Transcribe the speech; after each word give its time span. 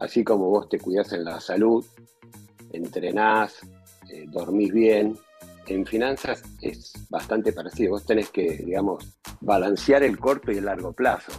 Así 0.00 0.24
como 0.24 0.48
vos 0.48 0.68
te 0.68 0.78
cuidás 0.78 1.12
en 1.12 1.24
la 1.24 1.40
salud, 1.40 1.84
entrenás, 2.72 3.60
eh, 4.10 4.24
dormís 4.28 4.72
bien, 4.72 5.18
en 5.66 5.86
finanzas 5.86 6.42
es 6.60 6.92
bastante 7.10 7.52
parecido. 7.52 7.92
Vos 7.92 8.06
tenés 8.06 8.30
que, 8.30 8.56
digamos, 8.56 9.04
balancear 9.40 10.02
el 10.02 10.18
corto 10.18 10.52
y 10.52 10.58
el 10.58 10.64
largo 10.64 10.92
plazo. 10.92 11.32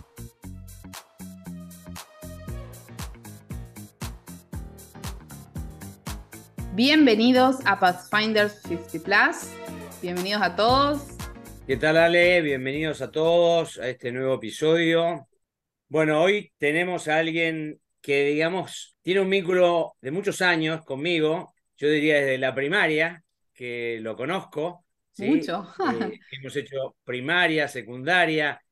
Bienvenidos 6.74 7.58
a 7.66 7.80
Pathfinder 7.80 8.50
50 8.50 9.00
Plus. 9.04 9.52
Bienvenidos 10.02 10.42
a 10.42 10.56
todos. 10.56 11.02
¿Qué 11.68 11.78
tal, 11.78 11.98
Ale? 11.98 12.42
Bienvenidos 12.42 13.02
a 13.02 13.12
todos 13.12 13.78
a 13.78 13.90
este 13.90 14.12
nuevo 14.12 14.36
episodio. 14.36 15.28
Bueno, 15.92 16.22
hoy 16.22 16.54
tenemos 16.58 17.10
a 17.10 17.18
alguien 17.18 17.82
que, 18.00 18.28
digamos, 18.28 18.96
tiene 19.02 19.20
un 19.20 19.30
vínculo 19.30 19.98
de 20.00 20.12
muchos 20.12 20.42
años 20.42 20.86
conmigo, 20.86 21.54
yo 21.76 21.90
diría 21.90 22.16
desde 22.16 22.38
la 22.38 22.56
primaria, 22.56 23.22
que 23.54 24.00
lo 24.00 24.16
conozco. 24.16 24.86
Mucho. 25.18 25.68
Eh, 26.02 26.18
hemos 26.32 26.56
hecho 26.56 26.96
primaria, 27.04 27.68
secundaria, 27.68 28.64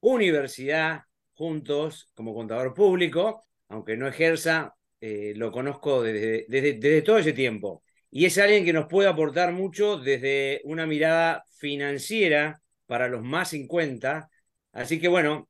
universidad 0.00 1.04
juntos 1.32 2.10
como 2.14 2.34
contador 2.34 2.74
público, 2.74 3.46
aunque 3.70 3.96
no 3.96 4.06
ejerza, 4.06 4.74
eh, 5.00 5.32
lo 5.36 5.50
conozco 5.50 6.02
desde, 6.02 6.44
desde, 6.50 7.00
todo 7.00 7.16
ese 7.16 7.32
tiempo. 7.32 7.82
Y 8.10 8.26
es 8.26 8.36
alguien 8.36 8.66
que 8.66 8.74
nos 8.74 8.88
puede 8.88 9.08
aportar 9.08 9.52
mucho 9.54 9.96
desde 9.96 10.60
una 10.64 10.84
mirada 10.86 11.44
financiera 11.56 12.60
para 12.84 13.08
los 13.08 13.22
más 13.22 13.48
50. 13.48 14.28
Así 14.72 15.00
que 15.00 15.08
bueno, 15.08 15.48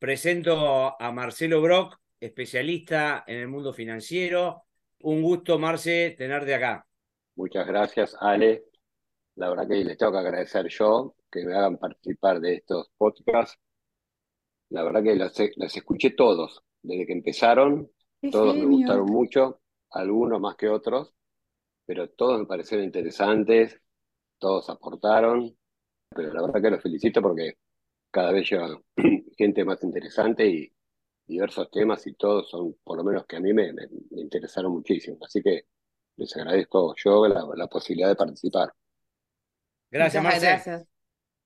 presento 0.00 1.00
a 1.00 1.12
Marcelo 1.12 1.60
Brock, 1.60 2.00
especialista 2.18 3.22
en 3.26 3.36
el 3.36 3.48
mundo 3.48 3.72
financiero. 3.72 4.64
Un 5.02 5.22
gusto, 5.22 5.58
Marce, 5.58 6.14
tenerte 6.16 6.54
acá. 6.54 6.86
Muchas 7.36 7.66
gracias, 7.66 8.16
Ale. 8.18 8.64
La 9.36 9.50
verdad 9.50 9.68
que 9.68 9.84
les 9.84 9.96
tengo 9.96 10.12
que 10.12 10.18
agradecer 10.18 10.66
yo 10.68 11.14
que 11.30 11.44
me 11.44 11.54
hagan 11.54 11.76
participar 11.76 12.40
de 12.40 12.54
estos 12.54 12.90
podcasts. 12.96 13.58
La 14.70 14.82
verdad 14.82 15.02
que 15.02 15.14
los, 15.14 15.76
escuché 15.76 16.10
todos, 16.10 16.62
desde 16.82 17.06
que 17.06 17.12
empezaron. 17.12 17.90
todos 18.32 18.56
me 18.56 18.64
gustaron 18.64 19.06
mucho, 19.06 19.60
algunos 19.90 20.40
más 20.40 20.56
que 20.56 20.68
otros, 20.68 21.14
pero 21.84 22.08
todos 22.08 22.40
me 22.40 22.46
parecieron 22.46 22.86
interesantes, 22.86 23.78
todos 24.38 24.70
aportaron. 24.70 25.56
Pero 26.08 26.32
la 26.32 26.42
verdad 26.42 26.62
que 26.62 26.70
los 26.70 26.82
felicito 26.82 27.20
porque 27.20 27.54
cada 28.10 28.32
vez 28.32 28.50
llevan 28.50 28.82
gente 29.40 29.64
más 29.64 29.82
interesante 29.82 30.46
y 30.46 30.70
diversos 31.26 31.70
temas 31.70 32.06
y 32.06 32.12
todos 32.12 32.50
son, 32.50 32.76
por 32.84 32.98
lo 32.98 33.04
menos 33.04 33.24
que 33.26 33.36
a 33.36 33.40
mí 33.40 33.54
me, 33.54 33.72
interesaron 34.10 34.72
muchísimo. 34.72 35.16
Así 35.24 35.40
que 35.42 35.62
les 36.16 36.36
agradezco 36.36 36.94
yo 37.02 37.26
la, 37.26 37.66
posibilidad 37.68 38.08
de 38.08 38.16
participar. 38.16 38.70
Gracias, 39.90 40.22
Muchas 40.22 40.42
gracias 40.42 40.86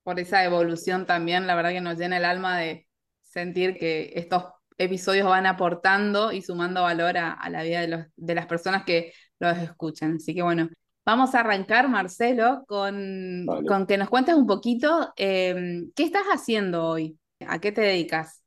por 0.03 0.19
esa 0.19 0.43
evolución 0.43 1.05
también. 1.05 1.47
La 1.47 1.55
verdad 1.55 1.71
que 1.71 1.79
nos 1.79 1.97
llena 1.97 2.17
el 2.17 2.25
alma 2.25 2.59
de 2.59 2.85
sentir 3.23 3.77
que 3.77 4.11
estos 4.15 4.43
episodios 4.77 5.29
van 5.29 5.45
aportando 5.45 6.33
y 6.33 6.41
sumando 6.41 6.81
valor 6.81 7.17
a, 7.17 7.49
la 7.49 7.63
vida 7.63 7.79
de, 7.79 7.87
los, 7.87 8.05
de 8.17 8.35
las 8.35 8.45
personas 8.45 8.83
que 8.83 9.13
los 9.39 9.57
escuchan. 9.57 10.15
Así 10.17 10.35
que 10.35 10.41
bueno, 10.41 10.67
vamos 11.05 11.33
a 11.33 11.39
arrancar, 11.39 11.87
Marcelo, 11.87 12.65
con, 12.67 13.45
con 13.65 13.87
que 13.87 13.97
nos 13.97 14.09
cuentes 14.09 14.35
un 14.35 14.47
poquito 14.47 15.13
eh, 15.15 15.85
qué 15.95 16.03
estás 16.03 16.25
haciendo 16.25 16.85
hoy, 16.85 17.17
a 17.47 17.59
qué 17.59 17.71
te 17.71 17.81
dedicas. 17.81 18.43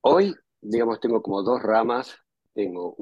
Hoy 0.00 0.34
digamos, 0.62 1.00
tengo 1.00 1.22
como 1.22 1.42
dos 1.42 1.62
ramas. 1.62 2.16
Tengo 2.54 2.94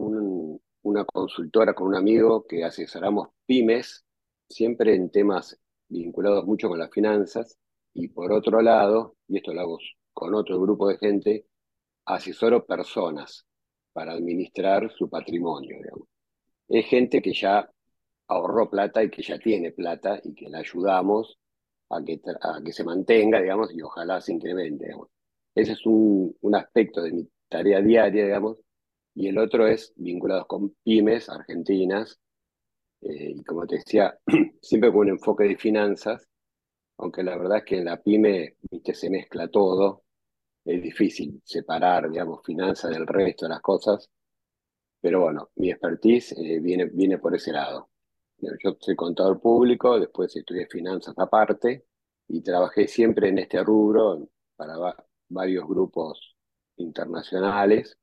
una 0.83 1.05
consultora 1.05 1.75
con 1.75 1.89
un 1.89 1.97
amigo 1.97 2.47
que 2.47 2.65
asesoramos 2.65 3.29
pymes, 3.47 4.05
siempre 4.49 4.95
en 4.95 5.11
temas 5.11 5.59
vinculados 5.89 6.45
mucho 6.47 6.69
con 6.69 6.79
las 6.79 6.91
finanzas. 6.91 7.59
Y 7.93 8.09
por 8.09 8.33
otro 8.33 8.63
lado, 8.63 9.17
y 9.29 9.39
esto 9.39 9.53
lo 9.53 9.61
hago 9.61 9.79
con 10.13 10.35
otro 10.35 10.61
grupo 10.61 10.89
de 10.89 10.99
gente, 10.99 11.47
asesoro 12.07 12.67
personas 12.67 13.47
para 13.93 14.13
administrar 14.13 14.91
su 14.97 15.09
patrimonio. 15.11 15.77
Digamos. 15.79 16.09
Es 16.69 16.87
gente 16.87 17.21
que 17.21 17.35
ya 17.35 17.69
ahorró 18.29 18.71
plata 18.71 19.03
y 19.03 19.11
que 19.11 19.23
ya 19.23 19.39
tiene 19.39 19.73
plata 19.73 20.21
y 20.23 20.35
que 20.35 20.49
la 20.49 20.59
ayudamos 20.59 21.39
a 21.91 22.03
que, 22.05 22.21
a 22.43 22.61
que 22.65 22.73
se 22.73 22.85
mantenga, 22.85 23.41
digamos, 23.41 23.73
y 23.75 23.83
ojalá 23.83 24.21
se 24.21 24.33
incremente. 24.33 24.85
Digamos. 24.85 25.09
Ese 25.55 25.73
es 25.73 25.87
un, 25.87 26.37
un 26.41 26.55
aspecto 26.55 27.03
de 27.03 27.13
mi 27.13 27.29
tarea 27.49 27.81
diaria, 27.81 28.25
digamos, 28.25 28.59
y 29.15 29.29
el 29.29 29.39
otro 29.39 29.67
es 29.67 29.93
vinculados 29.97 30.47
con 30.47 30.71
pymes 30.85 31.29
argentinas, 31.29 32.19
eh, 33.03 33.33
y 33.37 33.45
como 33.45 33.67
te 33.67 33.77
decía, 33.77 34.19
siempre 34.61 34.91
con 34.91 35.01
un 35.01 35.11
enfoque 35.11 35.45
de 35.45 35.57
finanzas, 35.57 36.27
aunque 36.99 37.23
la 37.23 37.37
verdad 37.37 37.59
es 37.59 37.65
que 37.65 37.79
en 37.79 37.87
la 37.87 38.01
pyme 38.03 38.57
¿viste? 38.71 38.95
se 38.95 39.11
mezcla 39.11 39.49
todo, 39.49 40.05
es 40.65 40.83
difícil 40.83 41.41
separar, 41.45 42.11
digamos, 42.11 42.43
finanzas 42.45 42.91
del 42.93 43.07
resto 43.07 43.47
de 43.47 43.51
las 43.51 43.61
cosas, 43.63 44.11
pero 45.01 45.23
bueno, 45.23 45.51
mi 45.57 45.71
expertise 45.71 46.33
eh, 46.33 46.61
viene, 46.61 46.87
viene 46.87 47.19
por 47.19 47.35
ese 47.35 47.53
lado. 47.53 47.91
Yo 48.39 48.77
soy 48.81 48.97
contador 48.97 49.41
público, 49.41 49.99
después 49.99 50.35
estudié 50.37 50.67
finanzas 50.67 51.15
aparte 51.19 51.85
y 52.29 52.43
trabajé 52.43 52.89
siempre 52.89 53.29
en 53.29 53.39
este 53.39 53.63
rubro 53.63 54.29
para 54.57 54.77
varios 55.31 55.67
grupos 55.67 56.37
internacionales 56.77 57.97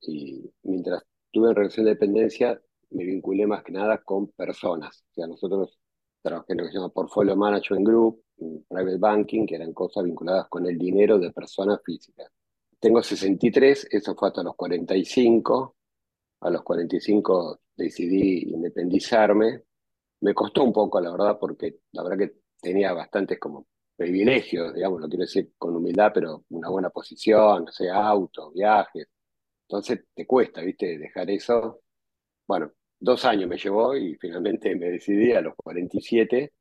y 0.00 0.50
mientras 0.62 1.02
tuve 1.30 1.54
relación 1.54 1.86
de 1.86 1.92
dependencia 1.92 2.60
me 2.90 3.04
vinculé 3.04 3.46
más 3.46 3.62
que 3.62 3.72
nada 3.72 3.98
con 3.98 4.28
personas. 4.28 5.04
O 5.10 5.14
sea, 5.14 5.26
nosotros 5.26 5.78
trabajé 6.22 6.52
en 6.52 6.58
lo 6.58 6.64
que 6.64 6.70
se 6.70 6.78
llama 6.78 6.88
Portfolio 6.90 7.36
Management 7.36 7.86
Group, 7.86 8.24
Private 8.68 8.98
Banking, 8.98 9.46
que 9.46 9.54
eran 9.56 9.72
cosas 9.72 10.04
vinculadas 10.04 10.48
con 10.48 10.66
el 10.66 10.76
dinero 10.76 11.18
de 11.18 11.30
personas 11.32 11.80
físicas. 11.84 12.28
Tengo 12.78 13.02
63, 13.02 13.88
eso 13.90 14.14
fue 14.14 14.28
hasta 14.28 14.42
los 14.42 14.56
45. 14.56 15.76
A 16.40 16.50
los 16.50 16.62
45 16.62 17.60
decidí 17.76 18.50
independizarme. 18.52 19.62
Me 20.20 20.34
costó 20.34 20.64
un 20.64 20.72
poco, 20.72 21.00
la 21.00 21.10
verdad, 21.12 21.38
porque 21.38 21.80
la 21.92 22.02
verdad 22.02 22.18
que 22.18 22.40
tenía 22.60 22.92
bastantes 22.92 23.38
como 23.38 23.66
privilegios, 24.00 24.72
digamos, 24.74 24.98
lo 25.02 25.08
quiero 25.08 25.24
decir 25.24 25.52
con 25.58 25.76
humildad, 25.76 26.10
pero 26.14 26.44
una 26.50 26.70
buena 26.70 26.88
posición, 26.88 27.66
no 27.66 27.70
sé, 27.70 27.90
autos, 27.90 28.54
viajes. 28.54 29.06
Entonces 29.68 30.06
te 30.14 30.26
cuesta, 30.26 30.62
¿viste? 30.62 30.96
Dejar 30.98 31.30
eso. 31.30 31.82
Bueno, 32.46 32.72
dos 32.98 33.24
años 33.26 33.46
me 33.48 33.58
llevó 33.58 33.94
y 33.96 34.16
finalmente 34.16 34.74
me 34.74 34.90
decidí 34.90 35.32
a 35.32 35.42
los 35.42 35.54
47, 35.54 36.52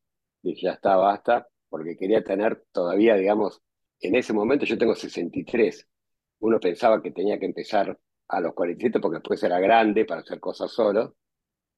dije, 0.42 0.62
ya 0.64 0.74
está, 0.74 0.98
basta, 0.98 1.48
porque 1.70 1.96
quería 1.98 2.22
tener 2.26 2.66
todavía, 2.74 3.16
digamos, 3.16 3.62
en 4.02 4.16
ese 4.16 4.34
momento 4.34 4.66
yo 4.66 4.78
tengo 4.78 4.96
63. 4.96 5.88
Uno 6.40 6.60
pensaba 6.60 7.02
que 7.02 7.12
tenía 7.12 7.40
que 7.40 7.46
empezar 7.46 7.98
a 8.28 8.42
los 8.42 8.54
47 8.54 9.00
porque 9.00 9.20
después 9.20 9.42
era 9.44 9.60
grande 9.62 10.04
para 10.06 10.22
hacer 10.22 10.42
cosas 10.42 10.72
solo. 10.72 11.16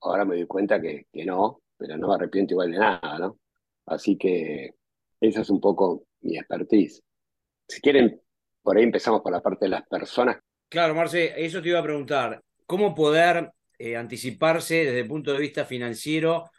Ahora 0.01 0.25
me 0.25 0.35
doy 0.37 0.47
cuenta 0.47 0.81
que, 0.81 1.05
que 1.13 1.23
no, 1.23 1.61
pero 1.77 1.97
no 1.97 2.07
me 2.07 2.15
arrepiento 2.15 2.55
igual 2.55 2.71
de 2.71 2.79
nada, 2.79 3.19
¿no? 3.19 3.37
Así 3.85 4.17
que 4.17 4.75
esa 5.21 5.41
es 5.41 5.49
un 5.49 5.61
poco 5.61 6.03
mi 6.21 6.37
expertise. 6.37 7.01
Si 7.67 7.79
quieren, 7.79 8.19
por 8.61 8.77
ahí 8.77 8.83
empezamos 8.83 9.21
por 9.21 9.31
la 9.31 9.41
parte 9.41 9.65
de 9.65 9.69
las 9.69 9.87
personas. 9.87 10.37
Claro, 10.67 10.95
Marce, 10.95 11.33
eso 11.37 11.61
te 11.61 11.69
iba 11.69 11.79
a 11.79 11.83
preguntar. 11.83 12.41
¿Cómo 12.65 12.95
poder 12.95 13.51
eh, 13.77 13.95
anticiparse 13.95 14.85
desde 14.85 15.01
el 15.01 15.07
punto 15.07 15.31
de 15.31 15.39
vista 15.39 15.65
financiero 15.65 16.49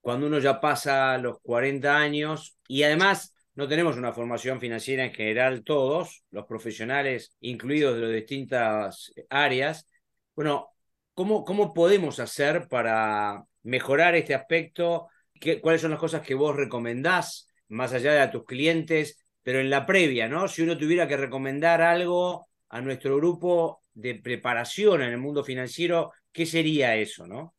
cuando 0.00 0.26
uno 0.26 0.38
ya 0.38 0.60
pasa 0.60 1.18
los 1.18 1.38
40 1.40 1.96
años 1.96 2.58
y 2.66 2.82
además 2.82 3.34
no 3.54 3.68
tenemos 3.68 3.96
una 3.96 4.12
formación 4.12 4.60
financiera 4.60 5.04
en 5.04 5.12
general 5.12 5.64
todos, 5.64 6.24
los 6.30 6.46
profesionales 6.46 7.36
incluidos 7.40 7.96
de 7.96 8.02
las 8.02 8.12
distintas 8.12 9.12
áreas? 9.28 9.88
Bueno, 10.34 10.68
¿cómo, 11.14 11.44
cómo 11.44 11.74
podemos 11.74 12.20
hacer 12.20 12.68
para 12.68 13.44
mejorar 13.62 14.14
este 14.14 14.34
aspecto? 14.34 15.08
¿Qué, 15.34 15.60
¿Cuáles 15.60 15.82
son 15.82 15.90
las 15.90 16.00
cosas 16.00 16.22
que 16.22 16.34
vos 16.34 16.56
recomendás 16.56 17.48
más 17.68 17.92
allá 17.92 18.14
de 18.14 18.28
tus 18.28 18.44
clientes, 18.44 19.24
pero 19.42 19.60
en 19.60 19.70
la 19.70 19.86
previa, 19.86 20.28
¿no? 20.28 20.48
Si 20.48 20.62
uno 20.62 20.78
tuviera 20.78 21.08
que 21.08 21.16
recomendar 21.16 21.80
algo 21.82 22.48
a 22.68 22.80
nuestro 22.80 23.16
grupo 23.16 23.82
de 23.94 24.14
preparación 24.16 25.02
en 25.02 25.10
el 25.10 25.18
mundo 25.18 25.44
financiero, 25.44 26.12
¿qué 26.32 26.46
sería 26.46 26.96
eso, 26.96 27.26
no? 27.26 27.54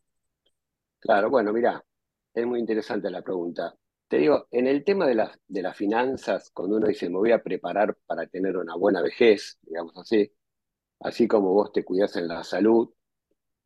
Claro, 1.00 1.29
bueno, 1.29 1.53
mira, 1.53 1.83
es 2.33 2.45
muy 2.45 2.59
interesante 2.59 3.09
la 3.09 3.21
pregunta. 3.21 3.73
Te 4.07 4.17
digo, 4.17 4.47
en 4.51 4.67
el 4.67 4.83
tema 4.83 5.07
de 5.07 5.15
las, 5.15 5.38
de 5.47 5.61
las 5.61 5.77
finanzas, 5.77 6.50
cuando 6.53 6.77
uno 6.77 6.88
dice 6.88 7.09
me 7.09 7.17
voy 7.17 7.31
a 7.31 7.41
preparar 7.44 7.95
para 8.06 8.27
tener 8.27 8.57
una 8.57 8.75
buena 8.75 9.01
vejez, 9.01 9.57
digamos 9.61 9.97
así, 9.97 10.31
así 11.01 11.27
como 11.27 11.53
vos 11.53 11.71
te 11.73 11.85
cuidás 11.85 12.15
en 12.17 12.27
la 12.29 12.44
salud, 12.44 12.91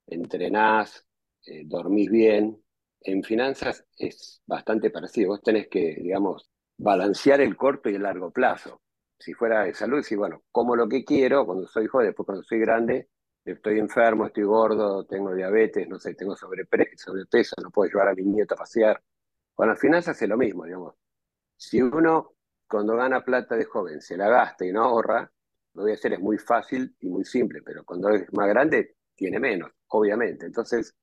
entrenás, 0.07 1.07
eh, 1.47 1.63
dormís 1.65 2.11
bien, 2.11 2.62
en 3.03 3.23
finanzas 3.23 3.85
es 3.97 4.41
bastante 4.45 4.89
parecido. 4.89 5.29
Vos 5.29 5.41
tenés 5.41 5.67
que, 5.67 5.95
digamos, 6.01 6.49
balancear 6.77 7.41
el 7.41 7.55
corto 7.57 7.89
y 7.89 7.95
el 7.95 8.03
largo 8.03 8.31
plazo. 8.31 8.81
si 9.19 9.33
fuera 9.33 9.63
de 9.63 9.73
salud, 9.73 10.03
si 10.03 10.15
bueno, 10.15 10.43
como 10.51 10.75
lo 10.75 10.89
que 10.89 11.05
quiero 11.05 11.45
cuando 11.45 11.65
soy 11.67 11.87
joven, 11.87 12.07
después 12.07 12.25
cuando 12.25 12.43
soy 12.43 12.59
grande, 12.59 13.09
estoy 13.45 13.79
enfermo, 13.79 14.25
estoy 14.25 14.43
gordo, 14.43 15.05
tengo 15.05 15.33
diabetes, 15.33 15.87
no 15.87 15.99
sé, 15.99 16.13
tengo 16.15 16.35
sobrepeso, 16.35 17.13
no 17.61 17.69
puedo 17.71 17.89
llevar 17.89 18.09
a 18.09 18.15
mi 18.15 18.23
nieto 18.23 18.55
a 18.55 18.57
pasear. 18.57 19.01
Con 19.53 19.69
las 19.69 19.79
finanzas 19.79 20.21
es 20.21 20.27
lo 20.29 20.37
mismo, 20.37 20.65
digamos. 20.65 20.95
Si 21.55 21.81
uno 21.81 22.33
cuando 22.67 22.95
gana 22.95 23.23
plata 23.23 23.55
de 23.55 23.65
joven 23.65 24.01
se 24.01 24.17
la 24.17 24.27
gasta 24.29 24.65
y 24.65 24.71
no 24.73 24.83
ahorra, 24.83 25.31
lo 25.73 25.83
voy 25.83 25.91
a 25.91 25.95
hacer 25.95 26.13
es 26.13 26.19
muy 26.19 26.37
fácil 26.37 26.95
y 26.99 27.07
muy 27.07 27.23
simple, 27.23 27.61
pero 27.61 27.83
cuando 27.85 28.09
es 28.09 28.31
más 28.33 28.47
grande 28.49 28.95
tiene 29.15 29.39
menos, 29.39 29.71
obviamente. 29.87 30.45
Entonces, 30.45 30.95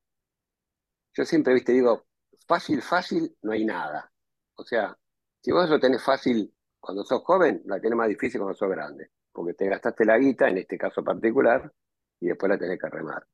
yo 1.14 1.24
siempre, 1.24 1.54
viste, 1.54 1.72
digo, 1.72 2.06
fácil, 2.46 2.82
fácil, 2.82 3.36
no 3.42 3.52
hay 3.52 3.64
nada. 3.64 4.10
O 4.54 4.64
sea, 4.64 4.96
si 5.40 5.52
vos 5.52 5.68
lo 5.68 5.80
tenés 5.80 6.02
fácil 6.02 6.52
cuando 6.78 7.04
sos 7.04 7.22
joven, 7.22 7.62
la 7.66 7.80
tenés 7.80 7.96
más 7.96 8.08
difícil 8.08 8.40
cuando 8.40 8.56
sos 8.56 8.70
grande, 8.70 9.10
porque 9.32 9.54
te 9.54 9.68
gastaste 9.68 10.04
la 10.04 10.18
guita, 10.18 10.48
en 10.48 10.58
este 10.58 10.78
caso 10.78 11.02
particular, 11.02 11.72
y 12.20 12.28
después 12.28 12.50
la 12.50 12.58
tenés 12.58 12.78
que 12.80 12.88
remar. 12.88 13.26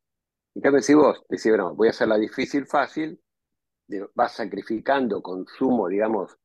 En 0.55 0.63
cambio, 0.63 0.83
si 0.83 0.95
vos 0.95 1.23
decís, 1.29 1.49
bueno, 1.49 1.75
voy 1.75 1.89
a 1.89 1.91
hacer 1.91 2.09
la 2.09 2.17
difícil 2.17 2.67
fácil, 2.67 3.21
vas 4.15 4.33
sacrificando 4.33 5.23
consumo, 5.23 5.89
digamos, 5.89 6.37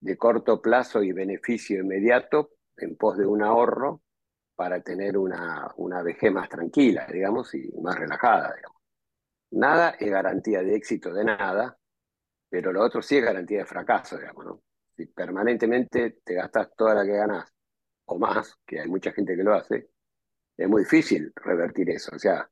de 0.00 0.16
corto 0.18 0.60
plazo 0.60 1.02
y 1.02 1.12
beneficio 1.12 1.80
inmediato 1.80 2.50
en 2.76 2.96
pos 2.96 3.16
de 3.16 3.26
un 3.26 3.42
ahorro 3.42 4.02
para 4.54 4.82
tener 4.82 5.16
una, 5.16 5.72
una 5.76 6.02
vejez 6.02 6.32
más 6.32 6.48
tranquila, 6.48 7.06
digamos, 7.10 7.54
y 7.54 7.70
más 7.80 7.98
relajada, 7.98 8.54
digamos. 8.54 8.73
Nada 9.54 9.90
es 10.00 10.10
garantía 10.10 10.62
de 10.62 10.74
éxito 10.74 11.12
de 11.12 11.24
nada, 11.24 11.78
pero 12.48 12.72
lo 12.72 12.82
otro 12.82 13.00
sí 13.00 13.18
es 13.18 13.24
garantía 13.24 13.58
de 13.58 13.66
fracaso, 13.66 14.18
digamos, 14.18 14.44
¿no? 14.44 14.62
Si 14.96 15.06
permanentemente 15.06 16.18
te 16.24 16.34
gastas 16.34 16.74
toda 16.76 16.94
la 16.94 17.04
que 17.04 17.12
ganas, 17.12 17.52
o 18.06 18.18
más, 18.18 18.58
que 18.66 18.80
hay 18.80 18.88
mucha 18.88 19.12
gente 19.12 19.36
que 19.36 19.44
lo 19.44 19.54
hace, 19.54 19.90
es 20.56 20.68
muy 20.68 20.82
difícil 20.82 21.32
revertir 21.36 21.88
eso. 21.90 22.16
O 22.16 22.18
sea, 22.18 22.50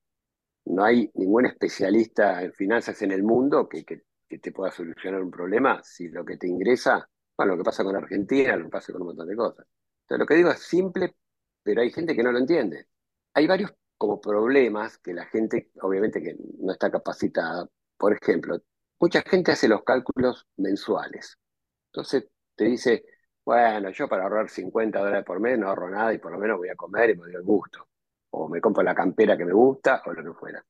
no 0.67 0.85
hay 0.85 1.11
ningún 1.15 1.47
especialista 1.47 2.41
en 2.43 2.53
finanzas 2.53 3.03
en 3.03 3.11
el 3.11 3.25
mundo 3.25 3.69
que, 3.69 3.85
que, 3.85 4.03
te 4.39 4.53
pueda 4.53 4.71
solucionar 4.71 5.23
un 5.23 5.31
problema 5.31 5.83
si 5.83 6.09
lo 6.09 6.25
que 6.25 6.39
te 6.39 6.49
ingresa, 6.49 7.07
bueno, 7.37 7.53
lo 7.53 7.59
que 7.59 7.65
pasa 7.65 7.85
con 7.85 7.97
Argentina, 7.97 8.57
lo 8.57 8.65
que 8.65 8.71
pasa 8.71 8.93
con 8.93 9.03
un 9.03 9.09
montón 9.09 9.29
de 9.29 9.37
cosas. 9.37 9.67
Entonces, 10.03 10.19
lo 10.21 10.27
que 10.27 10.37
digo 10.37 10.51
es 10.51 10.61
simple, 10.61 11.17
pero 11.63 11.83
hay 11.83 11.91
gente 11.91 12.15
que 12.17 12.23
no 12.23 12.33
lo 12.33 12.39
entiende. 12.39 12.87
Hay 13.35 13.47
varios 13.47 13.73
como 14.03 14.21
problemas 14.21 14.99
que 14.99 15.15
la 15.15 15.27
gente, 15.27 15.71
obviamente, 15.81 16.21
que 16.21 16.35
no 16.59 16.73
está 16.73 16.91
capacitada. 16.91 17.69
Por 17.97 18.13
ejemplo, 18.21 18.59
mucha 18.99 19.23
gente 19.23 19.53
hace 19.53 19.69
los 19.69 19.85
cálculos 19.85 20.45
mensuales. 20.57 21.39
Entonces 21.93 22.25
te 22.57 22.65
dice, 22.65 23.05
bueno, 23.45 23.91
yo 23.93 24.09
para 24.09 24.25
ahorrar 24.25 24.49
50 24.51 24.99
dólares 24.99 25.25
por 25.25 25.39
mes 25.39 25.57
no 25.57 25.69
ahorro 25.69 25.89
nada 25.89 26.13
y 26.13 26.19
por 26.19 26.33
lo 26.33 26.39
menos 26.41 26.59
voy 26.59 26.69
a 26.69 26.75
comer 26.75 27.11
y 27.11 27.15
me 27.15 27.27
doy 27.27 27.35
el 27.37 27.43
gusto 27.45 27.87
o 28.31 28.49
me 28.49 28.61
compro 28.61 28.83
la 28.83 28.93
campera 28.93 29.37
que 29.37 29.45
me 29.45 29.53
gusta, 29.53 30.03
o 30.05 30.13
lo 30.13 30.25
que 30.25 30.37
fuera. 30.37 30.65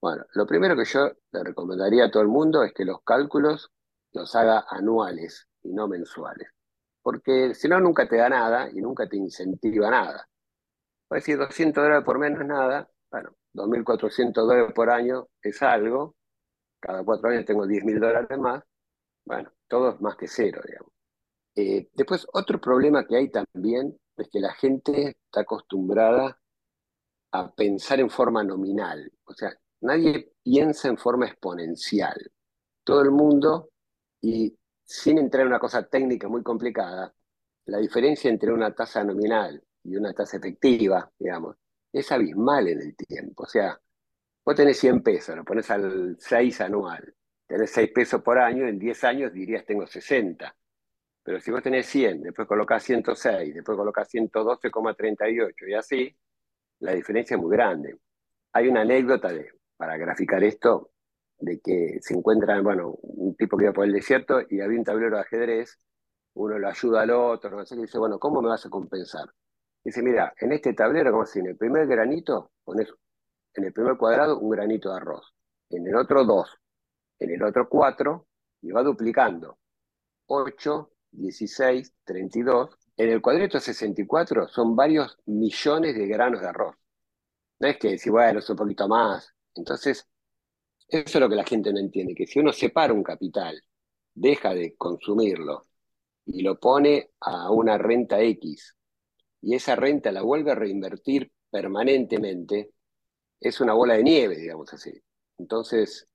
Bueno, 0.00 0.24
lo 0.32 0.46
primero 0.46 0.74
que 0.74 0.86
yo 0.86 1.12
le 1.32 1.44
recomendaría 1.44 2.06
a 2.06 2.10
todo 2.10 2.22
el 2.22 2.30
mundo 2.30 2.62
es 2.62 2.72
que 2.72 2.86
los 2.86 3.02
cálculos 3.02 3.70
los 4.12 4.34
haga 4.34 4.64
anuales 4.70 5.48
y 5.64 5.74
no 5.74 5.86
mensuales. 5.86 6.48
Porque 7.02 7.54
si 7.54 7.68
no, 7.68 7.78
nunca 7.78 8.08
te 8.08 8.16
da 8.16 8.30
nada 8.30 8.70
y 8.70 8.80
nunca 8.80 9.06
te 9.06 9.18
incentiva 9.18 9.90
nada. 9.90 10.26
Puedes 11.08 11.24
decir 11.24 11.38
200 11.38 11.82
dólares 11.82 12.04
por 12.04 12.18
mes 12.18 12.32
no 12.32 12.42
es 12.42 12.46
nada. 12.46 12.90
Bueno, 13.10 13.30
2.400 13.54 14.32
dólares 14.46 14.72
por 14.74 14.90
año 14.90 15.28
es 15.42 15.62
algo. 15.62 16.16
Cada 16.80 17.02
cuatro 17.04 17.30
años 17.30 17.46
tengo 17.46 17.66
10.000 17.66 17.98
dólares 17.98 18.38
más. 18.38 18.62
Bueno, 19.24 19.50
todo 19.68 19.90
es 19.90 20.00
más 20.00 20.16
que 20.16 20.28
cero, 20.28 20.60
digamos. 20.66 20.92
Eh, 21.56 21.88
después, 21.94 22.26
otro 22.32 22.60
problema 22.60 23.06
que 23.06 23.16
hay 23.16 23.30
también 23.30 23.98
es 24.16 24.28
que 24.28 24.40
la 24.40 24.52
gente 24.54 25.16
está 25.24 25.40
acostumbrada 25.40 26.38
a 27.32 27.52
pensar 27.54 28.00
en 28.00 28.10
forma 28.10 28.44
nominal. 28.44 29.10
O 29.24 29.34
sea, 29.34 29.52
nadie 29.80 30.32
piensa 30.42 30.88
en 30.88 30.98
forma 30.98 31.26
exponencial. 31.26 32.16
Todo 32.84 33.02
el 33.02 33.10
mundo, 33.10 33.70
y 34.20 34.56
sin 34.84 35.18
entrar 35.18 35.42
en 35.42 35.48
una 35.48 35.58
cosa 35.58 35.82
técnica 35.88 36.28
muy 36.28 36.42
complicada, 36.42 37.14
la 37.66 37.78
diferencia 37.78 38.30
entre 38.30 38.52
una 38.52 38.74
tasa 38.74 39.04
nominal 39.04 39.62
y 39.84 39.96
una 39.96 40.12
tasa 40.12 40.36
efectiva, 40.38 41.10
digamos, 41.18 41.56
es 41.92 42.10
abismal 42.12 42.68
en 42.68 42.80
el 42.80 42.96
tiempo. 42.96 43.44
O 43.44 43.46
sea, 43.46 43.78
vos 44.44 44.54
tenés 44.54 44.78
100 44.78 45.02
pesos, 45.02 45.36
lo 45.36 45.44
pones 45.44 45.70
al 45.70 46.16
6 46.18 46.60
anual, 46.60 47.14
tenés 47.46 47.70
6 47.70 47.90
pesos 47.94 48.22
por 48.22 48.38
año, 48.38 48.66
en 48.66 48.78
10 48.78 49.04
años 49.04 49.32
dirías 49.32 49.64
tengo 49.64 49.86
60. 49.86 50.54
Pero 51.22 51.40
si 51.40 51.50
vos 51.50 51.62
tenés 51.62 51.86
100, 51.86 52.22
después 52.22 52.48
colocás 52.48 52.82
106, 52.84 53.54
después 53.54 53.76
colocás 53.76 54.08
112,38 54.08 55.68
y 55.68 55.74
así, 55.74 56.16
la 56.80 56.92
diferencia 56.92 57.36
es 57.36 57.42
muy 57.42 57.50
grande. 57.54 57.98
Hay 58.52 58.68
una 58.68 58.82
anécdota 58.82 59.32
de, 59.32 59.50
para 59.76 59.96
graficar 59.96 60.42
esto, 60.42 60.92
de 61.38 61.60
que 61.60 61.98
se 62.00 62.14
encuentra, 62.14 62.60
bueno, 62.62 62.98
un 63.02 63.36
tipo 63.36 63.56
que 63.56 63.64
iba 63.64 63.72
por 63.72 63.84
el 63.84 63.92
desierto 63.92 64.40
y 64.48 64.60
había 64.60 64.78
un 64.78 64.84
tablero 64.84 65.16
de 65.16 65.22
ajedrez, 65.22 65.78
uno 66.34 66.58
lo 66.58 66.68
ayuda 66.68 67.02
al 67.02 67.10
otro, 67.10 67.50
no 67.50 67.66
sé, 67.66 67.76
y 67.76 67.82
dice, 67.82 67.98
bueno, 67.98 68.18
¿cómo 68.18 68.40
me 68.42 68.48
vas 68.48 68.64
a 68.66 68.70
compensar? 68.70 69.28
Dice, 69.84 70.02
mira, 70.02 70.34
en 70.38 70.52
este 70.52 70.74
tablero, 70.74 71.12
como 71.12 71.26
si 71.26 71.38
en 71.40 71.46
el 71.48 71.56
primer 71.56 71.86
granito 71.86 72.52
pones 72.64 72.88
en 73.54 73.64
el 73.64 73.72
primer 73.72 73.96
cuadrado 73.96 74.38
un 74.38 74.50
granito 74.50 74.90
de 74.90 74.96
arroz, 74.96 75.34
en 75.70 75.86
el 75.86 75.96
otro 75.96 76.24
dos, 76.24 76.48
en 77.18 77.30
el 77.30 77.42
otro 77.42 77.68
cuatro, 77.68 78.26
y 78.60 78.70
va 78.70 78.82
duplicando. 78.82 79.58
8, 80.26 80.92
16, 81.10 81.92
32, 82.04 82.70
en 82.96 83.10
el 83.10 83.22
cuadrito 83.22 83.58
64 83.58 84.48
son 84.48 84.76
varios 84.76 85.16
millones 85.26 85.94
de 85.96 86.06
granos 86.06 86.40
de 86.40 86.48
arroz. 86.48 86.76
No 87.60 87.68
es 87.68 87.78
que 87.78 87.98
si 87.98 88.10
bueno, 88.10 88.40
es 88.40 88.50
un 88.50 88.56
poquito 88.56 88.86
más. 88.88 89.32
Entonces, 89.54 90.06
eso 90.88 91.18
es 91.18 91.20
lo 91.20 91.28
que 91.28 91.36
la 91.36 91.44
gente 91.44 91.72
no 91.72 91.78
entiende, 91.80 92.14
que 92.14 92.26
si 92.26 92.38
uno 92.38 92.52
separa 92.52 92.92
un 92.92 93.02
capital, 93.02 93.60
deja 94.14 94.54
de 94.54 94.74
consumirlo 94.76 95.66
y 96.26 96.42
lo 96.42 96.58
pone 96.58 97.10
a 97.20 97.50
una 97.50 97.78
renta 97.78 98.20
X, 98.20 98.76
y 99.40 99.54
esa 99.54 99.76
renta 99.76 100.12
la 100.12 100.22
vuelve 100.22 100.52
a 100.52 100.54
reinvertir 100.54 101.30
permanentemente, 101.50 102.72
es 103.40 103.60
una 103.60 103.74
bola 103.74 103.94
de 103.94 104.02
nieve, 104.02 104.36
digamos 104.36 104.72
así. 104.74 104.92
Entonces, 105.38 106.08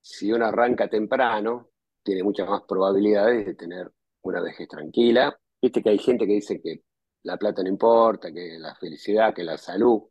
si 0.00 0.32
uno 0.32 0.46
arranca 0.46 0.88
temprano, 0.88 1.70
tiene 2.02 2.22
muchas 2.22 2.48
más 2.48 2.62
probabilidades 2.62 3.46
de 3.46 3.54
tener 3.54 3.92
una 4.22 4.40
vejez 4.40 4.68
tranquila 4.68 5.38
Viste 5.60 5.82
que 5.82 5.90
hay 5.90 5.98
gente 5.98 6.26
que 6.26 6.34
dice 6.34 6.60
que 6.60 6.84
la 7.24 7.36
plata 7.36 7.62
no 7.62 7.68
importa, 7.68 8.32
que 8.32 8.58
la 8.58 8.74
felicidad, 8.76 9.34
que 9.34 9.42
la 9.42 9.58
salud. 9.58 10.02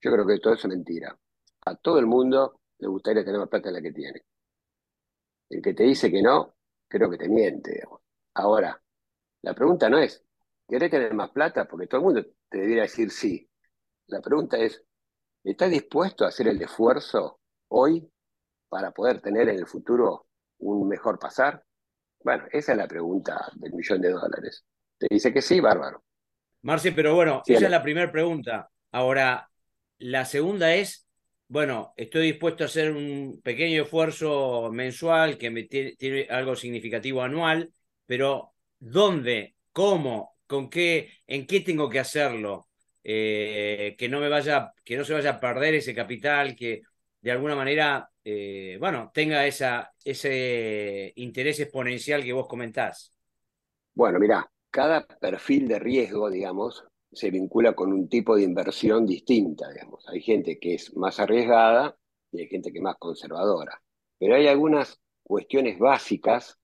Yo 0.00 0.10
creo 0.10 0.26
que 0.26 0.38
todo 0.40 0.54
eso 0.54 0.66
es 0.66 0.74
mentira. 0.74 1.16
A 1.64 1.76
todo 1.76 1.98
el 1.98 2.06
mundo 2.06 2.60
le 2.78 2.88
gustaría 2.88 3.24
tener 3.24 3.38
más 3.38 3.48
plata 3.48 3.68
de 3.68 3.74
la 3.74 3.82
que 3.82 3.92
tiene. 3.92 4.22
El 5.48 5.62
que 5.62 5.74
te 5.74 5.84
dice 5.84 6.10
que 6.10 6.22
no, 6.22 6.56
creo 6.88 7.08
que 7.08 7.18
te 7.18 7.28
miente. 7.28 7.82
Ahora, 8.34 8.82
la 9.42 9.54
pregunta 9.54 9.88
no 9.88 9.98
es, 9.98 10.24
¿querés 10.72 10.90
tener 10.90 11.12
más 11.12 11.30
plata? 11.32 11.66
Porque 11.66 11.86
todo 11.86 12.00
el 12.00 12.04
mundo 12.06 12.26
te 12.48 12.56
debería 12.56 12.82
decir 12.82 13.10
sí. 13.10 13.46
La 14.06 14.22
pregunta 14.22 14.56
es, 14.56 14.82
¿estás 15.44 15.70
dispuesto 15.70 16.24
a 16.24 16.28
hacer 16.28 16.48
el 16.48 16.62
esfuerzo 16.62 17.40
hoy 17.68 18.10
para 18.70 18.90
poder 18.90 19.20
tener 19.20 19.50
en 19.50 19.58
el 19.58 19.66
futuro 19.66 20.28
un 20.60 20.88
mejor 20.88 21.18
pasar? 21.18 21.62
Bueno, 22.24 22.44
esa 22.50 22.72
es 22.72 22.78
la 22.78 22.88
pregunta 22.88 23.50
del 23.56 23.74
millón 23.74 24.00
de 24.00 24.12
dólares. 24.12 24.64
Te 24.96 25.08
dice 25.10 25.30
que 25.30 25.42
sí, 25.42 25.60
bárbaro. 25.60 26.02
Marce, 26.62 26.92
pero 26.92 27.14
bueno, 27.14 27.42
esa 27.44 27.66
es 27.66 27.70
la 27.70 27.82
primera 27.82 28.10
pregunta. 28.10 28.70
Ahora, 28.92 29.50
la 29.98 30.24
segunda 30.24 30.74
es, 30.74 31.06
bueno, 31.48 31.92
estoy 31.98 32.32
dispuesto 32.32 32.64
a 32.64 32.68
hacer 32.68 32.92
un 32.92 33.42
pequeño 33.44 33.82
esfuerzo 33.82 34.70
mensual 34.72 35.36
que 35.36 35.50
me 35.50 35.64
tiene, 35.64 36.28
algo 36.30 36.56
significativo 36.56 37.20
anual, 37.20 37.74
pero 38.06 38.54
¿dónde? 38.78 39.54
¿Cómo? 39.72 40.31
¿Con 40.46 40.68
qué? 40.68 41.10
¿En 41.26 41.46
qué 41.46 41.60
tengo 41.60 41.88
que 41.88 42.00
hacerlo? 42.00 42.68
Eh, 43.04 43.96
que 43.98 44.08
no 44.08 44.20
me 44.20 44.28
vaya, 44.28 44.72
que 44.84 44.96
no 44.96 45.04
se 45.04 45.14
vaya 45.14 45.30
a 45.30 45.40
perder 45.40 45.74
ese 45.74 45.94
capital, 45.94 46.54
que 46.54 46.82
de 47.20 47.30
alguna 47.30 47.54
manera, 47.54 48.10
eh, 48.24 48.76
bueno, 48.80 49.10
tenga 49.14 49.46
esa, 49.46 49.92
ese 50.04 51.12
interés 51.16 51.60
exponencial 51.60 52.22
que 52.22 52.32
vos 52.32 52.48
comentás? 52.48 53.14
Bueno, 53.94 54.18
mira, 54.18 54.50
cada 54.70 55.06
perfil 55.06 55.68
de 55.68 55.78
riesgo, 55.78 56.30
digamos, 56.30 56.84
se 57.12 57.30
vincula 57.30 57.74
con 57.74 57.92
un 57.92 58.08
tipo 58.08 58.36
de 58.36 58.42
inversión 58.42 59.06
distinta, 59.06 59.70
digamos. 59.70 60.08
Hay 60.08 60.20
gente 60.20 60.58
que 60.58 60.74
es 60.74 60.96
más 60.96 61.20
arriesgada 61.20 61.96
y 62.32 62.40
hay 62.40 62.48
gente 62.48 62.72
que 62.72 62.78
es 62.78 62.84
más 62.84 62.96
conservadora. 62.98 63.82
Pero 64.18 64.34
hay 64.34 64.48
algunas 64.48 65.00
cuestiones 65.22 65.78
básicas 65.78 66.58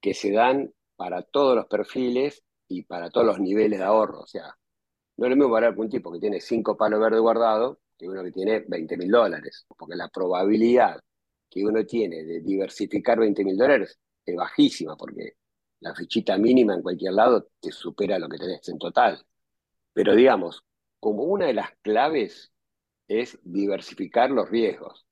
que 0.00 0.14
se 0.14 0.30
dan 0.30 0.72
para 0.96 1.22
todos 1.22 1.56
los 1.56 1.66
perfiles 1.66 2.44
y 2.68 2.82
para 2.82 3.10
todos 3.10 3.26
los 3.26 3.40
niveles 3.40 3.78
de 3.78 3.84
ahorro. 3.84 4.20
O 4.20 4.26
sea, 4.26 4.56
no 5.16 5.26
es 5.26 5.30
lo 5.30 5.36
mismo 5.36 5.52
para 5.52 5.70
un 5.70 5.88
tipo 5.88 6.12
que 6.12 6.20
tiene 6.20 6.40
cinco 6.40 6.76
palos 6.76 7.00
verdes 7.00 7.20
guardados 7.20 7.78
que 7.98 8.08
uno 8.08 8.22
que 8.24 8.32
tiene 8.32 8.64
20 8.66 8.96
mil 8.96 9.10
dólares, 9.10 9.64
porque 9.76 9.94
la 9.94 10.08
probabilidad 10.08 11.00
que 11.48 11.64
uno 11.64 11.84
tiene 11.86 12.24
de 12.24 12.40
diversificar 12.40 13.18
20 13.20 13.44
mil 13.44 13.56
dólares 13.56 13.98
es 14.24 14.36
bajísima, 14.36 14.96
porque 14.96 15.34
la 15.80 15.94
fichita 15.94 16.38
mínima 16.38 16.74
en 16.74 16.82
cualquier 16.82 17.12
lado 17.12 17.48
te 17.60 17.70
supera 17.72 18.18
lo 18.18 18.28
que 18.28 18.38
tenés 18.38 18.68
en 18.68 18.78
total. 18.78 19.24
Pero 19.92 20.14
digamos, 20.14 20.64
como 20.98 21.24
una 21.24 21.46
de 21.46 21.54
las 21.54 21.70
claves 21.82 22.52
es 23.08 23.38
diversificar 23.42 24.30
los 24.30 24.48
riesgos. 24.50 25.06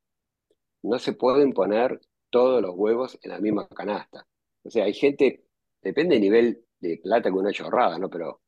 No 0.82 0.98
se 0.98 1.12
pueden 1.12 1.52
poner 1.52 2.00
todos 2.30 2.62
los 2.62 2.74
huevos 2.74 3.18
en 3.22 3.32
la 3.32 3.40
misma 3.40 3.68
canasta. 3.68 4.26
O 4.62 4.70
sea, 4.70 4.84
hay 4.84 4.94
gente, 4.94 5.44
depende 5.82 6.14
del 6.14 6.22
nivel 6.22 6.64
de 6.80 6.98
plata 7.02 7.30
que 7.30 7.36
uno 7.36 7.48
haya 7.48 7.64
ahorrado, 7.64 7.98
¿no? 7.98 8.08
Pero 8.10 8.40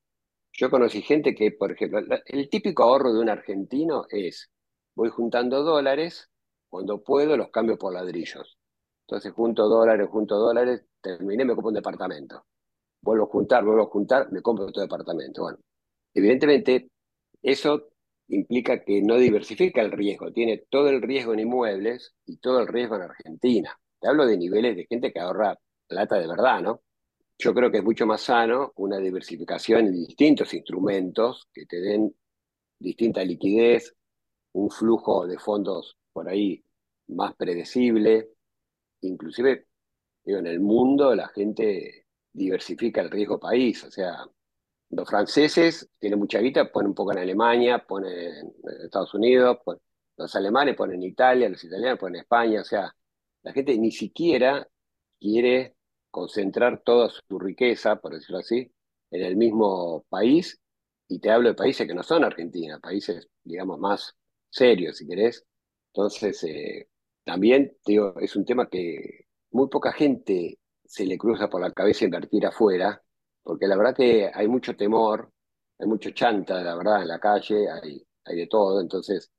yo 0.53 0.71
conocí 0.71 1.03
gente 1.03 1.35
que, 1.35 1.53
por 1.53 1.73
ejemplo, 1.73 2.01
el 2.27 2.51
típico 2.51 2.83
ahorro 2.85 3.13
de 3.13 3.21
un 3.21 3.29
argentino 3.29 4.05
es, 4.11 4.51
voy 4.95 5.09
juntando 5.11 5.63
dólares, 5.63 6.31
cuando 6.69 7.03
puedo 7.03 7.37
los 7.37 7.51
cambio 7.51 7.79
por 7.79 7.93
ladrillos. 7.93 8.59
Entonces 9.07 9.33
junto 9.33 9.69
dólares, 9.69 10.09
junto 10.11 10.37
dólares, 10.37 10.85
terminé, 11.01 11.45
me 11.45 11.55
compro 11.55 11.69
un 11.69 11.75
departamento. 11.75 12.45
Vuelvo 13.03 13.25
a 13.25 13.29
juntar, 13.29 13.65
vuelvo 13.65 13.83
a 13.83 13.87
juntar, 13.87 14.31
me 14.33 14.43
compro 14.43 14.67
otro 14.67 14.83
departamento. 14.83 15.43
Bueno, 15.43 15.59
evidentemente 16.15 16.91
eso 17.43 17.89
implica 18.29 18.83
que 18.85 19.03
no 19.03 19.17
diversifica 19.17 19.83
el 19.83 19.93
riesgo, 19.93 20.33
tiene 20.33 20.65
todo 20.71 20.89
el 20.89 21.03
riesgo 21.03 21.35
en 21.35 21.41
inmuebles 21.41 22.15
y 22.25 22.39
todo 22.39 22.61
el 22.61 22.69
riesgo 22.69 22.97
en 22.97 23.03
Argentina. 23.03 23.79
Te 24.01 24.09
hablo 24.09 24.27
de 24.27 24.37
niveles 24.39 24.77
de 24.77 24.87
gente 24.87 25.13
que 25.13 25.21
ahorra 25.21 25.59
plata 25.87 26.17
de 26.19 26.27
verdad, 26.27 26.61
¿no? 26.63 26.83
Yo 27.43 27.53
creo 27.53 27.73
que 27.73 27.79
es 27.79 27.85
mucho 27.85 28.07
más 28.07 28.21
sano 28.21 28.73
una 28.77 28.99
diversificación 28.99 29.87
en 29.87 30.07
distintos 30.07 30.55
instrumentos 30.55 31.49
que 31.53 31.67
te 31.67 31.81
den 31.81 32.15
distinta 32.79 33.25
liquidez, 33.25 33.97
un 34.53 34.71
flujo 34.71 35.27
de 35.27 35.41
fondos 35.41 35.99
por 36.13 36.29
ahí 36.29 36.65
más 37.09 37.35
predecible. 37.35 38.29
Inclusive, 39.01 39.67
digo, 40.23 40.39
en 40.39 40.47
el 40.47 40.61
mundo 40.61 41.17
la 41.17 41.27
gente 41.31 42.07
diversifica 42.33 43.01
el 43.01 43.11
riesgo 43.11 43.41
país, 43.41 43.83
o 43.83 43.91
sea, 43.91 44.25
los 44.91 45.09
franceses 45.11 45.91
tienen 45.99 46.21
mucha 46.21 46.39
guita, 46.39 46.71
ponen 46.71 46.91
un 46.91 46.95
poco 46.95 47.11
en 47.11 47.19
Alemania, 47.19 47.85
ponen 47.85 48.13
en 48.13 48.85
Estados 48.85 49.15
Unidos, 49.15 49.59
los 50.17 50.37
alemanes 50.37 50.77
ponen 50.77 51.03
en 51.03 51.09
Italia, 51.09 51.49
los 51.49 51.65
italianos 51.65 51.99
ponen 51.99 52.17
en 52.17 52.21
España, 52.21 52.61
o 52.61 52.65
sea, 52.65 52.95
la 53.43 53.53
gente 53.53 53.77
ni 53.77 53.91
siquiera 53.91 54.65
quiere 55.19 55.75
concentrar 56.13 56.83
toda 56.85 57.09
su 57.11 57.39
riqueza, 57.41 57.97
por 57.97 58.15
decirlo 58.15 58.39
así, 58.39 58.71
en 59.11 59.23
el 59.25 59.37
mismo 59.37 60.05
país, 60.09 60.61
y 61.09 61.19
te 61.19 61.31
hablo 61.31 61.49
de 61.49 61.55
países 61.55 61.87
que 61.87 61.95
no 61.95 62.03
son 62.03 62.23
Argentina, 62.25 62.79
países, 62.79 63.29
digamos, 63.43 63.79
más 63.81 64.15
serios, 64.51 64.99
si 64.99 65.09
querés. 65.09 65.45
Entonces, 65.89 66.45
eh, 66.45 66.89
también, 67.25 67.77
digo, 67.87 68.15
es 68.21 68.37
un 68.37 68.45
tema 68.45 68.69
que 68.69 69.27
muy 69.51 69.69
poca 69.69 69.93
gente 69.93 70.59
se 70.85 71.07
le 71.07 71.19
cruza 71.19 71.49
por 71.49 71.61
la 71.63 71.73
cabeza 71.73 72.05
invertir 72.05 72.47
afuera, 72.47 73.03
porque 73.43 73.67
la 73.67 73.77
verdad 73.77 73.97
que 73.97 74.31
hay 74.33 74.49
mucho 74.49 74.77
temor, 74.77 75.33
hay 75.79 75.87
mucho 75.89 76.11
chanta, 76.11 76.63
la 76.63 76.77
verdad, 76.77 77.03
en 77.03 77.09
la 77.09 77.19
calle, 77.19 77.71
hay, 77.71 78.07
hay 78.25 78.37
de 78.37 78.47
todo, 78.49 78.81
entonces 78.81 79.31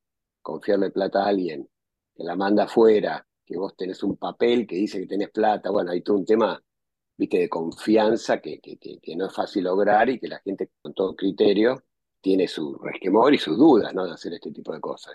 confiarle 0.41 0.91
plata 0.91 1.23
a 1.23 1.27
alguien 1.29 1.69
que 2.15 2.23
la 2.23 2.35
manda 2.35 2.63
afuera, 2.63 3.25
que 3.45 3.57
vos 3.57 3.75
tenés 3.75 4.03
un 4.03 4.17
papel 4.17 4.67
que 4.67 4.75
dice 4.75 5.00
que 5.00 5.07
tenés 5.07 5.29
plata, 5.31 5.69
bueno, 5.69 5.91
hay 5.91 6.01
todo 6.01 6.17
un 6.17 6.25
tema, 6.25 6.62
viste, 7.17 7.39
de 7.39 7.50
confianza 7.50 8.39
que, 8.41 8.59
que, 8.59 8.77
que, 8.77 9.15
no 9.15 9.27
es 9.27 9.33
fácil 9.33 9.65
lograr 9.65 10.09
y 10.09 10.19
que 10.19 10.27
la 10.27 10.39
gente 10.39 10.71
con 10.81 10.93
todo 10.93 11.15
criterio 11.15 11.83
tiene 12.21 12.47
su 12.47 12.75
resquemor 12.75 13.33
y 13.33 13.38
sus 13.38 13.57
dudas, 13.57 13.93
¿no? 13.93 14.05
De 14.05 14.13
hacer 14.13 14.33
este 14.33 14.51
tipo 14.51 14.73
de 14.73 14.79
cosas, 14.79 15.13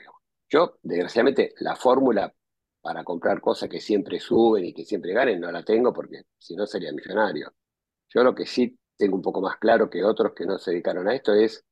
Yo, 0.48 0.78
desgraciadamente, 0.82 1.54
la 1.60 1.76
fórmula 1.76 2.32
para 2.80 3.04
comprar 3.04 3.40
cosas 3.40 3.68
que 3.68 3.80
siempre 3.80 4.20
suben 4.20 4.64
y 4.64 4.72
que 4.72 4.84
siempre 4.84 5.12
ganen 5.12 5.40
no 5.40 5.50
la 5.50 5.62
tengo 5.62 5.92
porque 5.92 6.22
si 6.38 6.54
no 6.54 6.66
sería 6.66 6.92
millonario. 6.92 7.52
Yo 8.08 8.22
lo 8.22 8.34
que 8.34 8.46
sí 8.46 8.78
tengo 8.96 9.16
un 9.16 9.22
poco 9.22 9.40
más 9.40 9.58
claro 9.58 9.90
que 9.90 10.04
otros 10.04 10.32
que 10.34 10.46
no 10.46 10.58
se 10.58 10.70
dedicaron 10.72 11.08
a 11.08 11.14
esto 11.14 11.34
es 11.34 11.64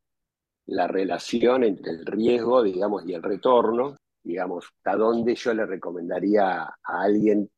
la 0.66 0.86
relación 0.86 1.64
entre 1.64 1.92
el 1.92 2.04
riesgo, 2.04 2.62
digamos, 2.62 3.06
y 3.06 3.14
el 3.14 3.22
retorno, 3.22 3.96
digamos, 4.26 4.66
hasta 4.66 4.96
dónde 4.96 5.34
yo 5.34 5.54
le 5.54 5.66
recomendaría 5.66 6.62
a 6.62 6.76
alguien 6.84 7.50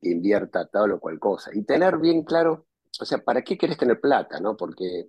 que 0.00 0.10
invierta 0.10 0.66
tal 0.68 0.92
o 0.92 1.00
cual 1.00 1.18
cosa. 1.18 1.50
Y 1.54 1.64
tener 1.64 1.98
bien 1.98 2.24
claro, 2.24 2.66
o 3.00 3.04
sea, 3.04 3.18
¿para 3.18 3.42
qué 3.42 3.56
querés 3.56 3.78
tener 3.78 4.00
plata? 4.00 4.40
¿no? 4.40 4.56
Porque 4.56 5.06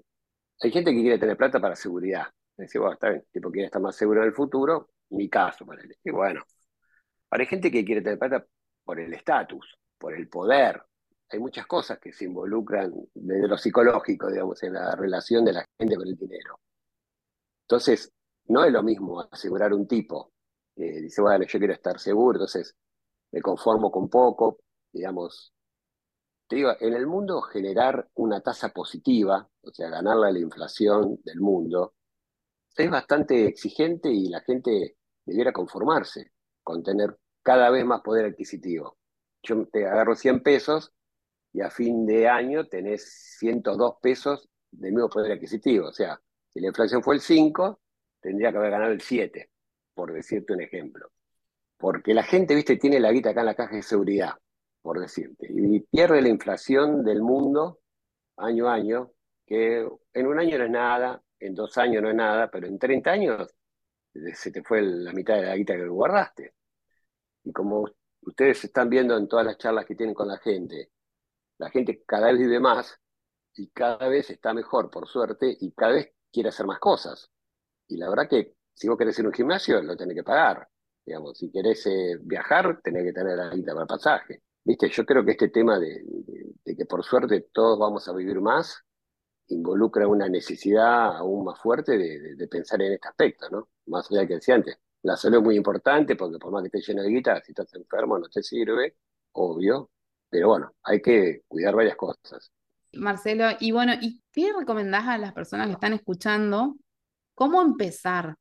hay 0.61 0.71
gente 0.71 0.91
que 0.91 1.01
quiere 1.01 1.19
tener 1.19 1.37
plata 1.37 1.59
para 1.59 1.75
seguridad. 1.75 2.27
Dice, 2.57 2.79
bueno, 2.79 2.93
está 2.93 3.09
bien, 3.09 3.25
tipo 3.31 3.51
quiere 3.51 3.67
estar 3.67 3.81
más 3.81 3.95
seguro 3.95 4.21
en 4.21 4.27
el 4.27 4.33
futuro, 4.33 4.89
mi 5.09 5.29
caso, 5.29 5.65
para 5.65 5.81
él. 5.81 5.95
Y 6.03 6.11
bueno, 6.11 6.43
hay 7.29 7.45
gente 7.45 7.71
que 7.71 7.85
quiere 7.85 8.01
tener 8.01 8.19
plata 8.19 8.45
por 8.83 8.99
el 8.99 9.13
estatus, 9.13 9.77
por 9.97 10.15
el 10.15 10.27
poder, 10.29 10.81
hay 11.29 11.39
muchas 11.39 11.67
cosas 11.67 11.99
que 11.99 12.13
se 12.13 12.25
involucran 12.25 12.93
desde 13.13 13.47
lo 13.47 13.57
psicológico, 13.57 14.31
digamos, 14.31 14.61
en 14.63 14.73
la 14.73 14.95
relación 14.95 15.43
de 15.43 15.53
la 15.53 15.65
gente 15.77 15.95
con 15.95 16.07
el 16.07 16.15
dinero. 16.15 16.59
Entonces, 17.63 18.11
no 18.45 18.63
es 18.63 18.71
lo 18.71 18.81
mismo 18.81 19.21
asegurar 19.29 19.73
un 19.73 19.87
tipo 19.87 20.31
que 20.77 21.01
dice, 21.01 21.21
bueno, 21.21 21.45
yo 21.45 21.59
quiero 21.59 21.73
estar 21.73 21.99
seguro, 21.99 22.37
entonces 22.37 22.75
me 23.31 23.41
conformo 23.41 23.91
con 23.91 24.09
poco, 24.09 24.59
digamos. 24.93 25.53
Te 26.47 26.57
digo, 26.57 26.71
en 26.79 26.93
el 26.93 27.07
mundo 27.07 27.41
generar 27.41 28.07
una 28.15 28.39
tasa 28.41 28.69
positiva, 28.69 29.49
o 29.61 29.71
sea, 29.71 29.89
ganarle 29.89 30.27
a 30.27 30.31
la 30.31 30.39
inflación 30.39 31.19
del 31.23 31.41
mundo, 31.41 31.95
es 32.77 32.89
bastante 32.89 33.47
exigente 33.47 34.09
y 34.09 34.29
la 34.29 34.41
gente 34.41 34.97
debiera 35.25 35.51
conformarse 35.51 36.31
con 36.63 36.83
tener 36.83 37.17
cada 37.41 37.69
vez 37.69 37.83
más 37.85 38.01
poder 38.01 38.25
adquisitivo. 38.25 38.97
Yo 39.41 39.65
te 39.67 39.87
agarro 39.87 40.15
100 40.15 40.43
pesos 40.43 40.93
y 41.53 41.61
a 41.61 41.71
fin 41.71 42.05
de 42.05 42.27
año 42.27 42.67
tenés 42.67 43.35
102 43.39 43.95
pesos 44.01 44.47
de 44.71 44.91
mismo 44.91 45.09
poder 45.09 45.31
adquisitivo. 45.33 45.87
O 45.87 45.93
sea, 45.93 46.21
si 46.53 46.59
la 46.59 46.67
inflación 46.67 47.01
fue 47.01 47.15
el 47.15 47.21
5, 47.21 47.79
tendría 48.21 48.51
que 48.51 48.57
haber 48.57 48.71
ganado 48.71 48.91
el 48.91 49.01
7, 49.01 49.49
por 49.97 50.13
decirte 50.13 50.53
un 50.53 50.61
ejemplo. 50.61 51.11
Porque 51.75 52.13
la 52.13 52.23
gente, 52.23 52.53
viste, 52.53 52.77
tiene 52.77 52.99
la 52.99 53.11
guita 53.11 53.31
acá 53.31 53.39
en 53.39 53.47
la 53.47 53.55
caja 53.55 53.75
de 53.75 53.81
seguridad, 53.81 54.35
por 54.83 54.99
decirte, 54.99 55.47
y 55.49 55.79
pierde 55.79 56.21
la 56.21 56.29
inflación 56.29 57.03
del 57.03 57.23
mundo 57.23 57.79
año 58.37 58.69
a 58.69 58.75
año, 58.75 59.11
que 59.45 59.87
en 60.13 60.27
un 60.27 60.39
año 60.39 60.59
no 60.59 60.65
es 60.65 60.69
nada, 60.69 61.23
en 61.39 61.55
dos 61.55 61.75
años 61.79 62.03
no 62.03 62.09
es 62.09 62.15
nada, 62.15 62.49
pero 62.51 62.67
en 62.67 62.77
30 62.77 63.11
años 63.11 63.55
se 64.33 64.51
te 64.51 64.63
fue 64.63 64.83
la 64.83 65.11
mitad 65.13 65.35
de 65.35 65.47
la 65.47 65.55
guita 65.55 65.75
que 65.75 65.87
guardaste. 65.87 66.53
Y 67.43 67.51
como 67.51 67.85
ustedes 68.21 68.63
están 68.65 68.89
viendo 68.89 69.17
en 69.17 69.27
todas 69.27 69.47
las 69.47 69.57
charlas 69.57 69.85
que 69.85 69.95
tienen 69.95 70.13
con 70.13 70.27
la 70.27 70.37
gente, 70.37 70.91
la 71.57 71.71
gente 71.71 72.03
cada 72.05 72.27
vez 72.27 72.37
vive 72.37 72.59
más 72.59 72.99
y 73.55 73.69
cada 73.69 74.07
vez 74.07 74.29
está 74.29 74.53
mejor, 74.53 74.91
por 74.91 75.07
suerte, 75.07 75.57
y 75.59 75.71
cada 75.71 75.93
vez 75.93 76.13
quiere 76.31 76.49
hacer 76.49 76.67
más 76.67 76.79
cosas. 76.79 77.31
Y 77.87 77.97
la 77.97 78.09
verdad 78.09 78.29
que 78.29 78.56
si 78.77 78.87
vos 78.87 78.97
querés 78.97 79.17
ir 79.17 79.25
a 79.25 79.29
un 79.29 79.33
gimnasio, 79.33 79.81
lo 79.81 79.97
tenés 79.97 80.15
que 80.15 80.23
pagar. 80.23 80.67
Digamos, 81.03 81.37
si 81.37 81.49
querés 81.49 81.83
eh, 81.87 82.17
viajar, 82.21 82.79
tenés 82.83 83.05
que 83.05 83.13
tener 83.13 83.35
la 83.35 83.49
guita 83.49 83.71
para 83.71 83.83
el 83.83 83.87
pasaje. 83.87 84.43
Viste, 84.63 84.87
yo 84.89 85.03
creo 85.03 85.25
que 85.25 85.31
este 85.31 85.49
tema 85.49 85.79
de, 85.79 86.05
que 86.63 86.85
por 86.85 87.03
suerte 87.03 87.47
todos 87.51 87.79
vamos 87.79 88.07
a 88.07 88.13
vivir 88.13 88.39
más, 88.39 88.83
involucra 89.47 90.07
una 90.07 90.29
necesidad 90.29 91.17
aún 91.17 91.45
más 91.45 91.59
fuerte 91.59 91.97
de, 91.97 92.47
pensar 92.47 92.79
en 92.83 92.93
este 92.93 93.07
aspecto, 93.07 93.49
¿no? 93.49 93.69
Más 93.87 94.11
allá 94.11 94.21
de 94.21 94.27
que 94.27 94.33
decía 94.35 94.55
antes. 94.55 94.77
La 95.01 95.17
salud 95.17 95.37
es 95.37 95.43
muy 95.43 95.55
importante 95.55 96.15
porque 96.15 96.37
por 96.37 96.51
más 96.51 96.61
que 96.61 96.67
estés 96.67 96.87
lleno 96.87 97.01
de 97.01 97.09
guita, 97.09 97.41
si 97.41 97.53
estás 97.53 97.73
enfermo 97.73 98.19
no 98.19 98.27
te 98.29 98.43
sirve, 98.43 98.97
obvio, 99.31 99.89
pero 100.29 100.49
bueno, 100.49 100.75
hay 100.83 101.01
que 101.01 101.43
cuidar 101.47 101.75
varias 101.75 101.95
cosas. 101.95 102.51
Marcelo, 102.93 103.45
y 103.59 103.71
bueno, 103.71 103.93
¿y 103.99 104.21
qué 104.31 104.51
recomendás 104.53 105.07
a 105.07 105.17
las 105.17 105.33
personas 105.33 105.67
que 105.67 105.73
están 105.73 105.93
escuchando? 105.93 106.75
¿Cómo 107.33 107.61
empezar? 107.61 108.35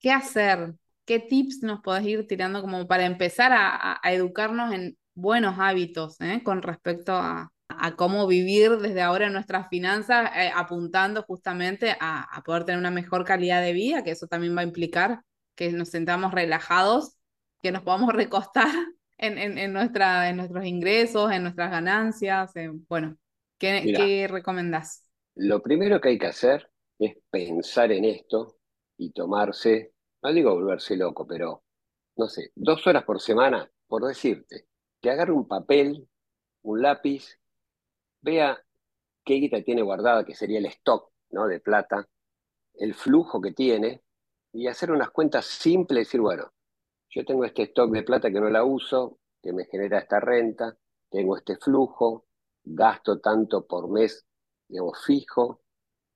¿Qué 0.00 0.12
hacer? 0.12 0.74
¿Qué 1.04 1.18
tips 1.18 1.62
nos 1.62 1.80
podés 1.80 2.04
ir 2.06 2.26
tirando 2.26 2.60
como 2.60 2.86
para 2.86 3.04
empezar 3.04 3.52
a, 3.52 4.00
educarnos 4.04 4.72
en 4.72 4.96
buenos 5.14 5.56
hábitos 5.58 6.20
eh, 6.20 6.42
con 6.44 6.62
respecto 6.62 7.12
a, 7.12 7.50
cómo 7.96 8.26
vivir 8.26 8.78
desde 8.78 9.02
ahora 9.02 9.28
nuestras 9.30 9.68
finanzas, 9.68 10.30
eh, 10.36 10.50
apuntando 10.54 11.22
justamente 11.22 11.96
a, 12.00 12.42
poder 12.44 12.64
tener 12.64 12.78
una 12.78 12.90
mejor 12.90 13.24
calidad 13.24 13.62
de 13.62 13.72
vida, 13.72 14.02
que 14.02 14.12
eso 14.12 14.26
también 14.26 14.56
va 14.56 14.62
a 14.62 14.64
implicar 14.64 15.22
que 15.54 15.70
nos 15.72 15.88
sentamos 15.88 16.32
relajados, 16.32 17.16
que 17.62 17.72
nos 17.72 17.82
podamos 17.82 18.12
recostar 18.14 18.68
en, 19.16 19.38
en, 19.38 19.72
nuestra, 19.72 20.28
en 20.30 20.36
nuestros 20.36 20.64
ingresos, 20.64 21.30
en 21.32 21.42
nuestras 21.42 21.70
ganancias? 21.70 22.52
bueno, 22.88 23.16
¿qué, 23.58 23.92
¿qué 23.96 24.28
recomendás? 24.28 25.04
Lo 25.34 25.62
primero 25.62 26.00
que 26.00 26.10
hay 26.10 26.18
que 26.18 26.26
hacer 26.26 26.70
es 26.98 27.16
pensar 27.30 27.92
en 27.92 28.04
esto 28.04 28.57
y 28.98 29.12
tomarse, 29.12 29.94
no 30.22 30.32
digo 30.32 30.54
volverse 30.54 30.96
loco, 30.96 31.26
pero 31.26 31.62
no 32.16 32.28
sé, 32.28 32.50
dos 32.54 32.86
horas 32.86 33.04
por 33.04 33.20
semana, 33.20 33.70
por 33.86 34.04
decirte, 34.04 34.66
que 35.00 35.10
agarre 35.10 35.32
un 35.32 35.46
papel, 35.46 36.08
un 36.62 36.82
lápiz, 36.82 37.38
vea 38.20 38.62
qué 39.24 39.34
guita 39.34 39.62
tiene 39.62 39.82
guardada, 39.82 40.24
que 40.24 40.34
sería 40.34 40.58
el 40.58 40.66
stock 40.66 41.10
¿no? 41.30 41.46
de 41.46 41.60
plata, 41.60 42.08
el 42.74 42.94
flujo 42.94 43.40
que 43.40 43.52
tiene, 43.52 44.02
y 44.52 44.66
hacer 44.66 44.90
unas 44.90 45.10
cuentas 45.10 45.46
simples 45.46 46.06
decir, 46.08 46.20
bueno, 46.20 46.52
yo 47.10 47.24
tengo 47.24 47.44
este 47.44 47.62
stock 47.62 47.90
de 47.90 48.02
plata 48.02 48.30
que 48.30 48.40
no 48.40 48.50
la 48.50 48.64
uso, 48.64 49.20
que 49.40 49.52
me 49.52 49.64
genera 49.66 50.00
esta 50.00 50.18
renta, 50.18 50.76
tengo 51.08 51.36
este 51.36 51.56
flujo, 51.56 52.26
gasto 52.64 53.20
tanto 53.20 53.66
por 53.66 53.88
mes, 53.88 54.26
digamos, 54.66 55.04
fijo, 55.04 55.62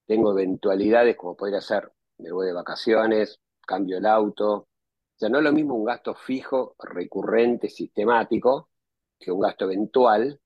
tengo 0.06 0.32
eventualidades 0.32 1.16
como 1.16 1.36
podría 1.36 1.60
ser, 1.60 1.92
me 2.22 2.32
voy 2.32 2.46
de 2.46 2.52
vacaciones, 2.52 3.40
cambio 3.66 3.98
el 3.98 4.06
auto. 4.06 4.52
O 4.54 4.68
sea, 5.16 5.28
no 5.28 5.38
es 5.38 5.44
lo 5.44 5.52
mismo 5.52 5.74
un 5.74 5.84
gasto 5.84 6.14
fijo, 6.14 6.76
recurrente, 6.80 7.68
sistemático, 7.68 8.70
que 9.18 9.32
un 9.32 9.40
gasto 9.40 9.64
eventual. 9.66 10.40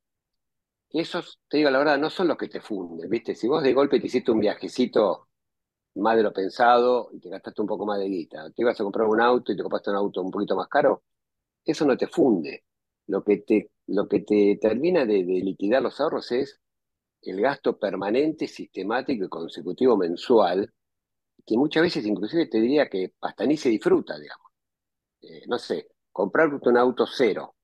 esos, 0.90 1.40
te 1.49 1.59
digo 1.59 1.71
la 1.71 1.78
verdad, 1.78 1.99
no 1.99 2.11
son 2.11 2.28
los 2.28 2.37
que 2.38 2.49
te 2.49 2.61
funden, 2.61 3.09
¿viste? 3.11 3.35
Si 3.35 3.47
vos 3.49 3.62
de 3.62 3.73
golpe 3.73 4.00
te 4.00 4.06
hiciste 4.06 4.30
un 4.30 4.40
viajecito 4.40 5.28
más 5.97 6.16
de 6.16 6.23
lo 6.23 6.33
pensado 6.33 7.11
y 7.12 7.21
te 7.21 7.30
gastaste 7.30 7.62
un 7.62 7.68
poco 7.68 7.87
más 7.87 7.99
de 8.00 8.06
guita, 8.09 8.50
te 8.50 8.62
ibas 8.62 8.80
a 8.80 8.85
comprar 8.85 9.09
un 9.09 9.21
auto 9.21 9.52
y 9.52 9.56
te 9.56 9.62
compraste 9.62 9.90
un 9.90 9.97
auto 9.97 10.23
un 10.23 10.30
poquito 10.30 10.56
más 10.56 10.68
caro, 10.68 11.02
eso 11.64 11.87
no 11.87 11.97
te 11.97 12.06
funde. 12.09 12.64
Lo 13.09 13.25
que 13.25 13.38
te, 13.38 13.73
lo 13.88 14.09
que 14.09 14.21
te 14.21 14.59
termina 14.61 15.06
de, 15.06 15.25
de 15.25 15.40
liquidar 15.42 15.83
los 15.83 16.00
ahorros 16.00 16.33
es 16.33 16.61
el 17.23 17.40
gasto 17.40 17.78
permanente, 17.78 18.49
sistemático 18.49 19.25
y 19.26 19.28
consecutivo 19.28 19.97
mensual, 19.97 20.73
que 21.47 21.57
muchas 21.57 21.83
veces 21.85 22.07
inclusive 22.07 22.47
te 22.47 22.61
diría 22.61 22.88
que 22.88 23.15
hasta 23.21 23.47
ni 23.47 23.57
se 23.57 23.69
disfruta, 23.71 24.19
digamos. 24.19 24.53
Eh, 25.23 25.43
no 25.49 25.59
sé, 25.59 25.88
comprar 26.12 26.53
un 26.55 26.76
auto 26.79 27.07
cero 27.07 27.57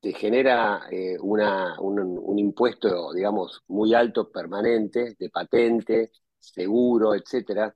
te 0.00 0.12
genera 0.14 0.86
eh, 0.90 1.18
una, 1.20 1.78
un, 1.80 2.38
impuesto, 2.38 3.12
digamos, 3.12 3.62
muy 3.68 3.94
alto, 3.94 4.30
permanente, 4.30 5.16
de 5.18 5.30
patente, 5.30 6.12
seguro, 6.38 7.14
etcétera. 7.14 7.74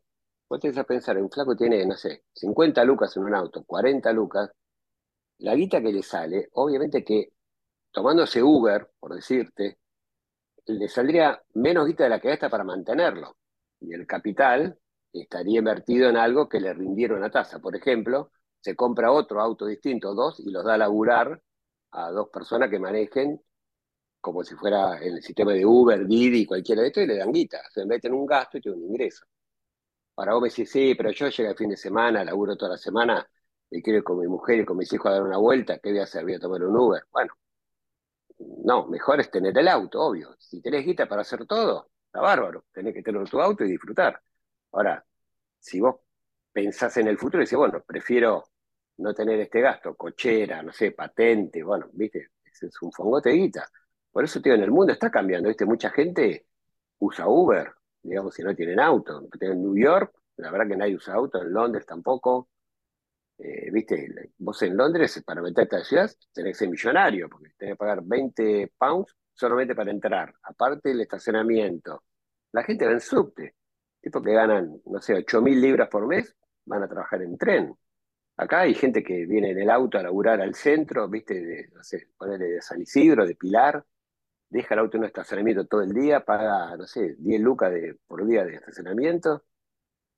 Vos 0.48 0.60
tenés 0.60 0.78
a 0.78 0.84
pensar, 0.84 1.18
un 1.18 1.30
flaco 1.30 1.56
tiene, 1.56 1.84
no 1.86 1.96
sé, 1.96 2.24
50 2.34 2.84
lucas 2.84 3.16
en 3.16 3.24
un 3.24 3.34
auto, 3.34 3.64
40 3.64 4.12
lucas, 4.12 4.50
la 5.38 5.54
guita 5.54 5.82
que 5.82 5.92
le 5.92 6.02
sale, 6.02 6.48
obviamente 6.52 7.04
que 7.04 7.32
tomándose 7.92 8.42
Uber, 8.42 8.90
por 8.98 9.14
decirte, 9.14 9.78
le 10.66 10.88
saldría 10.88 11.42
menos 11.54 11.86
guita 11.86 12.04
de 12.04 12.10
la 12.10 12.20
que 12.20 12.28
gasta 12.28 12.48
para 12.48 12.64
mantenerlo. 12.64 13.36
Y 13.80 13.92
el 13.94 14.06
capital 14.06 14.78
estaría 15.22 15.58
invertido 15.60 16.08
en 16.08 16.16
algo 16.16 16.48
que 16.48 16.60
le 16.60 16.72
rindiera 16.74 17.16
una 17.16 17.30
tasa. 17.30 17.60
Por 17.60 17.76
ejemplo, 17.76 18.30
se 18.60 18.74
compra 18.76 19.12
otro 19.12 19.40
auto 19.40 19.66
distinto, 19.66 20.14
dos, 20.14 20.40
y 20.40 20.50
los 20.50 20.64
da 20.64 20.74
a 20.74 20.78
laburar 20.78 21.40
a 21.92 22.10
dos 22.10 22.28
personas 22.30 22.70
que 22.70 22.78
manejen 22.78 23.40
como 24.20 24.42
si 24.44 24.54
fuera 24.56 24.98
el 24.98 25.22
sistema 25.22 25.52
de 25.52 25.66
Uber, 25.66 26.06
Didi, 26.06 26.46
cualquiera 26.46 26.82
de 26.82 26.88
esto, 26.88 27.00
y 27.02 27.06
le 27.06 27.16
dan 27.18 27.32
guita. 27.32 27.60
Se 27.70 27.84
meten 27.86 28.12
un 28.14 28.26
gasto 28.26 28.58
y 28.58 28.60
tiene 28.62 28.78
un 28.78 28.84
ingreso. 28.84 29.26
Ahora 30.16 30.34
vos 30.34 30.42
me 30.42 30.48
decís, 30.48 30.70
sí, 30.70 30.94
pero 30.96 31.10
yo 31.12 31.28
llego 31.28 31.50
el 31.50 31.56
fin 31.56 31.70
de 31.70 31.76
semana, 31.76 32.24
laburo 32.24 32.56
toda 32.56 32.72
la 32.72 32.78
semana, 32.78 33.28
y 33.70 33.82
quiero 33.82 33.98
ir 33.98 34.04
con 34.04 34.18
mi 34.18 34.26
mujer 34.28 34.60
y 34.60 34.64
con 34.64 34.76
mis 34.76 34.92
hijos 34.92 35.06
a 35.10 35.14
dar 35.14 35.22
una 35.22 35.38
vuelta, 35.38 35.78
¿qué 35.78 35.90
voy 35.90 36.00
a 36.00 36.04
hacer? 36.04 36.24
¿Voy 36.24 36.34
a 36.34 36.40
tomar 36.40 36.62
un 36.64 36.76
Uber? 36.76 37.02
Bueno, 37.12 37.34
no, 38.64 38.86
mejor 38.88 39.20
es 39.20 39.30
tener 39.30 39.56
el 39.58 39.68
auto, 39.68 40.00
obvio. 40.00 40.34
Si 40.38 40.60
tenés 40.60 40.84
guita 40.84 41.06
para 41.08 41.22
hacer 41.22 41.46
todo, 41.46 41.90
está 42.06 42.20
bárbaro. 42.20 42.64
Tenés 42.72 42.94
que 42.94 43.02
tener 43.02 43.28
tu 43.28 43.40
auto 43.40 43.64
y 43.64 43.70
disfrutar. 43.70 44.20
Ahora, 44.74 45.04
si 45.58 45.80
vos 45.80 45.96
pensás 46.52 46.96
en 46.98 47.08
el 47.08 47.18
futuro 47.18 47.42
y 47.42 47.46
decís, 47.46 47.58
bueno, 47.58 47.82
prefiero 47.86 48.44
no 48.98 49.14
tener 49.14 49.40
este 49.40 49.60
gasto, 49.60 49.94
cochera, 49.96 50.62
no 50.62 50.72
sé, 50.72 50.92
patente, 50.92 51.62
bueno, 51.62 51.88
viste, 51.92 52.30
es 52.44 52.82
un 52.82 52.92
fongote 52.92 53.30
de 53.30 53.36
guita. 53.36 53.68
Por 54.10 54.24
eso, 54.24 54.40
tío, 54.40 54.54
en 54.54 54.62
el 54.62 54.70
mundo 54.70 54.92
está 54.92 55.10
cambiando, 55.10 55.48
viste, 55.48 55.64
mucha 55.64 55.90
gente 55.90 56.46
usa 56.98 57.28
Uber, 57.28 57.72
digamos, 58.02 58.34
si 58.34 58.42
no 58.42 58.54
tienen 58.54 58.80
auto. 58.80 59.28
En 59.40 59.62
New 59.62 59.76
York, 59.76 60.14
la 60.36 60.50
verdad 60.50 60.68
que 60.68 60.76
nadie 60.76 60.96
usa 60.96 61.14
auto, 61.14 61.42
en 61.42 61.52
Londres 61.52 61.86
tampoco. 61.86 62.48
Eh, 63.38 63.70
viste, 63.72 64.32
vos 64.38 64.62
en 64.62 64.76
Londres, 64.76 65.22
para 65.26 65.42
meterte 65.42 65.76
a 65.76 65.78
la 65.80 65.84
ciudad, 65.84 66.10
tenés 66.32 66.52
que 66.52 66.58
ser 66.60 66.68
millonario, 66.70 67.28
porque 67.28 67.50
tenés 67.58 67.74
que 67.74 67.76
pagar 67.78 68.02
20 68.04 68.72
pounds 68.78 69.16
solamente 69.34 69.74
para 69.74 69.90
entrar. 69.90 70.34
Aparte 70.42 70.92
el 70.92 71.00
estacionamiento. 71.00 72.04
La 72.52 72.62
gente 72.62 72.86
va 72.86 72.92
en 72.92 73.00
subte. 73.00 73.54
Tipo 74.04 74.20
que 74.20 74.34
ganan, 74.34 74.82
no 74.84 75.00
sé, 75.00 75.14
8 75.14 75.40
mil 75.40 75.58
libras 75.58 75.88
por 75.88 76.06
mes, 76.06 76.36
van 76.66 76.82
a 76.82 76.88
trabajar 76.88 77.22
en 77.22 77.38
tren. 77.38 77.74
Acá 78.36 78.60
hay 78.60 78.74
gente 78.74 79.02
que 79.02 79.24
viene 79.24 79.52
en 79.52 79.60
el 79.60 79.70
auto 79.70 79.96
a 79.96 80.02
laburar 80.02 80.42
al 80.42 80.54
centro, 80.54 81.08
viste, 81.08 81.70
no 81.72 81.82
sé, 81.82 82.08
ponerle 82.18 82.48
de 82.48 82.60
San 82.60 82.82
Isidro, 82.82 83.26
de 83.26 83.34
Pilar, 83.34 83.82
deja 84.50 84.74
el 84.74 84.80
auto 84.80 84.98
en 84.98 85.04
un 85.04 85.06
estacionamiento 85.06 85.66
todo 85.66 85.80
el 85.80 85.94
día, 85.94 86.20
paga, 86.20 86.76
no 86.76 86.86
sé, 86.86 87.16
10 87.18 87.40
lucas 87.40 87.72
de, 87.72 87.96
por 88.06 88.26
día 88.26 88.44
de 88.44 88.56
estacionamiento. 88.56 89.44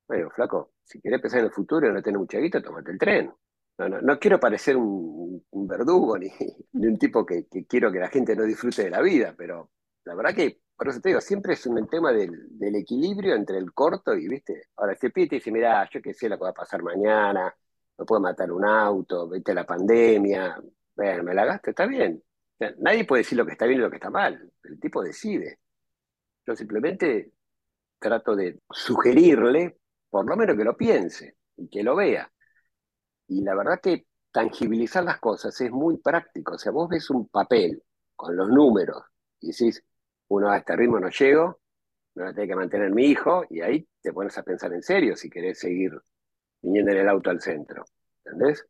Bueno, 0.08 0.30
flaco, 0.30 0.72
si 0.82 1.00
querés 1.00 1.20
pensar 1.20 1.40
en 1.40 1.46
el 1.46 1.52
futuro 1.52 1.88
y 1.88 1.92
no 1.92 2.02
tenés 2.02 2.18
mucha 2.18 2.38
guita, 2.38 2.60
tomate 2.60 2.90
el 2.90 2.98
tren. 2.98 3.32
No, 3.78 3.88
no, 3.88 4.00
no 4.00 4.18
quiero 4.18 4.40
parecer 4.40 4.76
un, 4.76 5.44
verdugo 5.52 6.18
ni, 6.18 6.28
un 6.72 6.98
tipo 6.98 7.24
que, 7.24 7.46
quiero 7.68 7.92
que 7.92 8.00
la 8.00 8.08
gente 8.08 8.34
no 8.34 8.42
disfrute 8.42 8.82
de 8.82 8.90
la 8.90 9.00
vida, 9.00 9.32
pero 9.38 9.70
la 10.04 10.16
verdad 10.16 10.34
que, 10.34 10.60
por 10.76 10.88
eso 10.88 11.00
te 11.00 11.08
digo, 11.10 11.20
siempre 11.20 11.54
es 11.54 11.66
un 11.66 11.88
tema 11.88 12.12
del, 12.12 12.74
equilibrio 12.76 13.34
entre 13.34 13.58
el 13.58 13.72
corto 13.72 14.14
y, 14.14 14.28
viste, 14.28 14.68
ahora 14.76 14.92
este 14.92 15.10
pie 15.10 15.26
te 15.26 15.36
dice, 15.36 15.50
mira, 15.50 15.88
yo 15.90 16.02
qué 16.02 16.12
sé 16.12 16.28
lo 16.28 16.36
que 16.36 16.44
va 16.44 16.50
a 16.50 16.54
pasar 16.54 16.82
mañana, 16.82 17.54
me 17.98 18.04
puede 18.04 18.20
matar 18.22 18.52
un 18.52 18.64
auto, 18.64 19.28
viste 19.28 19.54
la 19.54 19.64
pandemia, 19.64 20.60
bueno, 20.94 21.22
me 21.24 21.34
la 21.34 21.46
gasto, 21.46 21.70
está 21.70 21.86
bien. 21.86 22.22
nadie 22.78 23.04
puede 23.06 23.22
decir 23.22 23.38
lo 23.38 23.46
que 23.46 23.52
está 23.52 23.66
bien 23.66 23.80
y 23.80 23.82
lo 23.82 23.90
que 23.90 23.96
está 23.96 24.10
mal, 24.10 24.52
el 24.64 24.80
tipo 24.80 25.02
decide. 25.02 25.60
Yo 26.46 26.54
simplemente 26.54 27.32
trato 27.98 28.36
de 28.36 28.60
sugerirle 28.70 29.78
por 30.10 30.28
lo 30.28 30.36
menos 30.36 30.56
que 30.56 30.64
lo 30.64 30.76
piense 30.76 31.36
y 31.56 31.68
que 31.68 31.82
lo 31.82 31.96
vea. 31.96 32.30
Y 33.28 33.42
la 33.42 33.54
verdad 33.54 33.80
que 33.82 34.06
tangibilizar 34.30 35.04
las 35.04 35.18
cosas 35.18 35.58
es 35.60 35.70
muy 35.70 35.98
práctico. 35.98 36.54
O 36.54 36.58
sea, 36.58 36.72
vos 36.72 36.88
ves 36.88 37.10
un 37.10 37.28
papel 37.28 37.82
con 38.14 38.36
los 38.36 38.48
números 38.48 39.02
y 39.40 39.48
decís, 39.48 39.82
uno 40.28 40.50
a 40.50 40.58
este 40.58 40.76
ritmo 40.76 40.98
no 40.98 41.10
llego, 41.10 41.60
no 42.14 42.24
la 42.24 42.34
tengo 42.34 42.48
que 42.48 42.56
mantener 42.56 42.90
mi 42.90 43.06
hijo, 43.06 43.44
y 43.50 43.60
ahí 43.60 43.88
te 44.00 44.12
pones 44.12 44.36
a 44.38 44.42
pensar 44.42 44.72
en 44.72 44.82
serio 44.82 45.16
si 45.16 45.30
querés 45.30 45.58
seguir 45.58 45.92
viniendo 46.62 46.92
en 46.92 46.98
el 46.98 47.08
auto 47.08 47.30
al 47.30 47.40
centro. 47.40 47.84
¿Entendés? 48.24 48.66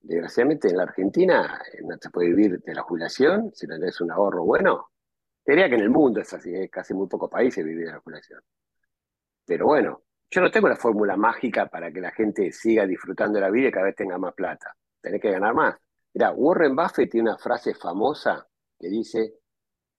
Desgraciadamente 0.00 0.68
en 0.68 0.76
la 0.76 0.82
Argentina 0.82 1.62
eh, 1.72 1.80
no 1.82 1.96
se 2.00 2.10
puede 2.10 2.28
vivir 2.28 2.60
de 2.60 2.74
la 2.74 2.82
jubilación 2.82 3.52
si 3.54 3.66
no 3.66 3.78
tenés 3.78 4.00
un 4.00 4.10
ahorro 4.10 4.44
bueno. 4.44 4.90
Diría 5.46 5.68
que 5.68 5.76
en 5.76 5.82
el 5.82 5.90
mundo 5.90 6.20
es 6.20 6.32
así, 6.32 6.54
es 6.54 6.70
casi 6.70 6.94
muy 6.94 7.06
pocos 7.06 7.30
países 7.30 7.64
vivir 7.64 7.86
de 7.86 7.92
la 7.92 8.00
jubilación. 8.00 8.40
Pero 9.46 9.66
bueno, 9.66 10.02
yo 10.30 10.40
no 10.40 10.50
tengo 10.50 10.68
la 10.68 10.76
fórmula 10.76 11.16
mágica 11.16 11.66
para 11.66 11.92
que 11.92 12.00
la 12.00 12.10
gente 12.10 12.50
siga 12.52 12.86
disfrutando 12.86 13.36
de 13.36 13.42
la 13.42 13.50
vida 13.50 13.68
y 13.68 13.72
cada 13.72 13.86
vez 13.86 13.94
tenga 13.94 14.18
más 14.18 14.34
plata. 14.34 14.74
Tenés 15.00 15.20
que 15.20 15.30
ganar 15.30 15.54
más. 15.54 15.76
Mira, 16.14 16.32
Warren 16.32 16.74
Buffett 16.74 17.10
tiene 17.10 17.30
una 17.30 17.38
frase 17.38 17.74
famosa 17.74 18.46
que 18.78 18.88
dice 18.88 19.34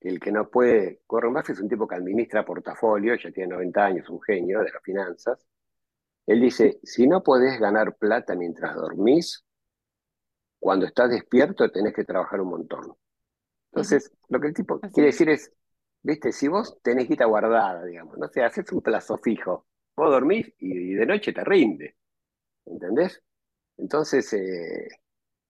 el 0.10 0.20
que 0.20 0.32
no 0.32 0.50
puede. 0.50 1.02
Warren 1.10 1.34
Buffett 1.34 1.52
es 1.52 1.62
un 1.62 1.70
tipo 1.70 1.88
que 1.88 1.96
administra 1.96 2.46
portafolio, 2.46 3.16
ya 3.16 3.32
tiene 3.32 3.56
90 3.56 3.86
años, 3.86 4.10
un 4.10 4.22
genio 4.22 4.60
de 4.62 4.72
las 4.72 4.84
finanzas. 4.84 5.46
Él 6.28 6.42
dice: 6.42 6.80
si 6.84 7.08
no 7.08 7.24
podés 7.24 7.60
ganar 7.60 7.96
plata 7.96 8.36
mientras 8.36 8.76
dormís, 8.76 9.44
cuando 10.60 10.86
estás 10.86 11.10
despierto 11.10 11.72
tenés 11.72 11.94
que 11.94 12.04
trabajar 12.04 12.42
un 12.42 12.50
montón. 12.50 12.94
Entonces, 13.72 14.12
lo 14.30 14.40
que 14.40 14.48
el 14.48 14.54
tipo 14.54 14.80
quiere 14.80 15.08
decir 15.08 15.30
es: 15.30 15.52
viste, 16.02 16.32
si 16.32 16.48
vos 16.48 16.78
tenés 16.82 17.08
guita 17.08 17.26
guardada, 17.26 17.84
digamos, 17.86 18.18
no 18.18 18.28
sé, 18.30 18.44
haces 18.44 18.72
un 18.72 18.82
plazo 18.82 19.18
fijo 19.18 19.66
vos 19.96 20.12
dormís 20.12 20.54
y, 20.60 20.94
de 20.94 21.06
noche 21.06 21.34
te 21.34 21.44
rinde. 21.44 21.96
¿Entendés? 22.66 23.22
Entonces, 23.78 24.32
eh, 24.34 24.88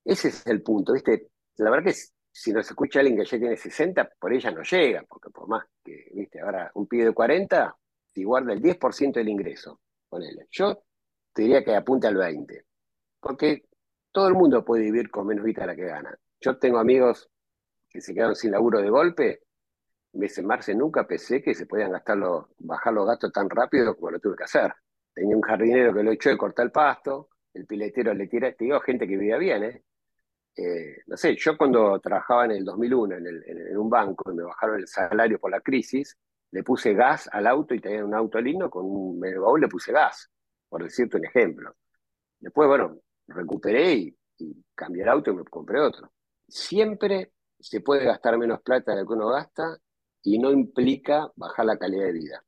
ese 0.03 0.29
es 0.29 0.45
el 0.47 0.61
punto, 0.61 0.93
¿viste? 0.93 1.29
La 1.57 1.69
verdad 1.69 1.85
que 1.91 1.95
si 2.37 2.51
nos 2.51 2.67
escucha 2.67 2.99
alguien 2.99 3.17
que 3.17 3.25
ya 3.25 3.37
tiene 3.37 3.55
60, 3.55 4.09
por 4.19 4.33
ella 4.33 4.51
no 4.51 4.61
llega, 4.61 5.03
porque 5.07 5.29
por 5.29 5.47
más 5.47 5.65
que, 5.83 6.07
¿viste? 6.13 6.41
Ahora, 6.41 6.69
un 6.73 6.87
pibe 6.87 7.05
de 7.05 7.13
40, 7.13 7.75
si 8.13 8.23
guarda 8.23 8.53
el 8.53 8.61
10% 8.61 9.13
del 9.13 9.29
ingreso, 9.29 9.79
ponele. 10.09 10.47
Yo 10.51 10.83
te 11.33 11.43
diría 11.43 11.63
que 11.63 11.75
apunte 11.75 12.07
al 12.07 12.15
20%, 12.15 12.63
porque 13.19 13.65
todo 14.11 14.27
el 14.27 14.33
mundo 14.33 14.65
puede 14.65 14.83
vivir 14.83 15.09
con 15.09 15.27
menos 15.27 15.45
vida 15.45 15.65
la 15.65 15.75
que 15.75 15.85
gana. 15.85 16.17
Yo 16.41 16.57
tengo 16.57 16.77
amigos 16.77 17.29
que 17.89 18.01
se 18.01 18.13
quedaron 18.13 18.35
sin 18.35 18.51
laburo 18.51 18.81
de 18.81 18.89
golpe 18.89 19.45
me 20.15 20.27
dice, 20.27 20.41
Marce, 20.41 20.73
nunca 20.73 21.05
pensé 21.05 21.41
que 21.41 21.53
se 21.53 21.65
podían 21.65 21.91
gastar 21.91 22.17
los, 22.17 22.45
bajar 22.59 22.93
los 22.93 23.05
gastos 23.05 23.31
tan 23.31 23.49
rápido 23.49 23.95
como 23.95 24.11
lo 24.11 24.19
tuve 24.19 24.35
que 24.37 24.45
hacer. 24.45 24.73
Tenía 25.13 25.35
un 25.35 25.41
jardinero 25.41 25.93
que 25.93 26.03
lo 26.03 26.11
echó 26.11 26.29
de 26.29 26.37
cortar 26.37 26.65
el 26.65 26.71
pasto, 26.71 27.29
el 27.53 27.65
piletero 27.65 28.13
le 28.13 28.27
tira, 28.27 28.51
te 28.53 28.65
digo, 28.65 28.79
gente 28.79 29.07
que 29.07 29.17
vivía 29.17 29.37
bien, 29.37 29.63
¿eh? 29.63 29.83
¿Eh? 30.55 30.97
no 31.07 31.17
sé, 31.17 31.35
yo 31.35 31.57
cuando 31.57 31.99
trabajaba 31.99 32.45
en 32.45 32.51
el 32.51 32.65
2001 32.65 33.15
en, 33.15 33.27
el, 33.27 33.43
en, 33.45 33.77
un 33.77 33.89
banco 33.89 34.31
y 34.31 34.35
me 34.35 34.43
bajaron 34.43 34.79
el 34.79 34.87
salario 34.87 35.39
por 35.39 35.51
la 35.51 35.61
crisis, 35.61 36.17
le 36.51 36.63
puse 36.63 36.93
gas 36.93 37.29
al 37.31 37.47
auto 37.47 37.73
y 37.73 37.79
tenía 37.79 38.05
un 38.05 38.13
auto 38.13 38.39
lindo, 38.39 38.69
con 38.69 38.85
un 38.85 39.19
baúl 39.19 39.61
le 39.61 39.67
puse 39.67 39.91
gas, 39.91 40.29
por 40.69 40.83
decirte 40.83 41.17
un 41.17 41.25
ejemplo. 41.25 41.75
Después, 42.39 42.67
bueno, 42.67 42.99
recuperé 43.27 43.93
y, 43.93 44.17
y 44.37 44.63
cambié 44.73 45.03
el 45.03 45.09
auto 45.09 45.31
y 45.31 45.35
me 45.35 45.43
compré 45.43 45.79
otro. 45.79 46.11
Siempre 46.47 47.31
se 47.59 47.81
puede 47.81 48.05
gastar 48.05 48.37
menos 48.37 48.61
plata 48.61 48.93
de 48.93 49.01
lo 49.01 49.07
que 49.07 49.13
uno 49.13 49.29
gasta 49.29 49.77
y 50.23 50.39
no 50.39 50.51
implica 50.51 51.31
bajar 51.35 51.65
la 51.65 51.77
calidad 51.77 52.05
de 52.05 52.13
vida. 52.13 52.43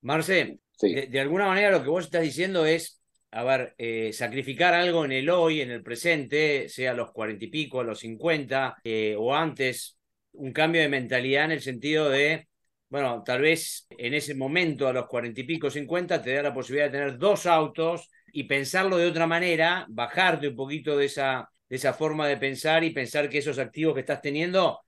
Marcel, 0.00 0.60
de, 0.80 1.20
alguna 1.20 1.46
manera 1.46 1.70
lo 1.70 1.82
que 1.82 1.90
vos 1.90 2.04
estás 2.04 2.22
diciendo 2.22 2.64
es, 2.64 3.00
a 3.30 3.44
ver, 3.44 3.74
eh, 3.78 4.12
sacrificar 4.12 4.74
algo 4.74 5.04
en 5.04 5.12
el 5.12 5.28
hoy, 5.30 5.60
en 5.60 5.70
el 5.70 5.82
presente, 5.82 6.68
sea 6.68 6.92
a 6.92 6.94
los 6.94 7.12
cuarenta 7.12 7.44
y 7.44 7.48
pico, 7.48 7.80
a 7.80 7.84
los 7.84 8.00
cincuenta, 8.00 8.76
eh, 8.82 9.14
o 9.18 9.34
antes, 9.34 9.98
un 10.32 10.52
cambio 10.52 10.80
de 10.80 10.88
mentalidad 10.88 11.44
en 11.46 11.52
el 11.52 11.60
sentido 11.60 12.08
de, 12.08 12.48
bueno, 12.88 13.22
tal 13.24 13.42
vez 13.42 13.86
en 13.90 14.14
ese 14.14 14.34
momento, 14.34 14.88
a 14.88 14.92
los 14.92 15.06
cuarenta 15.06 15.40
y 15.40 15.44
pico, 15.44 15.70
cincuenta, 15.70 16.22
te 16.22 16.32
da 16.32 16.42
la 16.42 16.54
posibilidad 16.54 16.86
de 16.86 16.98
tener 16.98 17.18
dos 17.18 17.44
autos 17.46 18.08
y 18.32 18.44
pensarlo 18.44 18.96
de 18.96 19.06
otra 19.06 19.26
manera, 19.26 19.84
bajarte 19.88 20.48
un 20.48 20.56
poquito 20.56 20.96
de 20.96 21.06
esa, 21.06 21.50
de 21.68 21.76
esa 21.76 21.92
forma 21.92 22.26
de 22.26 22.38
pensar 22.38 22.82
y 22.84 22.90
pensar 22.90 23.28
que 23.28 23.38
esos 23.38 23.58
activos 23.58 23.94
que 23.94 24.00
estás 24.00 24.22
teniendo, 24.22 24.80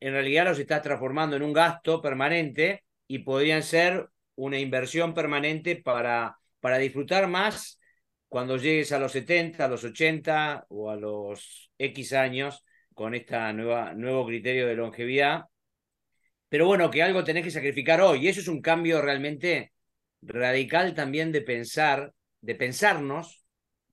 en 0.00 0.12
realidad 0.12 0.44
los 0.44 0.58
estás 0.58 0.82
transformando 0.82 1.36
en 1.36 1.42
un 1.42 1.52
gasto 1.52 2.00
permanente 2.02 2.84
y 3.06 3.20
podrían 3.20 3.62
ser 3.62 4.08
una 4.34 4.58
inversión 4.58 5.14
permanente 5.14 5.76
para, 5.76 6.38
para 6.66 6.78
disfrutar 6.78 7.28
más 7.28 7.78
cuando 8.26 8.56
llegues 8.56 8.90
a 8.90 8.98
los 8.98 9.12
70, 9.12 9.64
a 9.64 9.68
los 9.68 9.84
80 9.84 10.66
o 10.68 10.90
a 10.90 10.96
los 10.96 11.70
X 11.78 12.12
años 12.12 12.64
con 12.92 13.14
este 13.14 13.36
nuevo 13.52 14.26
criterio 14.26 14.66
de 14.66 14.74
longevidad. 14.74 15.44
Pero 16.48 16.66
bueno, 16.66 16.90
que 16.90 17.04
algo 17.04 17.22
tenés 17.22 17.44
que 17.44 17.52
sacrificar 17.52 18.00
hoy. 18.00 18.24
Y 18.24 18.28
eso 18.30 18.40
es 18.40 18.48
un 18.48 18.60
cambio 18.60 19.00
realmente 19.00 19.74
radical 20.22 20.92
también 20.92 21.30
de 21.30 21.42
pensar, 21.42 22.12
de 22.40 22.56
pensarnos 22.56 23.44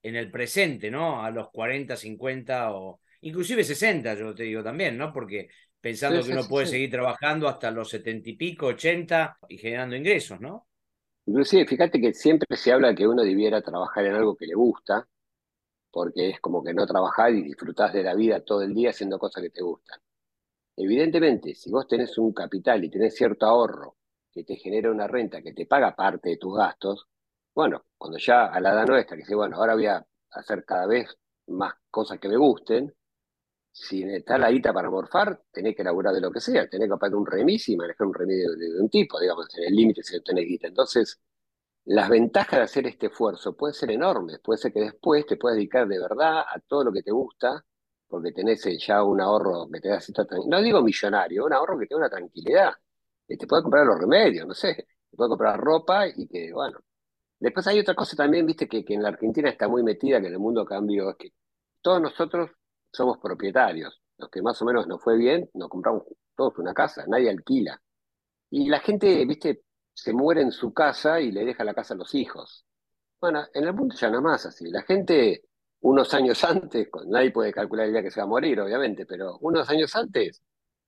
en 0.02 0.16
el 0.16 0.32
presente, 0.32 0.90
¿no? 0.90 1.24
A 1.24 1.30
los 1.30 1.50
40, 1.52 1.94
50 1.96 2.72
o 2.72 3.02
inclusive 3.20 3.62
60, 3.62 4.14
yo 4.16 4.34
te 4.34 4.42
digo 4.42 4.64
también, 4.64 4.98
¿no? 4.98 5.12
Porque 5.12 5.46
pensando 5.80 6.24
que 6.24 6.32
uno 6.32 6.48
puede 6.48 6.66
seguir 6.66 6.90
trabajando 6.90 7.46
hasta 7.46 7.70
los 7.70 7.88
70 7.88 8.30
y 8.30 8.36
pico, 8.36 8.66
80 8.66 9.38
y 9.48 9.58
generando 9.58 9.94
ingresos, 9.94 10.40
¿no? 10.40 10.66
Inclusive, 11.26 11.66
fíjate 11.66 12.00
que 12.00 12.12
siempre 12.14 12.56
se 12.56 12.72
habla 12.72 12.94
que 12.94 13.06
uno 13.06 13.22
debiera 13.22 13.62
trabajar 13.62 14.04
en 14.06 14.14
algo 14.14 14.36
que 14.36 14.46
le 14.46 14.54
gusta, 14.54 15.06
porque 15.92 16.30
es 16.30 16.40
como 16.40 16.62
que 16.64 16.74
no 16.74 16.86
trabajar 16.86 17.34
y 17.34 17.42
disfrutás 17.42 17.92
de 17.92 18.02
la 18.02 18.14
vida 18.14 18.40
todo 18.44 18.62
el 18.62 18.74
día 18.74 18.90
haciendo 18.90 19.18
cosas 19.18 19.42
que 19.42 19.50
te 19.50 19.62
gustan. 19.62 20.00
Evidentemente, 20.76 21.54
si 21.54 21.70
vos 21.70 21.88
tenés 21.88 22.18
un 22.18 22.32
capital 22.32 22.84
y 22.84 22.90
tenés 22.90 23.14
cierto 23.16 23.46
ahorro 23.46 23.96
que 24.32 24.44
te 24.44 24.56
genera 24.56 24.90
una 24.90 25.06
renta 25.08 25.42
que 25.42 25.54
te 25.54 25.66
paga 25.66 25.96
parte 25.96 26.30
de 26.30 26.36
tus 26.38 26.56
gastos, 26.56 27.06
bueno, 27.54 27.84
cuando 27.98 28.18
ya 28.18 28.46
a 28.46 28.60
la 28.60 28.72
edad 28.72 28.86
nuestra, 28.86 29.16
que 29.16 29.22
dice, 29.22 29.34
bueno, 29.36 29.56
ahora 29.56 29.74
voy 29.74 29.86
a 29.86 30.04
hacer 30.32 30.64
cada 30.64 30.86
vez 30.86 31.08
más 31.48 31.74
cosas 31.90 32.18
que 32.20 32.28
me 32.28 32.36
gusten, 32.36 32.92
si 33.74 34.04
está 34.04 34.38
la 34.38 34.50
guita 34.52 34.72
para 34.72 34.88
morfar, 34.88 35.42
tenés 35.52 35.74
que 35.76 35.82
laburar 35.84 36.14
de 36.14 36.20
lo 36.20 36.30
que 36.30 36.40
sea, 36.40 36.68
tenés 36.68 36.88
que 36.88 36.96
pagar 36.96 37.16
un 37.16 37.26
remis 37.26 37.68
y 37.68 37.76
manejar 37.76 38.06
un 38.06 38.14
remedio 38.14 38.52
de, 38.56 38.80
un 38.80 38.88
tipo, 38.88 39.18
digamos, 39.20 39.48
en 39.58 39.64
el 39.64 39.74
límite 39.74 40.02
si 40.04 40.16
no 40.16 40.22
tenés 40.22 40.46
guita. 40.46 40.68
Entonces, 40.68 41.20
las 41.86 42.08
ventajas 42.08 42.58
de 42.60 42.64
hacer 42.64 42.86
este 42.86 43.06
esfuerzo 43.08 43.56
pueden 43.56 43.74
ser 43.74 43.90
enormes, 43.90 44.38
puede 44.40 44.58
ser 44.58 44.72
que 44.72 44.80
después 44.80 45.26
te 45.26 45.36
puedas 45.36 45.56
dedicar 45.56 45.88
de 45.88 45.98
verdad 45.98 46.40
a 46.40 46.60
todo 46.60 46.84
lo 46.84 46.92
que 46.92 47.02
te 47.02 47.10
gusta, 47.10 47.64
porque 48.08 48.32
tenés 48.32 48.64
eh, 48.66 48.78
ya 48.78 49.02
un 49.02 49.20
ahorro 49.20 49.68
que 49.72 49.80
te 49.80 49.88
da 49.88 50.00
cierta 50.00 50.24
no 50.46 50.62
digo 50.62 50.82
millonario, 50.82 51.44
un 51.46 51.52
ahorro 51.52 51.78
que 51.78 51.86
te 51.86 51.94
da 51.94 51.98
una 51.98 52.10
tranquilidad, 52.10 52.74
que 53.26 53.36
te 53.36 53.46
puede 53.46 53.62
comprar 53.62 53.86
los 53.86 53.98
remedios, 53.98 54.46
no 54.46 54.54
sé, 54.54 54.74
te 55.10 55.16
puede 55.16 55.30
comprar 55.30 55.60
ropa 55.60 56.06
y 56.08 56.28
que, 56.28 56.52
bueno, 56.52 56.78
Después 57.38 57.66
hay 57.66 57.78
otra 57.80 57.94
cosa 57.94 58.16
también, 58.16 58.46
viste, 58.46 58.66
que, 58.68 58.84
que 58.84 58.94
en 58.94 59.02
la 59.02 59.08
Argentina 59.10 59.50
está 59.50 59.68
muy 59.68 59.82
metida, 59.82 60.20
que 60.20 60.28
en 60.28 60.32
el 60.34 60.38
mundo 60.38 60.64
cambio, 60.64 61.10
es 61.10 61.16
que 61.16 61.32
todos 61.82 62.00
nosotros 62.00 62.50
somos 62.94 63.18
propietarios. 63.18 64.00
Los 64.18 64.30
que 64.30 64.42
más 64.42 64.60
o 64.62 64.64
menos 64.64 64.86
nos 64.86 65.02
fue 65.02 65.16
bien, 65.16 65.50
nos 65.54 65.68
compramos 65.68 66.04
todos 66.36 66.58
una 66.58 66.72
casa, 66.72 67.04
nadie 67.08 67.30
alquila. 67.30 67.80
Y 68.50 68.68
la 68.68 68.80
gente, 68.80 69.24
viste, 69.26 69.62
se 69.92 70.12
muere 70.12 70.42
en 70.42 70.52
su 70.52 70.72
casa 70.72 71.20
y 71.20 71.32
le 71.32 71.44
deja 71.44 71.64
la 71.64 71.74
casa 71.74 71.94
a 71.94 71.96
los 71.96 72.14
hijos. 72.14 72.64
Bueno, 73.20 73.44
en 73.52 73.64
el 73.64 73.74
mundo 73.74 73.94
ya 73.98 74.10
no 74.10 74.22
más 74.22 74.46
así. 74.46 74.70
La 74.70 74.82
gente, 74.82 75.44
unos 75.80 76.14
años 76.14 76.42
antes, 76.44 76.88
nadie 77.06 77.32
puede 77.32 77.52
calcular 77.52 77.86
el 77.86 77.92
día 77.92 78.02
que 78.02 78.10
se 78.10 78.20
va 78.20 78.24
a 78.24 78.28
morir, 78.28 78.60
obviamente, 78.60 79.06
pero 79.06 79.38
unos 79.40 79.68
años 79.70 79.94
antes, 79.96 80.42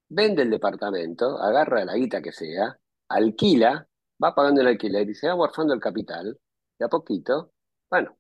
vende 0.09 0.43
el 0.43 0.51
departamento, 0.51 1.39
agarra 1.43 1.85
la 1.85 1.95
guita 1.97 2.23
que 2.23 2.33
sea, 2.33 2.79
alquila 3.09 3.89
va 4.23 4.35
pagando 4.35 4.61
el 4.61 4.69
alquiler 4.69 5.09
y 5.09 5.15
se 5.15 5.29
va 5.29 5.35
guardando 5.35 5.75
el 5.75 5.81
capital 5.81 6.39
de 6.79 6.85
a 6.85 6.89
poquito. 6.89 7.53
Bueno, 7.91 8.17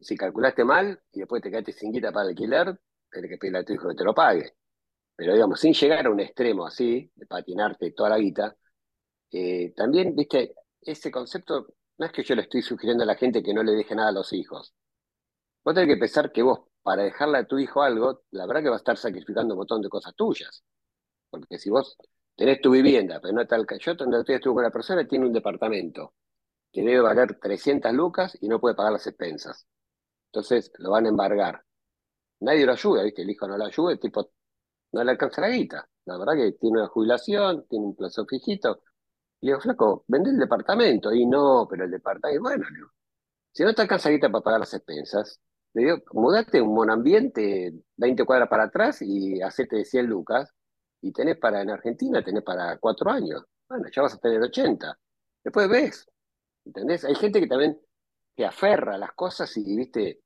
si 0.00 0.16
calculaste 0.16 0.64
mal 0.64 1.00
y 1.12 1.20
después 1.20 1.42
te 1.42 1.50
quedaste 1.50 1.72
sin 1.72 1.92
guita 1.92 2.12
para 2.12 2.28
alquiler, 2.28 2.78
tenés 3.10 3.30
que 3.30 3.38
pedirle 3.38 3.60
a 3.60 3.64
tu 3.64 3.72
hijo 3.74 3.88
que 3.88 3.94
te 3.94 4.04
lo 4.04 4.14
pague. 4.14 4.54
Pero 5.16 5.34
digamos, 5.34 5.60
sin 5.60 5.74
llegar 5.74 6.06
a 6.06 6.10
un 6.10 6.20
extremo 6.20 6.66
así, 6.66 7.10
de 7.14 7.26
patinarte 7.26 7.92
toda 7.92 8.10
la 8.10 8.18
guita, 8.18 8.56
eh, 9.32 9.72
también, 9.76 10.14
viste, 10.16 10.54
ese 10.80 11.10
concepto, 11.10 11.68
no 11.98 12.06
es 12.06 12.12
que 12.12 12.22
yo 12.24 12.34
le 12.34 12.42
estoy 12.42 12.62
sugiriendo 12.62 13.04
a 13.04 13.06
la 13.06 13.16
gente 13.16 13.42
que 13.42 13.54
no 13.54 13.62
le 13.62 13.72
deje 13.72 13.94
nada 13.94 14.10
a 14.10 14.12
los 14.12 14.32
hijos. 14.32 14.74
Vos 15.64 15.74
tenés 15.74 15.94
que 15.94 16.00
pensar 16.00 16.32
que 16.32 16.42
vos, 16.42 16.60
para 16.82 17.02
dejarle 17.02 17.38
a 17.38 17.46
tu 17.46 17.58
hijo 17.58 17.82
algo, 17.82 18.22
la 18.30 18.46
verdad 18.46 18.62
que 18.62 18.68
va 18.70 18.76
a 18.76 18.78
estar 18.78 18.96
sacrificando 18.96 19.54
un 19.54 19.58
montón 19.58 19.82
de 19.82 19.88
cosas 19.88 20.14
tuyas. 20.14 20.64
Porque 21.30 21.58
si 21.58 21.70
vos 21.70 21.96
tenés 22.36 22.60
tu 22.60 22.70
vivienda, 22.70 23.20
pero 23.20 23.34
no 23.34 23.46
tal 23.46 23.66
yo 23.80 23.94
donde 23.94 24.20
estuve 24.20 24.40
con 24.40 24.58
una 24.64 24.70
persona 24.70 25.06
tiene 25.06 25.26
un 25.26 25.32
departamento 25.32 26.14
que 26.72 26.82
debe 26.82 27.00
valer 27.00 27.38
300 27.40 27.92
lucas 27.92 28.36
y 28.40 28.48
no 28.48 28.60
puede 28.60 28.74
pagar 28.74 28.92
las 28.92 29.06
expensas. 29.06 29.66
Entonces 30.32 30.72
lo 30.78 30.90
van 30.92 31.06
a 31.06 31.08
embargar. 31.10 31.64
Nadie 32.40 32.66
lo 32.66 32.72
ayuda, 32.72 33.02
¿viste? 33.02 33.22
El 33.22 33.30
hijo 33.30 33.46
no 33.48 33.56
lo 33.56 33.64
ayuda, 33.64 33.92
el 33.92 34.00
tipo 34.00 34.30
no 34.92 35.04
le 35.04 35.10
alcanza 35.10 35.40
la 35.40 35.48
guita. 35.50 35.88
La 36.06 36.18
verdad 36.18 36.34
que 36.34 36.52
tiene 36.52 36.78
una 36.78 36.88
jubilación, 36.88 37.66
tiene 37.68 37.86
un 37.86 37.96
plazo 37.96 38.26
fijito. 38.26 38.82
Y 39.40 39.46
le 39.46 39.52
digo, 39.52 39.60
flaco, 39.60 40.04
vende 40.08 40.30
el 40.30 40.38
departamento. 40.38 41.12
Y 41.12 41.26
no, 41.26 41.66
pero 41.70 41.84
el 41.84 41.90
departamento, 41.90 42.42
bueno, 42.42 42.66
si 43.52 43.64
no 43.64 43.74
te 43.74 43.82
alcanza 43.82 44.10
guita 44.10 44.30
para 44.30 44.42
pagar 44.42 44.60
las 44.60 44.74
expensas, 44.74 45.40
le 45.74 45.82
digo, 45.82 45.98
mudate 46.12 46.60
un 46.60 46.74
monambiente 46.74 47.72
20 47.96 48.24
cuadras 48.24 48.48
para 48.48 48.64
atrás 48.64 49.02
y 49.02 49.40
hacete 49.42 49.84
100 49.84 50.06
lucas 50.06 50.52
y 51.00 51.12
tenés 51.12 51.38
para, 51.38 51.62
en 51.62 51.70
Argentina 51.70 52.22
tenés 52.24 52.42
para 52.42 52.78
cuatro 52.78 53.10
años. 53.10 53.42
Bueno, 53.68 53.84
ya 53.94 54.02
vas 54.02 54.14
a 54.14 54.18
tener 54.18 54.40
80. 54.40 54.98
Después 55.44 55.68
ves, 55.68 56.08
¿entendés? 56.64 57.04
Hay 57.04 57.14
gente 57.14 57.40
que 57.40 57.46
también 57.46 57.78
te 58.34 58.46
aferra 58.46 58.94
a 58.94 58.98
las 58.98 59.12
cosas 59.12 59.54
y, 59.56 59.76
viste, 59.76 60.20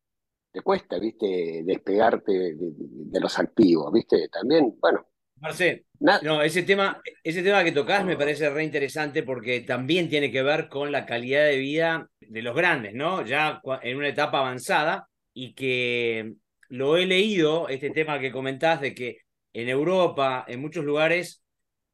te 0.53 0.61
cuesta, 0.61 0.99
viste, 0.99 1.63
despegarte 1.65 2.33
de, 2.33 3.21
los 3.21 3.39
activos, 3.39 3.91
viste, 3.93 4.29
también, 4.29 4.75
bueno. 4.79 5.07
Marcel, 5.37 5.85
no, 5.99 6.43
ese 6.43 6.63
tema, 6.63 7.01
ese 7.25 7.43
tema 7.43 7.65
que 7.65 7.73
tocas 7.73 8.05
me 8.05 8.17
parece 8.17 8.49
re 8.49 8.63
interesante 8.63 9.25
porque 9.25 9.63
también 9.63 10.09
tiene 10.09 10.31
que 10.31 10.43
ver 10.43 10.69
con 10.69 10.93
la 10.93 11.05
calidad 11.05 11.47
de 11.47 11.57
vida 11.57 12.09
de 12.21 12.43
los 12.43 12.55
grandes, 12.55 12.95
¿no? 12.95 13.25
Ya 13.25 13.61
en 13.83 13.97
una 13.97 14.09
etapa 14.09 14.39
avanzada 14.39 15.09
y 15.35 15.55
que 15.55 16.35
lo 16.69 16.97
he 16.97 17.07
leído, 17.07 17.69
este 17.69 17.91
tema 17.91 18.21
que 18.21 18.31
comentás 18.31 18.81
de 18.81 18.95
que 18.95 19.19
en 19.53 19.69
Europa, 19.69 20.45
en 20.47 20.61
muchos 20.61 20.85
lugares, 20.85 21.43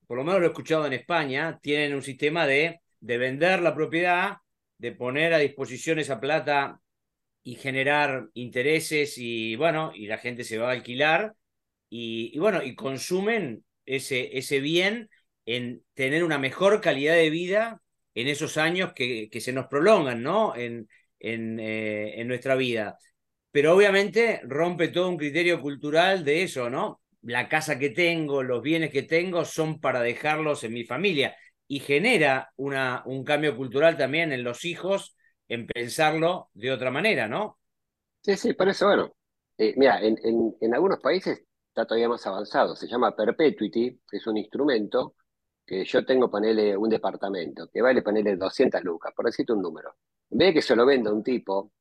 por 0.07 0.18
lo 0.18 0.25
menos 0.25 0.40
lo 0.40 0.47
he 0.47 0.51
escuchado 0.51 0.87
en 0.87 0.92
España, 0.92 1.59
tienen 1.62 1.94
un 1.94 2.03
sistema 2.03 2.47
de, 2.47 2.81
de 3.01 3.18
vender 3.18 3.62
la 3.62 3.75
propiedad, 3.75 4.37
de 4.77 4.92
poner 4.92 5.33
a 5.33 5.38
disposición 5.38 5.99
esa 5.99 6.21
plata 6.21 6.81
y 7.48 7.54
generar 7.54 8.28
intereses 8.34 9.16
y 9.16 9.56
bueno, 9.56 9.92
y 9.94 10.06
la 10.06 10.18
gente 10.18 10.44
se 10.44 10.58
va 10.58 10.68
a 10.68 10.72
alquilar 10.72 11.32
y, 11.88 12.38
bueno, 12.38 12.62
y 12.62 12.74
consumen 12.74 13.64
ese, 13.87 14.37
ese 14.37 14.61
bien 14.61 15.08
en 15.46 15.82
tener 15.94 16.24
una 16.24 16.37
mejor 16.37 16.82
calidad 16.82 17.14
de 17.14 17.30
vida 17.30 17.80
en 18.14 18.28
esos 18.28 18.58
años 18.58 18.92
que, 18.92 19.30
que 19.30 19.40
se 19.40 19.54
nos 19.54 19.66
prolongan, 19.68 20.22
¿no? 20.22 20.54
En, 20.56 20.90
en, 21.20 21.58
eh, 21.58 22.20
en 22.20 22.28
nuestra 22.28 22.54
vida. 22.54 22.98
Pero 23.50 23.74
obviamente 23.74 24.42
rompe 24.44 24.88
todo 24.88 25.08
un 25.08 25.16
criterio 25.16 25.62
cultural 25.62 26.26
de 26.26 26.42
eso, 26.42 26.68
¿no? 26.68 27.00
la 27.22 27.48
casa 27.48 27.78
que 27.78 27.88
tengo, 27.88 28.42
los 28.42 28.61
bienes 28.62 28.90
que 28.90 29.04
tengo 29.04 29.46
son 29.46 29.80
para 29.80 30.02
dejarlos 30.02 30.64
en 30.64 30.74
mi 30.74 30.84
familia. 30.84 31.34
Y 31.66 31.80
genera 31.80 32.50
una, 32.56 33.02
un 33.06 33.24
cambio 33.24 33.56
cultural 33.56 33.96
también 33.96 34.32
en 34.32 34.44
los 34.44 34.66
hijos 34.66 35.16
en 35.48 35.66
pensarlo 35.66 36.50
de 36.54 36.70
otra 36.72 36.90
manera, 36.90 37.28
¿no? 37.28 37.58
Sí, 38.22 38.37
sí, 38.37 38.52
por 38.52 38.68
eso, 38.68 38.87
bueno, 38.87 39.12
eh, 39.56 39.74
mira, 39.76 40.00
en, 40.02 40.18
en, 40.61 40.74
algunos 40.74 41.00
países 41.00 41.42
está 41.68 41.87
todavía 41.87 42.08
más 42.08 42.26
avanzado, 42.26 42.76
se 42.76 42.87
llama 42.87 43.14
Perpetuity, 43.16 44.00
que 44.08 44.16
es 44.16 44.26
un 44.26 44.37
instrumento 44.37 45.14
que 45.64 45.84
yo 45.84 46.04
tengo, 46.04 46.30
ponerle 46.30 46.76
un 46.76 46.88
departamento, 46.88 47.68
que 47.68 47.82
vale 47.82 48.02
ponerle 48.02 48.37
200 48.37 48.82
lucas, 48.84 49.12
por 49.14 49.26
decirte 49.26 49.52
un 49.52 49.62
número. 49.62 49.96
En 50.30 50.38
vez 50.38 50.48
de 50.48 50.54
que 50.54 50.62
se 50.62 50.76
lo 50.76 50.87
venda 50.87 51.12
un 51.12 51.22
tipo, 51.22 51.72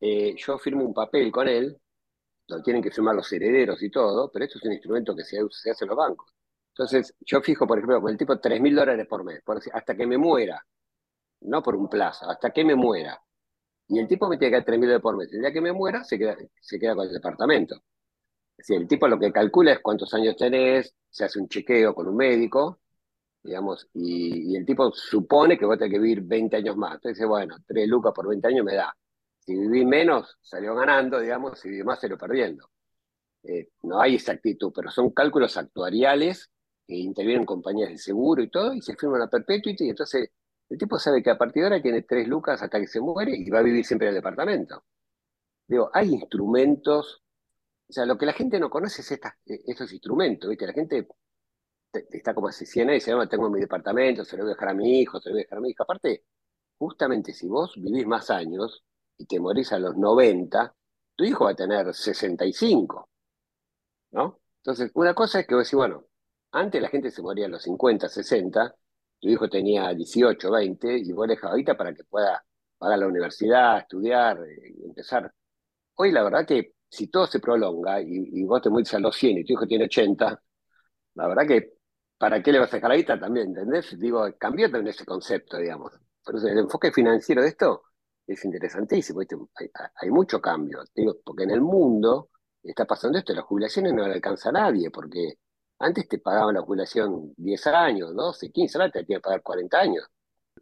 eh, 0.00 0.34
yo 0.36 0.58
firmo 0.58 0.84
un 0.84 0.94
papel 0.94 1.30
con 1.32 1.48
él 1.48 1.78
lo 2.48 2.62
tienen 2.62 2.82
que 2.82 2.90
firmar 2.90 3.14
los 3.14 3.32
herederos 3.32 3.82
y 3.82 3.90
todo, 3.90 4.30
pero 4.30 4.44
esto 4.44 4.58
es 4.58 4.64
un 4.64 4.72
instrumento 4.72 5.14
que 5.16 5.24
se, 5.24 5.38
se 5.50 5.70
hace 5.70 5.84
en 5.84 5.88
los 5.88 5.96
bancos. 5.96 6.32
Entonces, 6.70 7.14
yo 7.20 7.40
fijo, 7.40 7.66
por 7.66 7.78
ejemplo, 7.78 8.00
con 8.00 8.10
el 8.10 8.18
tipo 8.18 8.38
3 8.38 8.60
mil 8.60 8.74
dólares 8.74 9.06
por 9.08 9.24
mes, 9.24 9.40
por 9.44 9.56
decir, 9.56 9.72
hasta 9.74 9.96
que 9.96 10.06
me 10.06 10.18
muera, 10.18 10.64
no 11.42 11.62
por 11.62 11.76
un 11.76 11.88
plazo, 11.88 12.28
hasta 12.28 12.50
que 12.50 12.64
me 12.64 12.74
muera. 12.74 13.20
Y 13.88 13.98
el 13.98 14.08
tipo 14.08 14.28
me 14.28 14.38
tiene 14.38 14.52
que 14.52 14.56
dar 14.58 14.64
3 14.64 14.78
mil 14.78 15.00
por 15.00 15.16
mes. 15.16 15.32
El 15.32 15.40
día 15.40 15.52
que 15.52 15.60
me 15.60 15.72
muera, 15.72 16.04
se 16.04 16.18
queda, 16.18 16.36
se 16.60 16.78
queda 16.78 16.94
con 16.94 17.06
el 17.06 17.12
departamento. 17.12 17.82
Decir, 18.56 18.80
el 18.80 18.88
tipo 18.88 19.08
lo 19.08 19.18
que 19.18 19.32
calcula 19.32 19.72
es 19.72 19.80
cuántos 19.80 20.14
años 20.14 20.36
tenés, 20.36 20.94
se 21.10 21.24
hace 21.24 21.40
un 21.40 21.48
chequeo 21.48 21.94
con 21.94 22.08
un 22.08 22.16
médico, 22.16 22.80
digamos, 23.42 23.88
y, 23.94 24.56
el 24.56 24.64
tipo 24.66 24.92
supone 24.92 25.58
que 25.58 25.66
vos 25.66 25.78
tenés 25.78 25.92
que 25.92 26.00
vivir 26.00 26.22
20 26.22 26.56
años 26.56 26.76
más. 26.76 26.94
Entonces 26.94 27.18
dice, 27.18 27.26
bueno, 27.26 27.56
3 27.66 27.88
lucas 27.88 28.12
por 28.14 28.28
20 28.28 28.48
años 28.48 28.64
me 28.64 28.74
da. 28.74 28.94
Si 29.40 29.54
viví 29.54 29.84
menos, 29.84 30.38
salió 30.42 30.74
ganando, 30.74 31.20
digamos, 31.20 31.58
si 31.60 31.68
viví 31.70 31.84
más, 31.84 32.00
salió 32.00 32.16
perdiendo. 32.18 32.70
eh, 33.44 33.70
no 33.82 34.00
hay 34.00 34.14
exactitud, 34.16 34.72
pero 34.74 34.90
son 34.90 35.10
cálculos 35.12 35.56
actuariales 35.56 36.50
que 36.86 36.96
intervienen 36.96 37.46
compañías 37.46 37.90
de 37.90 37.98
seguro 37.98 38.42
y 38.42 38.50
todo, 38.50 38.74
y 38.74 38.82
se 38.82 38.96
firma 38.96 39.16
una 39.16 39.28
perpetuity, 39.28 39.86
y 39.86 39.90
entonces 39.90 40.30
el 40.68 40.78
tipo 40.78 40.98
sabe 40.98 41.22
que 41.22 41.30
a 41.30 41.38
partir 41.38 41.62
de 41.62 41.68
ahora 41.68 41.82
tiene 41.82 42.02
tres 42.02 42.26
lucas 42.28 42.62
hasta 42.62 42.80
que 42.80 42.86
se 42.86 43.00
muere 43.00 43.32
y 43.36 43.48
va 43.50 43.60
a 43.60 43.62
vivir 43.62 43.84
siempre 43.84 44.08
en 44.08 44.14
el 44.14 44.20
departamento. 44.20 44.84
Digo, 45.66 45.90
hay 45.92 46.12
instrumentos, 46.12 47.22
o 47.88 47.92
sea, 47.92 48.06
lo 48.06 48.18
que 48.18 48.26
la 48.26 48.32
gente 48.32 48.58
no 48.58 48.70
conoce 48.70 49.02
es 49.02 49.20
estos 49.46 49.92
instrumentos, 49.92 50.48
¿viste? 50.50 50.66
La 50.66 50.72
gente 50.72 51.08
está 51.92 52.34
como 52.34 52.48
asesina 52.48 52.92
y 52.92 52.96
dice, 52.96 53.12
no, 53.12 53.28
tengo 53.28 53.48
mi 53.50 53.60
departamento, 53.60 54.24
se 54.24 54.36
lo 54.36 54.44
voy 54.44 54.52
a 54.52 54.54
dejar 54.54 54.70
a 54.70 54.74
mi 54.74 55.00
hijo, 55.00 55.20
se 55.20 55.28
lo 55.28 55.34
voy 55.34 55.42
a 55.42 55.44
dejar 55.44 55.58
a 55.58 55.60
mi 55.60 55.70
hija. 55.70 55.84
Aparte, 55.84 56.24
justamente 56.78 57.32
si 57.32 57.48
vos 57.48 57.74
vivís 57.76 58.06
más 58.06 58.30
años 58.30 58.84
y 59.16 59.26
te 59.26 59.38
morís 59.40 59.72
a 59.72 59.78
los 59.78 59.96
90, 59.96 60.74
tu 61.16 61.24
hijo 61.24 61.44
va 61.44 61.52
a 61.52 61.54
tener 61.54 61.94
65, 61.94 63.08
¿no? 64.12 64.40
Entonces, 64.58 64.90
una 64.94 65.14
cosa 65.14 65.40
es 65.40 65.46
que 65.46 65.54
vos 65.54 65.64
decís, 65.64 65.76
bueno, 65.76 66.06
antes 66.52 66.80
la 66.82 66.88
gente 66.88 67.10
se 67.10 67.22
moría 67.22 67.46
a 67.46 67.48
los 67.48 67.62
50, 67.62 68.08
60, 68.08 68.74
tu 69.24 69.30
hijo 69.30 69.48
tenía 69.48 69.94
18, 69.94 70.50
20, 70.50 70.98
y 70.98 71.12
vos 71.12 71.26
dejabas 71.26 71.52
ahorita 71.52 71.76
para 71.78 71.94
que 71.94 72.04
pueda 72.04 72.44
pagar 72.76 72.98
la 72.98 73.06
universidad, 73.06 73.78
estudiar, 73.78 74.38
eh, 74.44 74.74
empezar. 74.84 75.32
Hoy 75.94 76.12
la 76.12 76.22
verdad 76.22 76.46
que 76.46 76.74
si 76.90 77.08
todo 77.08 77.26
se 77.26 77.40
prolonga 77.40 78.02
y, 78.02 78.44
vos 78.44 78.60
te 78.60 78.68
morís 78.68 78.92
a 78.94 78.98
los 78.98 79.16
100 79.16 79.38
y 79.38 79.44
tu 79.44 79.54
hijo 79.54 79.66
tiene 79.66 79.84
80, 79.86 80.42
la 81.14 81.28
verdad 81.28 81.46
que 81.46 81.72
¿para 82.18 82.42
qué 82.42 82.52
le 82.52 82.58
vas 82.58 82.72
a 82.72 82.76
dejar 82.76 82.90
ahorita 82.90 83.18
también? 83.18 83.48
¿Entendés? 83.48 83.98
Digo, 83.98 84.26
cambió 84.38 84.70
también 84.70 84.88
ese 84.88 85.06
concepto, 85.06 85.56
digamos. 85.56 85.92
Por 86.22 86.36
el 86.36 86.58
enfoque 86.58 86.92
financiero 86.92 87.42
de 87.42 87.48
esto 87.48 87.84
es 88.26 88.44
interesantísimo. 88.44 89.20
Hay, 89.20 89.70
hay, 90.02 90.10
mucho 90.10 90.38
cambio, 90.40 90.84
digo, 90.94 91.16
porque 91.24 91.44
en 91.44 91.52
el 91.52 91.62
mundo 91.62 92.30
está 92.62 92.84
pasando 92.84 93.18
esto, 93.18 93.32
las 93.34 93.44
jubilaciones 93.44 93.94
no 93.94 94.06
le 94.06 94.14
alcanza 94.14 94.50
a 94.50 94.52
nadie, 94.52 94.90
porque 94.90 95.38
antes 95.78 96.08
te 96.08 96.18
pagaban 96.18 96.54
la 96.54 96.62
jubilación 96.62 97.34
10 97.36 97.66
años, 97.68 98.14
12, 98.14 98.50
15, 98.50 98.78
ahora 98.78 98.90
te 98.90 99.04
tienen 99.04 99.20
que 99.20 99.24
pagar 99.24 99.42
40 99.42 99.78
años. 99.78 100.04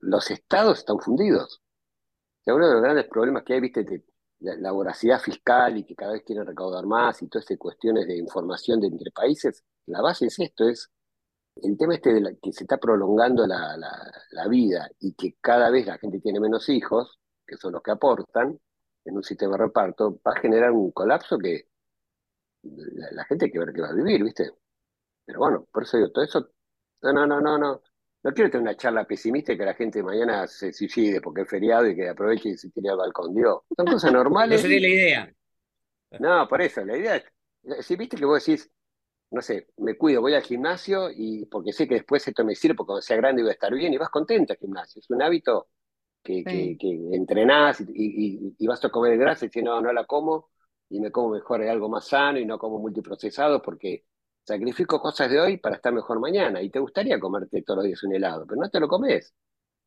Los 0.00 0.30
estados 0.30 0.78
están 0.78 0.98
fundidos. 0.98 1.62
uno 2.46 2.66
de 2.66 2.74
los 2.74 2.82
grandes 2.82 3.06
problemas 3.08 3.44
que 3.44 3.54
hay, 3.54 3.60
viste, 3.60 4.04
la, 4.40 4.72
voracidad 4.72 5.20
fiscal 5.20 5.76
y 5.78 5.84
que 5.84 5.94
cada 5.94 6.12
vez 6.12 6.22
quieren 6.24 6.46
recaudar 6.46 6.86
más 6.86 7.22
y 7.22 7.28
todas 7.28 7.44
estas 7.44 7.58
cuestiones 7.58 8.06
de 8.06 8.16
información 8.16 8.80
de 8.80 8.88
entre 8.88 9.10
países, 9.10 9.62
la 9.86 10.00
base 10.00 10.26
es 10.26 10.38
esto, 10.38 10.68
es 10.68 10.90
el 11.56 11.76
tema 11.76 11.94
este 11.94 12.14
de 12.14 12.38
que 12.42 12.52
se 12.52 12.64
está 12.64 12.78
prolongando 12.78 13.46
la, 13.46 13.76
la, 13.76 14.48
vida 14.48 14.88
y 15.00 15.14
que 15.14 15.36
cada 15.40 15.70
vez 15.70 15.86
la 15.86 15.98
gente 15.98 16.18
tiene 16.20 16.40
menos 16.40 16.68
hijos, 16.68 17.18
que 17.46 17.56
son 17.56 17.72
los 17.74 17.82
que 17.82 17.90
aportan 17.92 18.58
en 19.04 19.16
un 19.16 19.22
sistema 19.22 19.52
de 19.52 19.64
reparto, 19.64 20.20
va 20.26 20.32
a 20.32 20.40
generar 20.40 20.72
un 20.72 20.90
colapso 20.92 21.38
que 21.38 21.68
la, 22.62 23.24
gente 23.24 23.46
hay 23.46 23.50
que 23.50 23.58
ver 23.58 23.72
qué 23.72 23.80
va 23.80 23.88
a 23.88 23.94
vivir, 23.94 24.22
¿viste? 24.22 24.52
Pero 25.24 25.38
bueno, 25.38 25.66
por 25.72 25.84
eso 25.84 25.96
digo, 25.96 26.10
todo 26.10 26.24
eso, 26.24 26.50
no, 27.02 27.12
no, 27.12 27.26
no, 27.26 27.40
no, 27.40 27.58
no. 27.58 27.82
No 28.24 28.32
quiero 28.32 28.50
tener 28.50 28.62
una 28.62 28.76
charla 28.76 29.04
pesimista 29.04 29.52
y 29.52 29.58
que 29.58 29.64
la 29.64 29.74
gente 29.74 30.00
mañana 30.02 30.46
se 30.46 30.72
suicide 30.72 31.20
porque 31.20 31.42
es 31.42 31.48
feriado 31.48 31.88
y 31.88 31.96
que 31.96 32.08
aproveche 32.08 32.50
y 32.50 32.56
se 32.56 32.70
tire 32.70 32.90
al 32.90 32.96
balcón. 32.96 33.34
Digo, 33.34 33.64
son 33.76 33.86
cosas 33.86 34.12
normales. 34.12 34.60
No 34.60 34.62
sería 34.62 34.80
la 34.80 34.94
idea. 34.94 35.34
No, 36.20 36.46
por 36.46 36.62
eso, 36.62 36.84
la 36.84 36.96
idea 36.96 37.16
es, 37.16 37.86
si 37.86 37.96
viste 37.96 38.16
que 38.16 38.24
vos 38.24 38.44
decís, 38.44 38.70
no 39.30 39.40
sé, 39.40 39.68
me 39.78 39.96
cuido, 39.96 40.20
voy 40.20 40.34
al 40.34 40.42
gimnasio 40.42 41.10
y 41.10 41.46
porque 41.46 41.72
sé 41.72 41.88
que 41.88 41.94
después 41.94 42.26
esto 42.28 42.44
me 42.44 42.54
sirve 42.54 42.74
porque 42.74 42.88
cuando 42.88 43.02
sea 43.02 43.16
grande 43.16 43.42
voy 43.42 43.50
a 43.50 43.54
estar 43.54 43.72
bien 43.72 43.92
y 43.92 43.98
vas 43.98 44.10
contenta 44.10 44.52
al 44.52 44.58
gimnasio. 44.58 45.00
Es 45.00 45.10
un 45.10 45.22
hábito 45.22 45.68
que, 46.22 46.44
que, 46.44 46.76
entrenás 47.12 47.80
y, 47.80 48.54
y, 48.58 48.66
vas 48.66 48.84
a 48.84 48.90
comer 48.90 49.18
grasa 49.18 49.46
y 49.46 49.48
si 49.48 49.62
no, 49.62 49.80
no 49.80 49.92
la 49.92 50.04
como 50.04 50.50
y 50.88 51.00
me 51.00 51.10
como 51.10 51.30
mejor 51.30 51.62
algo 51.62 51.88
más 51.88 52.06
sano 52.06 52.38
y 52.38 52.44
no 52.44 52.58
como 52.58 52.78
multiprocesado 52.78 53.62
porque 53.62 54.04
sacrifico 54.44 55.00
cosas 55.00 55.30
de 55.30 55.40
hoy 55.40 55.56
para 55.58 55.76
estar 55.76 55.92
mejor 55.92 56.20
mañana. 56.20 56.62
Y 56.62 56.70
te 56.70 56.78
gustaría 56.78 57.18
comerte 57.20 57.62
todos 57.62 57.78
los 57.78 57.86
días 57.86 58.02
un 58.04 58.14
helado, 58.14 58.46
pero 58.46 58.60
no 58.60 58.70
te 58.70 58.80
lo 58.80 58.88
comes. 58.88 59.34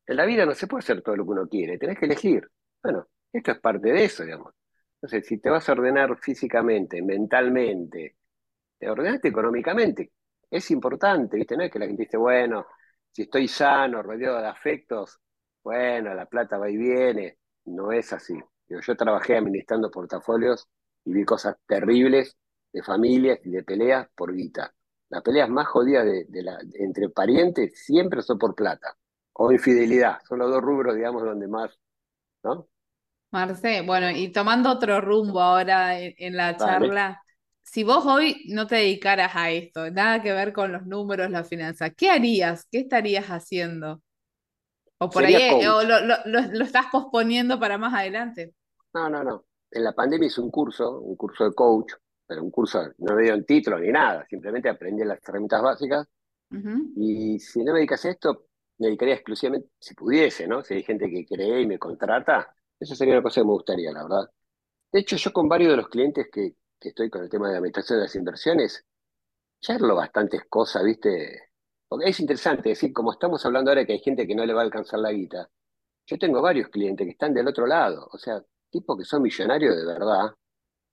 En 0.06 0.16
la 0.16 0.24
vida 0.26 0.46
no 0.46 0.54
se 0.54 0.66
puede 0.66 0.80
hacer 0.80 1.02
todo 1.02 1.16
lo 1.16 1.24
que 1.24 1.30
uno 1.30 1.48
quiere, 1.48 1.78
tenés 1.78 1.98
que 1.98 2.06
elegir. 2.06 2.48
Bueno, 2.82 3.08
esto 3.32 3.52
es 3.52 3.60
parte 3.60 3.92
de 3.92 4.04
eso, 4.04 4.24
digamos. 4.24 4.52
Entonces, 5.00 5.26
si 5.26 5.38
te 5.38 5.50
vas 5.50 5.68
a 5.68 5.72
ordenar 5.72 6.16
físicamente, 6.18 7.02
mentalmente, 7.02 8.16
te 8.78 8.88
ordenaste 8.88 9.28
económicamente. 9.28 10.12
Es 10.50 10.70
importante, 10.70 11.36
¿viste? 11.36 11.56
No 11.56 11.64
es 11.64 11.72
que 11.72 11.78
la 11.78 11.86
gente 11.86 12.04
dice, 12.04 12.16
bueno, 12.16 12.66
si 13.12 13.22
estoy 13.22 13.48
sano, 13.48 14.02
rodeado 14.02 14.40
de 14.40 14.46
afectos, 14.48 15.18
bueno, 15.62 16.14
la 16.14 16.26
plata 16.26 16.58
va 16.58 16.70
y 16.70 16.76
viene. 16.76 17.38
No 17.64 17.92
es 17.92 18.12
así. 18.12 18.34
Yo, 18.68 18.96
trabajé 18.96 19.36
administrando 19.36 19.90
portafolios 19.90 20.68
y 21.04 21.12
vi 21.12 21.24
cosas 21.24 21.56
terribles 21.66 22.36
de 22.76 22.82
familias 22.82 23.38
y 23.42 23.48
de 23.48 23.62
peleas 23.62 24.06
por 24.14 24.34
guita. 24.34 24.70
Las 25.08 25.22
peleas 25.22 25.48
más 25.48 25.66
jodidas 25.66 26.04
de, 26.04 26.42
la, 26.42 26.58
entre 26.74 27.08
parientes 27.08 27.82
siempre 27.82 28.20
son 28.20 28.38
por 28.38 28.54
plata 28.54 28.94
o 29.32 29.50
infidelidad. 29.50 30.18
Son 30.28 30.38
los 30.38 30.50
dos 30.50 30.60
rubros, 30.60 30.94
digamos, 30.94 31.22
donde 31.22 31.48
más, 31.48 31.70
¿no? 32.42 32.68
Marce, 33.30 33.80
bueno, 33.80 34.10
y 34.10 34.30
tomando 34.30 34.70
otro 34.70 35.00
rumbo 35.00 35.40
ahora 35.40 35.98
en, 35.98 36.36
la 36.36 36.54
charla, 36.58 37.22
si 37.62 37.82
vos 37.82 38.04
hoy 38.04 38.44
no 38.48 38.66
te 38.66 38.76
dedicaras 38.76 39.34
a 39.34 39.50
esto, 39.50 39.90
nada 39.90 40.20
que 40.20 40.34
ver 40.34 40.52
con 40.52 40.70
los 40.70 40.84
números, 40.84 41.30
la 41.30 41.44
finanza, 41.44 41.88
¿qué 41.88 42.10
harías? 42.10 42.66
¿Qué 42.70 42.80
estarías 42.80 43.28
haciendo? 43.28 44.02
O 44.98 45.08
por 45.08 45.24
ahí, 45.24 45.34
eh, 45.34 45.66
o 45.66 45.82
lo, 45.82 46.62
estás 46.62 46.86
posponiendo 46.92 47.58
para 47.58 47.78
más 47.78 47.94
adelante. 47.94 48.52
No, 48.92 49.08
no, 49.08 49.24
no. 49.24 49.46
En 49.70 49.82
la 49.82 49.94
pandemia 49.94 50.26
hice 50.26 50.42
un 50.42 50.50
curso, 50.50 51.00
un 51.00 51.16
curso 51.16 51.44
de 51.44 51.54
coach, 51.54 51.94
pero 52.26 52.42
un 52.42 52.50
curso, 52.50 52.82
no 52.98 53.14
me 53.14 53.22
dieron 53.22 53.44
título 53.44 53.78
ni 53.78 53.88
nada, 53.90 54.26
simplemente 54.28 54.68
aprendí 54.68 55.04
las 55.04 55.20
herramientas 55.26 55.62
básicas. 55.62 56.08
Y 56.96 57.38
si 57.38 57.62
no 57.64 57.72
me 57.72 57.80
dedicas 57.80 58.04
a 58.04 58.10
esto, 58.10 58.46
me 58.78 58.86
dedicaría 58.86 59.14
exclusivamente, 59.14 59.68
si 59.78 59.94
pudiese, 59.94 60.46
¿no? 60.46 60.62
Si 60.62 60.74
hay 60.74 60.82
gente 60.82 61.10
que 61.10 61.26
cree 61.26 61.62
y 61.62 61.66
me 61.66 61.78
contrata, 61.78 62.54
eso 62.78 62.94
sería 62.94 63.14
una 63.14 63.22
cosa 63.22 63.40
que 63.40 63.46
me 63.46 63.52
gustaría, 63.52 63.92
la 63.92 64.02
verdad. 64.04 64.30
De 64.92 65.00
hecho, 65.00 65.16
yo 65.16 65.32
con 65.32 65.48
varios 65.48 65.70
de 65.72 65.76
los 65.76 65.88
clientes 65.88 66.28
que, 66.32 66.54
que 66.78 66.90
estoy 66.90 67.10
con 67.10 67.22
el 67.22 67.28
tema 67.30 67.48
de 67.48 67.54
la 67.54 67.58
administración 67.58 67.98
de 67.98 68.04
las 68.04 68.16
inversiones, 68.16 68.84
charlo 69.60 69.96
bastantes 69.96 70.44
cosas, 70.48 70.84
¿viste? 70.84 71.50
Porque 71.88 72.08
es 72.10 72.20
interesante, 72.20 72.70
decir, 72.70 72.92
como 72.92 73.12
estamos 73.12 73.44
hablando 73.46 73.70
ahora 73.70 73.84
que 73.84 73.92
hay 73.94 74.00
gente 74.00 74.26
que 74.26 74.34
no 74.34 74.44
le 74.46 74.52
va 74.54 74.60
a 74.62 74.64
alcanzar 74.64 75.00
la 75.00 75.12
guita, 75.12 75.48
yo 76.06 76.18
tengo 76.18 76.40
varios 76.42 76.68
clientes 76.68 77.04
que 77.04 77.12
están 77.12 77.34
del 77.34 77.48
otro 77.48 77.66
lado, 77.66 78.08
o 78.12 78.18
sea, 78.18 78.42
tipos 78.70 78.98
que 78.98 79.04
son 79.04 79.22
millonarios 79.22 79.76
de 79.76 79.84
verdad, 79.86 80.30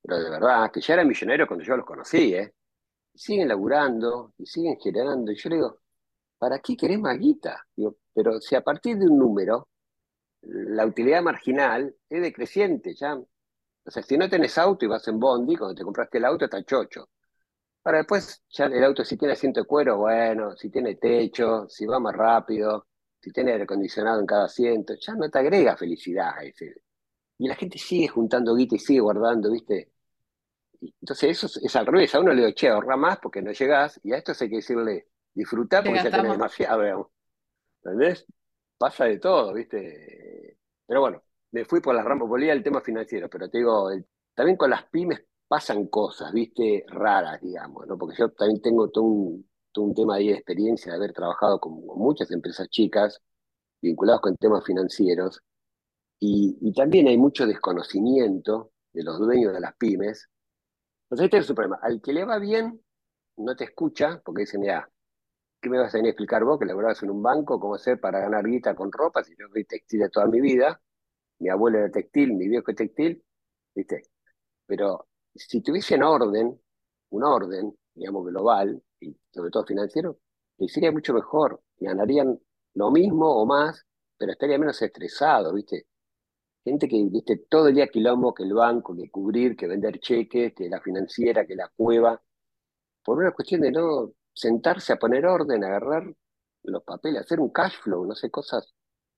pero 0.04 0.20
de 0.20 0.30
verdad, 0.30 0.70
que 0.72 0.80
ya 0.80 0.94
eran 0.94 1.08
millonarios 1.08 1.48
cuando 1.48 1.64
yo 1.64 1.76
los 1.76 1.86
conocí, 1.86 2.34
¿eh? 2.34 2.54
Siguen 3.14 3.48
laburando 3.48 4.34
y 4.38 4.46
siguen 4.46 4.76
generando, 4.80 5.32
y 5.32 5.36
yo 5.36 5.48
le 5.50 5.56
digo, 5.56 5.80
¿para 6.38 6.60
qué 6.60 6.76
querés 6.76 7.00
más 7.00 7.18
guita? 7.18 7.66
Digo, 7.76 7.96
pero 8.14 8.40
si 8.40 8.54
a 8.56 8.62
partir 8.62 8.98
de 8.98 9.06
un 9.06 9.18
número, 9.18 9.68
la 10.42 10.86
utilidad 10.86 11.22
marginal 11.22 11.94
es 12.10 12.22
decreciente, 12.22 12.94
ya 12.94 13.18
o 13.86 13.90
sea, 13.90 14.02
si 14.02 14.16
no 14.16 14.28
tenés 14.28 14.56
auto 14.58 14.84
y 14.84 14.88
vas 14.88 15.06
en 15.08 15.20
Bondi, 15.20 15.56
cuando 15.56 15.74
te 15.74 15.84
compraste 15.84 16.18
el 16.18 16.24
auto 16.24 16.46
está 16.46 16.62
chocho. 16.64 17.10
Para 17.82 17.98
después, 17.98 18.42
ya 18.50 18.66
el 18.66 18.84
auto 18.84 19.04
si 19.04 19.16
tiene 19.16 19.34
asiento 19.34 19.60
de 19.60 19.66
cuero, 19.66 19.98
bueno, 19.98 20.56
si 20.56 20.70
tiene 20.70 20.96
techo, 20.96 21.68
si 21.68 21.86
va 21.86 22.00
más 22.00 22.14
rápido, 22.16 22.88
si 23.20 23.30
tiene 23.32 23.52
aire 23.52 23.64
acondicionado 23.64 24.20
en 24.20 24.26
cada 24.26 24.46
asiento, 24.46 24.94
ya 25.00 25.14
no 25.14 25.30
te 25.30 25.38
agrega 25.38 25.76
felicidad 25.76 26.30
a 26.38 26.44
ese. 26.44 26.74
Y 27.38 27.48
la 27.48 27.56
gente 27.56 27.78
sigue 27.78 28.08
juntando 28.08 28.54
guita 28.56 28.76
y 28.76 28.78
sigue 28.78 29.00
guardando, 29.00 29.50
¿viste? 29.50 29.92
Entonces 31.00 31.30
eso 31.30 31.46
es, 31.46 31.76
al 31.76 31.86
revés, 31.86 32.14
a 32.14 32.20
uno 32.20 32.32
le 32.32 32.42
digo, 32.42 32.54
che, 32.54 32.68
ahorra 32.68 32.96
más 32.96 33.18
porque 33.18 33.42
no 33.42 33.52
llegás, 33.52 34.00
y 34.02 34.12
a 34.12 34.18
esto 34.18 34.32
hay 34.38 34.48
que 34.48 34.56
decirle, 34.56 35.08
disfrutar 35.32 35.84
porque 35.84 36.02
ya 36.02 36.10
tenés 36.10 36.32
demasiado, 36.32 37.12
¿entendés? 37.82 38.26
Pasa 38.78 39.04
de 39.04 39.18
todo, 39.18 39.52
¿viste? 39.54 40.58
Pero 40.86 41.00
bueno, 41.00 41.22
me 41.52 41.64
fui 41.64 41.80
por 41.80 41.94
las 41.94 42.04
ramas, 42.04 42.28
volví 42.28 42.50
al 42.50 42.62
tema 42.62 42.80
financiero, 42.80 43.28
pero 43.30 43.48
te 43.48 43.58
digo, 43.58 43.90
también 44.34 44.56
con 44.56 44.70
las 44.70 44.84
pymes 44.86 45.24
pasan 45.48 45.86
cosas, 45.86 46.32
viste, 46.32 46.84
raras, 46.88 47.40
digamos, 47.40 47.86
¿no? 47.86 47.96
Porque 47.96 48.16
yo 48.18 48.30
también 48.30 48.60
tengo 48.60 48.90
todo 48.90 49.04
un, 49.04 49.94
tema 49.94 50.16
de 50.18 50.32
experiencia 50.32 50.92
de 50.92 50.96
haber 50.96 51.12
trabajado 51.12 51.60
con, 51.60 51.84
muchas 51.84 52.30
empresas 52.30 52.68
chicas 52.68 53.20
vinculadas 53.80 54.20
con 54.20 54.36
temas 54.36 54.64
financieros, 54.64 55.40
y, 56.18 56.72
también 56.72 57.06
hay 57.08 57.18
mucho 57.18 57.46
desconocimiento 57.46 58.72
de 58.92 59.02
los 59.04 59.18
dueños 59.18 59.52
de 59.52 59.60
las 59.60 59.76
pymes. 59.76 60.28
Entonces 61.14 61.26
este 61.26 61.38
es 61.38 61.46
su 61.46 61.54
problema. 61.54 61.78
Al 61.80 62.02
que 62.02 62.12
le 62.12 62.24
va 62.24 62.40
bien, 62.40 62.82
no 63.36 63.54
te 63.54 63.62
escucha, 63.62 64.20
porque 64.24 64.40
dice, 64.40 64.58
mira, 64.58 64.90
¿qué 65.60 65.70
me 65.70 65.78
vas 65.78 65.94
a 65.94 65.98
venir 65.98 66.08
a 66.08 66.10
explicar 66.10 66.42
vos 66.42 66.58
que 66.58 66.66
laborabas 66.66 67.00
en 67.04 67.10
un 67.10 67.22
banco? 67.22 67.60
¿Cómo 67.60 67.76
hacer 67.76 68.00
para 68.00 68.18
ganar 68.18 68.44
guita 68.44 68.74
con 68.74 68.90
ropa 68.90 69.22
si 69.22 69.32
yo 69.38 69.48
fui 69.48 69.64
textil 69.64 70.10
toda 70.10 70.26
mi 70.26 70.40
vida? 70.40 70.80
mi 71.38 71.50
abuelo 71.50 71.78
era 71.78 71.90
textil, 71.90 72.32
mi 72.32 72.48
viejo 72.48 72.68
es 72.68 72.76
textil, 72.76 73.24
¿viste? 73.76 74.02
Pero 74.66 75.06
si 75.36 75.60
tuviesen 75.62 76.02
orden, 76.02 76.60
un 77.10 77.22
orden, 77.22 77.78
digamos, 77.94 78.26
global, 78.26 78.82
y 78.98 79.16
sobre 79.32 79.50
todo 79.50 79.64
financiero, 79.64 80.18
sería 80.66 80.90
mucho 80.90 81.14
mejor, 81.14 81.62
ganarían 81.78 82.40
lo 82.74 82.90
mismo 82.90 83.40
o 83.40 83.46
más, 83.46 83.86
pero 84.18 84.32
estaría 84.32 84.58
menos 84.58 84.82
estresado, 84.82 85.54
¿viste? 85.54 85.86
Gente 86.64 86.88
que, 86.88 87.04
viste, 87.10 87.36
todo 87.48 87.68
el 87.68 87.74
día 87.74 87.88
quilombo, 87.88 88.34
que 88.34 88.44
el 88.44 88.54
banco, 88.54 88.96
que 88.96 89.10
cubrir, 89.10 89.56
que 89.56 89.66
vender 89.66 90.00
cheques, 90.00 90.54
que 90.54 90.68
la 90.68 90.80
financiera, 90.80 91.46
que 91.46 91.56
la 91.56 91.70
cueva, 91.76 92.20
por 93.04 93.18
una 93.18 93.32
cuestión 93.32 93.60
de 93.62 93.72
no 93.72 94.12
sentarse 94.32 94.92
a 94.92 94.96
poner 94.96 95.26
orden, 95.26 95.64
agarrar 95.64 96.04
los 96.64 96.82
papeles, 96.84 97.22
hacer 97.22 97.40
un 97.40 97.50
cash 97.50 97.74
flow, 97.82 98.06
no 98.06 98.14
sé, 98.14 98.30
cosas, 98.30 98.74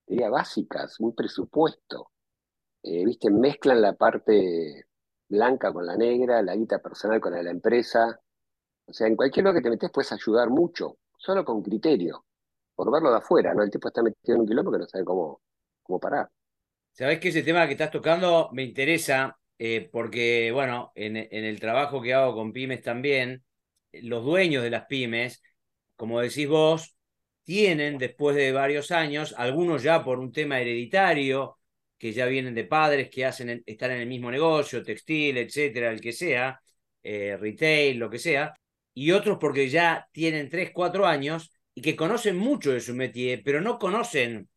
diría, 0.07 0.31
básicas, 0.31 1.01
un 1.01 1.15
presupuesto. 1.15 2.11
Eh, 2.83 3.05
viste, 3.05 3.31
mezclan 3.31 3.83
la 3.83 3.95
parte 3.95 4.87
blanca 5.29 5.73
con 5.73 5.87
la 5.87 5.97
negra, 5.97 6.43
la 6.43 6.55
guita 6.57 6.79
personal 6.81 7.21
con 7.21 7.33
la 7.33 7.39
de 7.39 7.45
la 7.45 7.51
empresa. 7.51 8.21
O 8.87 8.93
sea, 8.93 9.07
en 9.09 9.17
cualquier 9.17 9.45
lugar 9.45 9.57
que 9.61 9.65
te 9.65 9.71
metes 9.71 9.91
puedes 9.93 10.13
ayudar 10.13 10.51
mucho, 10.51 10.99
solo 11.19 11.45
con 11.45 11.63
criterio, 11.63 12.25
por 12.75 12.91
verlo 12.93 13.11
de 13.11 13.19
afuera, 13.19 13.55
¿no? 13.55 13.63
El 13.63 13.71
tipo 13.71 13.89
está 13.89 14.03
metido 14.03 14.37
en 14.37 14.43
un 14.43 14.47
quilombo 14.49 14.73
que 14.73 14.79
no 14.79 14.87
sabe 14.89 15.05
cómo, 15.05 15.41
cómo 15.83 16.01
parar. 16.01 16.31
Sabes 16.97 17.21
que 17.21 17.29
ese 17.29 17.43
tema 17.43 17.67
que 17.67 17.73
estás 17.73 17.91
tocando 17.91 18.49
me 18.53 18.63
interesa 18.63 19.39
eh, 19.59 19.89
porque, 19.93 20.51
bueno, 20.53 20.93
en, 20.95 21.17
en, 21.17 21.45
el 21.45 21.61
trabajo 21.61 22.01
que 22.01 22.15
hago 22.15 22.35
con 22.35 22.53
pymes 22.53 22.81
también, 22.83 23.45
los 23.93 24.25
dueños 24.25 24.63
de 24.63 24.71
las 24.71 24.87
pymes, 24.87 25.43
como 25.97 26.21
decís 26.23 26.49
vos, 26.49 26.97
tienen 27.45 27.99
después 27.99 28.35
de 28.37 28.53
varios 28.53 28.91
años, 28.93 29.35
algunos 29.37 29.83
ya 29.83 30.03
por 30.05 30.19
un 30.19 30.33
tema 30.33 30.59
hereditario, 30.61 31.59
que 31.99 32.13
ya 32.13 32.27
vienen 32.27 32.55
de 32.55 32.65
padres 32.65 33.11
que 33.11 33.27
hacen 33.27 33.63
están 33.67 33.91
en 33.93 34.01
el 34.01 34.07
mismo 34.09 34.31
negocio, 34.31 34.83
textil, 34.83 35.37
etcétera, 35.39 35.91
el 35.91 36.01
que 36.01 36.13
sea, 36.13 36.61
eh, 37.03 37.37
retail, 37.37 37.99
lo 37.99 38.09
que 38.11 38.19
sea, 38.19 38.55
y 38.95 39.11
otros 39.13 39.37
porque 39.39 39.69
ya 39.69 40.09
tienen 40.13 40.49
3, 40.49 40.71
4 40.73 41.07
años 41.07 41.53
y 41.75 41.83
que 41.83 41.95
conocen 41.97 42.37
mucho 42.39 42.73
de 42.73 42.81
su 42.81 42.95
métier, 42.95 43.43
pero 43.45 43.61
no 43.61 43.79
conocen 43.79 44.49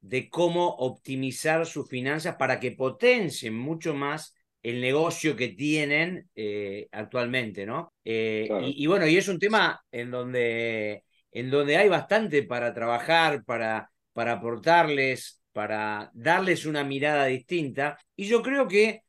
de 0.00 0.28
cómo 0.28 0.68
optimizar 0.68 1.66
sus 1.66 1.88
finanzas 1.88 2.36
para 2.36 2.60
que 2.60 2.72
potencien 2.72 3.54
mucho 3.54 3.94
más 3.94 4.34
el 4.62 4.80
negocio 4.80 5.36
que 5.36 5.48
tienen 5.48 6.28
eh, 6.34 6.88
actualmente, 6.92 7.64
¿no? 7.64 7.94
Eh, 8.04 8.48
y, 8.62 8.86
bueno, 8.86 9.06
y 9.06 9.16
es 9.16 9.28
un 9.28 9.38
tema 9.38 9.80
en 9.90 10.10
donde, 10.10 11.04
en 11.30 11.50
donde 11.50 11.76
hay 11.76 11.88
bastante 11.88 12.42
para 12.42 12.74
trabajar, 12.74 13.44
para, 13.44 13.90
para 14.12 14.32
aportarles, 14.32 15.42
para 15.52 16.10
darles 16.12 16.66
una 16.66 16.84
mirada 16.84 17.26
distinta. 17.26 17.98
Y 18.16 18.26
yo 18.26 18.42
creo 18.42 18.68
que 18.68 19.02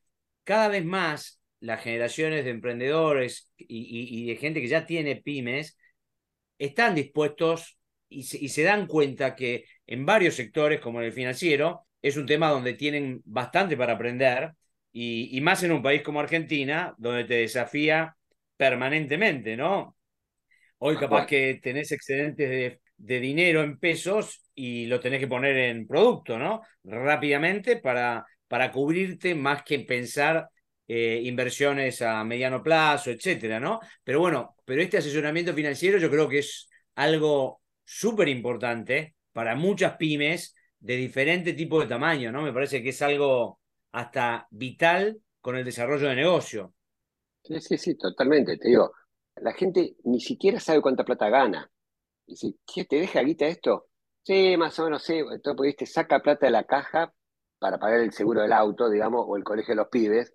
cada 0.44 0.68
vez 0.68 0.86
más 0.86 1.40
las 1.60 1.82
generaciones 1.84 2.46
de 2.46 2.52
emprendedores 2.52 3.52
y, 3.58 4.28
de 4.28 4.36
gente 4.38 4.62
que 4.62 4.68
ya 4.68 4.86
tiene 4.86 5.18
pymes 5.18 5.78
están 6.58 6.96
dispuestos 6.96 7.78
y 8.08 8.24
se, 8.24 8.64
dan 8.64 8.88
cuenta 8.88 9.36
que 9.36 9.66
en 9.90 10.06
varios 10.06 10.36
sectores, 10.36 10.80
como 10.80 11.00
en 11.00 11.08
el 11.08 11.14
financiero, 11.14 11.88
es 12.00 12.16
un 12.16 12.28
tema 12.28 12.50
donde 12.52 12.74
tienen 12.74 13.24
bastante 13.26 13.76
para 13.76 13.94
aprender 13.94 14.52
y, 14.92 15.36
y, 15.36 15.42
más 15.42 15.64
en 15.64 15.72
un 15.72 15.82
país 15.82 16.04
como 16.04 16.20
Argentina, 16.20 16.94
donde 17.00 17.24
te 17.24 17.34
desafía 17.36 18.16
permanentemente, 18.56 19.58
¿no? 19.58 19.98
Hoy 20.78 20.96
capaz 20.96 21.26
que 21.26 21.60
tenés 21.62 21.92
excedentes 21.92 22.50
de, 22.50 22.80
de 22.98 23.20
dinero 23.20 23.64
en 23.64 23.80
pesos 23.80 24.44
y 24.54 24.86
lo 24.86 25.00
tenés 25.00 25.20
que 25.22 25.28
poner 25.28 25.58
en 25.58 25.88
producto, 25.88 26.38
¿no? 26.38 26.62
Rápidamente 26.84 27.78
para, 27.78 28.24
para 28.48 28.72
cubrirte 28.72 29.34
más 29.34 29.64
que 29.64 29.80
pensar 29.80 30.50
eh, 30.88 31.20
inversiones 31.24 32.04
a 32.04 32.24
mediano 32.24 32.62
plazo, 32.62 33.10
etcétera, 33.10 33.60
¿no? 33.60 33.80
Pero 34.04 34.20
bueno, 34.20 34.56
pero 34.66 34.84
este 34.84 35.00
asesoramiento 35.00 35.52
financiero 35.56 35.98
yo 35.98 36.12
creo 36.12 36.30
que 36.30 36.40
es 36.40 36.70
algo 36.94 37.64
súper 37.84 38.28
importante 38.28 39.16
para 39.40 39.56
muchas 39.56 39.96
pymes 39.96 40.54
de 40.82 40.98
diferente 40.98 41.54
tipo 41.54 41.80
de 41.80 41.88
tamaño, 41.88 42.30
¿no? 42.30 42.42
Me 42.42 42.52
parece 42.52 42.84
que 42.84 42.90
es 42.90 43.02
algo 43.02 43.62
hasta 43.94 44.46
vital 44.52 45.22
con 45.40 45.56
el 45.56 45.64
desarrollo 45.64 46.10
de 46.10 46.16
negocio. 46.18 46.74
Sí, 47.44 47.62
sí, 47.62 47.78
sí, 47.78 47.96
totalmente. 47.96 48.58
Te 48.58 48.68
digo, 48.68 48.92
la 49.38 49.54
gente 49.54 49.96
ni 50.04 50.20
siquiera 50.20 50.60
sabe 50.60 50.82
cuánta 50.82 51.06
plata 51.06 51.30
gana. 51.30 51.72
Si, 52.28 52.60
¿qué 52.68 52.86
te 52.86 52.98
deja 52.98 53.22
guita 53.22 53.48
esto? 53.48 53.88
Sí, 54.24 54.58
más 54.58 54.78
o 54.80 54.86
menos 54.86 55.04
sí. 55.04 55.20
Entonces, 55.20 55.56
pudiste 55.56 55.86
saca 55.86 56.20
plata 56.22 56.48
de 56.48 56.52
la 56.52 56.66
caja 56.66 57.14
para 57.60 57.80
pagar 57.80 58.02
el 58.02 58.12
seguro 58.14 58.42
del 58.42 58.54
auto, 58.54 58.90
digamos, 58.90 59.26
o 59.26 59.38
el 59.38 59.46
colegio 59.46 59.74
de 59.74 59.78
los 59.78 59.90
pibes, 59.90 60.34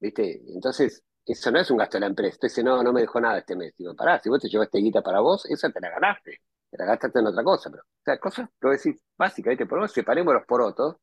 ¿viste? 0.00 0.42
Entonces, 0.54 1.04
eso 1.26 1.50
no 1.50 1.60
es 1.60 1.70
un 1.70 1.78
gasto 1.78 1.98
de 1.98 2.02
la 2.02 2.06
empresa. 2.08 2.36
Entonces, 2.36 2.64
no, 2.64 2.82
no 2.82 2.92
me 2.92 3.02
dejó 3.02 3.20
nada 3.20 3.38
este 3.40 3.56
mes. 3.56 3.74
Digo, 3.78 3.94
pará, 3.96 4.20
si 4.20 4.30
vos 4.30 4.40
te 4.40 4.48
llevaste 4.48 4.78
guita 4.78 5.02
para 5.02 5.20
vos, 5.20 5.46
esa 5.50 5.70
te 5.70 5.80
la 5.80 5.90
ganaste. 5.90 6.40
Te 6.70 6.78
la 6.78 6.84
gastaste 6.86 7.18
en 7.18 7.26
otra 7.26 7.42
cosa. 7.44 7.70
Pero, 7.70 7.82
o 7.82 8.02
sea, 8.04 8.18
cosas, 8.18 8.48
lo 8.60 8.70
decís, 8.70 8.96
básicas, 9.18 9.50
¿viste? 9.50 9.66
Por 9.66 9.80
vos 9.80 9.92
separemos 9.92 10.34
los 10.34 10.46
porotos 10.46 10.96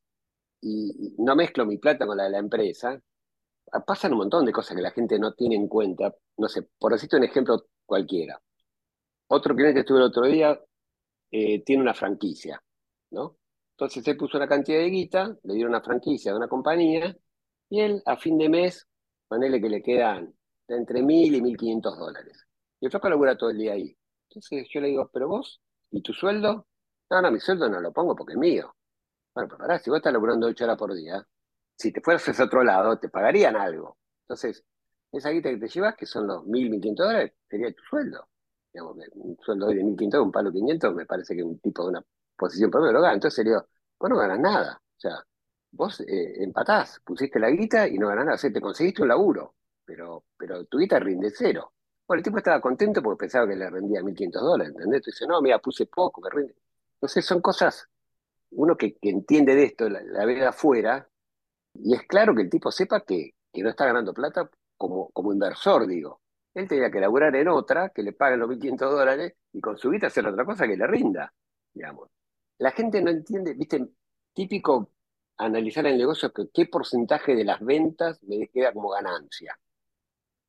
y, 0.61 1.15
no 1.19 1.35
mezclo 1.35 1.65
mi 1.65 1.77
plata 1.77 2.05
con 2.05 2.17
la 2.17 2.25
de 2.25 2.31
la 2.31 2.39
empresa. 2.39 2.99
Pasan 3.85 4.13
un 4.13 4.19
montón 4.19 4.45
de 4.45 4.53
cosas 4.53 4.75
que 4.75 4.81
la 4.81 4.91
gente 4.91 5.19
no 5.19 5.33
tiene 5.33 5.55
en 5.55 5.67
cuenta. 5.67 6.13
No 6.37 6.47
sé, 6.47 6.63
por 6.79 6.93
decirte 6.93 7.17
un 7.17 7.23
ejemplo 7.25 7.65
cualquiera. 7.85 8.41
Otro 9.27 9.55
cliente 9.55 9.75
que 9.75 9.79
estuve 9.81 9.99
el 9.99 10.05
otro 10.05 10.25
día 10.25 10.59
eh, 11.31 11.63
tiene 11.63 11.81
una 11.81 11.93
franquicia, 11.93 12.61
¿no? 13.11 13.37
Entonces 13.71 14.07
él 14.07 14.17
puso 14.17 14.37
una 14.37 14.47
cantidad 14.47 14.79
de 14.79 14.89
guita, 14.89 15.37
le 15.43 15.53
dieron 15.53 15.71
una 15.71 15.81
franquicia 15.81 16.31
de 16.31 16.37
una 16.37 16.47
compañía, 16.47 17.15
y 17.69 17.81
él 17.81 18.01
a 18.05 18.17
fin 18.17 18.37
de 18.37 18.49
mes, 18.49 18.87
ponele 19.27 19.61
que 19.61 19.69
le 19.69 19.83
quedan 19.83 20.33
entre 20.67 21.03
mil 21.03 21.35
y 21.35 21.41
mil 21.41 21.57
quinientos 21.57 21.97
dólares. 21.97 22.45
Y 22.79 22.85
el 22.85 22.91
flaco 22.91 23.09
labura 23.09 23.37
todo 23.37 23.49
el 23.51 23.57
día 23.57 23.73
ahí. 23.73 23.95
Entonces 24.29 24.67
yo 24.71 24.81
le 24.81 24.89
digo, 24.89 25.09
¿pero 25.13 25.27
vos? 25.27 25.61
¿Y 25.91 26.01
tu 26.01 26.13
sueldo? 26.13 26.67
No, 27.09 27.21
no, 27.21 27.31
mi 27.31 27.39
sueldo 27.39 27.69
no 27.69 27.79
lo 27.79 27.91
pongo 27.93 28.15
porque 28.15 28.33
es 28.33 28.39
mío. 28.39 28.73
Bueno, 29.33 29.47
pero 29.49 29.59
pará, 29.59 29.79
si 29.79 29.89
vos 29.89 29.97
estás 29.97 30.13
laburando 30.13 30.47
ocho 30.47 30.65
horas 30.65 30.77
por 30.77 30.93
día, 30.93 31.25
si 31.77 31.91
te 31.93 32.01
fueras 32.01 32.27
a 32.39 32.43
otro 32.45 32.63
lado, 32.63 32.99
te 32.99 33.09
pagarían 33.09 33.55
algo. 33.55 33.97
Entonces, 34.23 34.65
esa 35.11 35.29
guita 35.31 35.49
que 35.49 35.57
te 35.57 35.67
llevas, 35.69 35.95
que 35.95 36.05
son 36.05 36.27
los 36.27 36.45
mil, 36.45 36.69
mil 36.69 36.81
quinientos 36.81 37.07
dólares, 37.07 37.33
sería 37.49 37.73
tu 37.73 37.83
sueldo 37.83 38.27
un 39.15 39.37
sueldo 39.43 39.67
hoy 39.67 39.75
de 39.75 39.83
1.500, 39.83 40.21
un 40.21 40.31
palo 40.31 40.51
500, 40.51 40.93
me 40.95 41.05
parece 41.05 41.35
que 41.35 41.43
un 41.43 41.59
tipo 41.59 41.83
de 41.83 41.89
una 41.89 42.03
posición 42.35 42.71
propia 42.71 42.91
lo 42.91 43.01
gana. 43.01 43.13
Entonces 43.15 43.43
le 43.45 43.51
digo, 43.51 43.67
vos 43.99 44.09
no 44.09 44.17
ganas 44.17 44.39
nada. 44.39 44.81
O 44.97 44.99
sea, 44.99 45.15
vos 45.71 45.99
eh, 46.01 46.43
empatás, 46.43 47.01
pusiste 47.05 47.39
la 47.39 47.49
guita 47.49 47.87
y 47.87 47.97
no 47.97 48.07
ganás 48.07 48.25
nada. 48.25 48.35
O 48.35 48.37
sea, 48.39 48.51
te 48.51 48.61
conseguiste 48.61 49.01
un 49.01 49.07
laburo, 49.09 49.55
pero, 49.85 50.25
pero 50.37 50.65
tu 50.65 50.77
guita 50.79 50.99
rinde 50.99 51.31
cero. 51.35 51.73
Bueno, 52.07 52.19
el 52.19 52.23
tipo 52.23 52.37
estaba 52.37 52.61
contento 52.61 53.01
porque 53.01 53.19
pensaba 53.21 53.47
que 53.47 53.55
le 53.55 53.69
rendía 53.69 54.01
1.500 54.01 54.41
dólares, 54.41 54.73
¿entendés? 54.73 54.99
Entonces 54.99 55.19
dice, 55.19 55.27
no, 55.27 55.41
mira, 55.41 55.59
puse 55.59 55.85
poco, 55.87 56.21
me 56.21 56.29
rinde. 56.29 56.55
Entonces 56.93 57.25
son 57.25 57.41
cosas, 57.41 57.87
uno 58.51 58.77
que, 58.77 58.97
entiende 59.01 59.55
de 59.55 59.65
esto, 59.65 59.89
la, 59.89 60.01
la, 60.03 60.25
ve 60.25 60.45
afuera, 60.45 61.09
y 61.73 61.93
es 61.95 62.03
claro 62.07 62.35
que 62.35 62.43
el 62.43 62.49
tipo 62.49 62.71
sepa 62.71 63.01
que, 63.01 63.35
que 63.53 63.63
no 63.63 63.69
está 63.69 63.85
ganando 63.85 64.13
plata 64.13 64.49
como, 64.77 65.09
como 65.11 65.33
inversor, 65.33 65.87
digo 65.87 66.21
él 66.57 66.67
tenía 66.67 66.89
que 66.89 66.99
laburar 66.99 67.35
en 67.35 67.47
otra, 67.49 67.89
que 67.89 68.01
le 68.01 68.13
paguen 68.13 68.39
los 68.39 68.49
1.500 68.49 68.91
dólares, 68.91 69.33
y 69.53 69.61
con 69.61 69.77
su 69.77 69.89
vida 69.89 70.07
hacer 70.07 70.25
otra 70.25 70.43
cosa 70.43 70.67
que 70.67 70.75
le 70.75 70.87
rinda, 70.87 71.31
digamos. 71.73 72.09
La 72.57 72.71
gente 72.71 73.01
no 73.01 73.11
entiende, 73.11 73.53
viste, 73.53 73.87
típico 74.33 74.91
analizar 75.37 75.85
el 75.85 75.97
negocio 75.97 76.33
que 76.33 76.49
qué 76.51 76.65
porcentaje 76.65 77.35
de 77.35 77.45
las 77.45 77.63
ventas 77.63 78.21
me 78.23 78.47
queda 78.47 78.73
como 78.73 78.89
ganancia, 78.89 79.57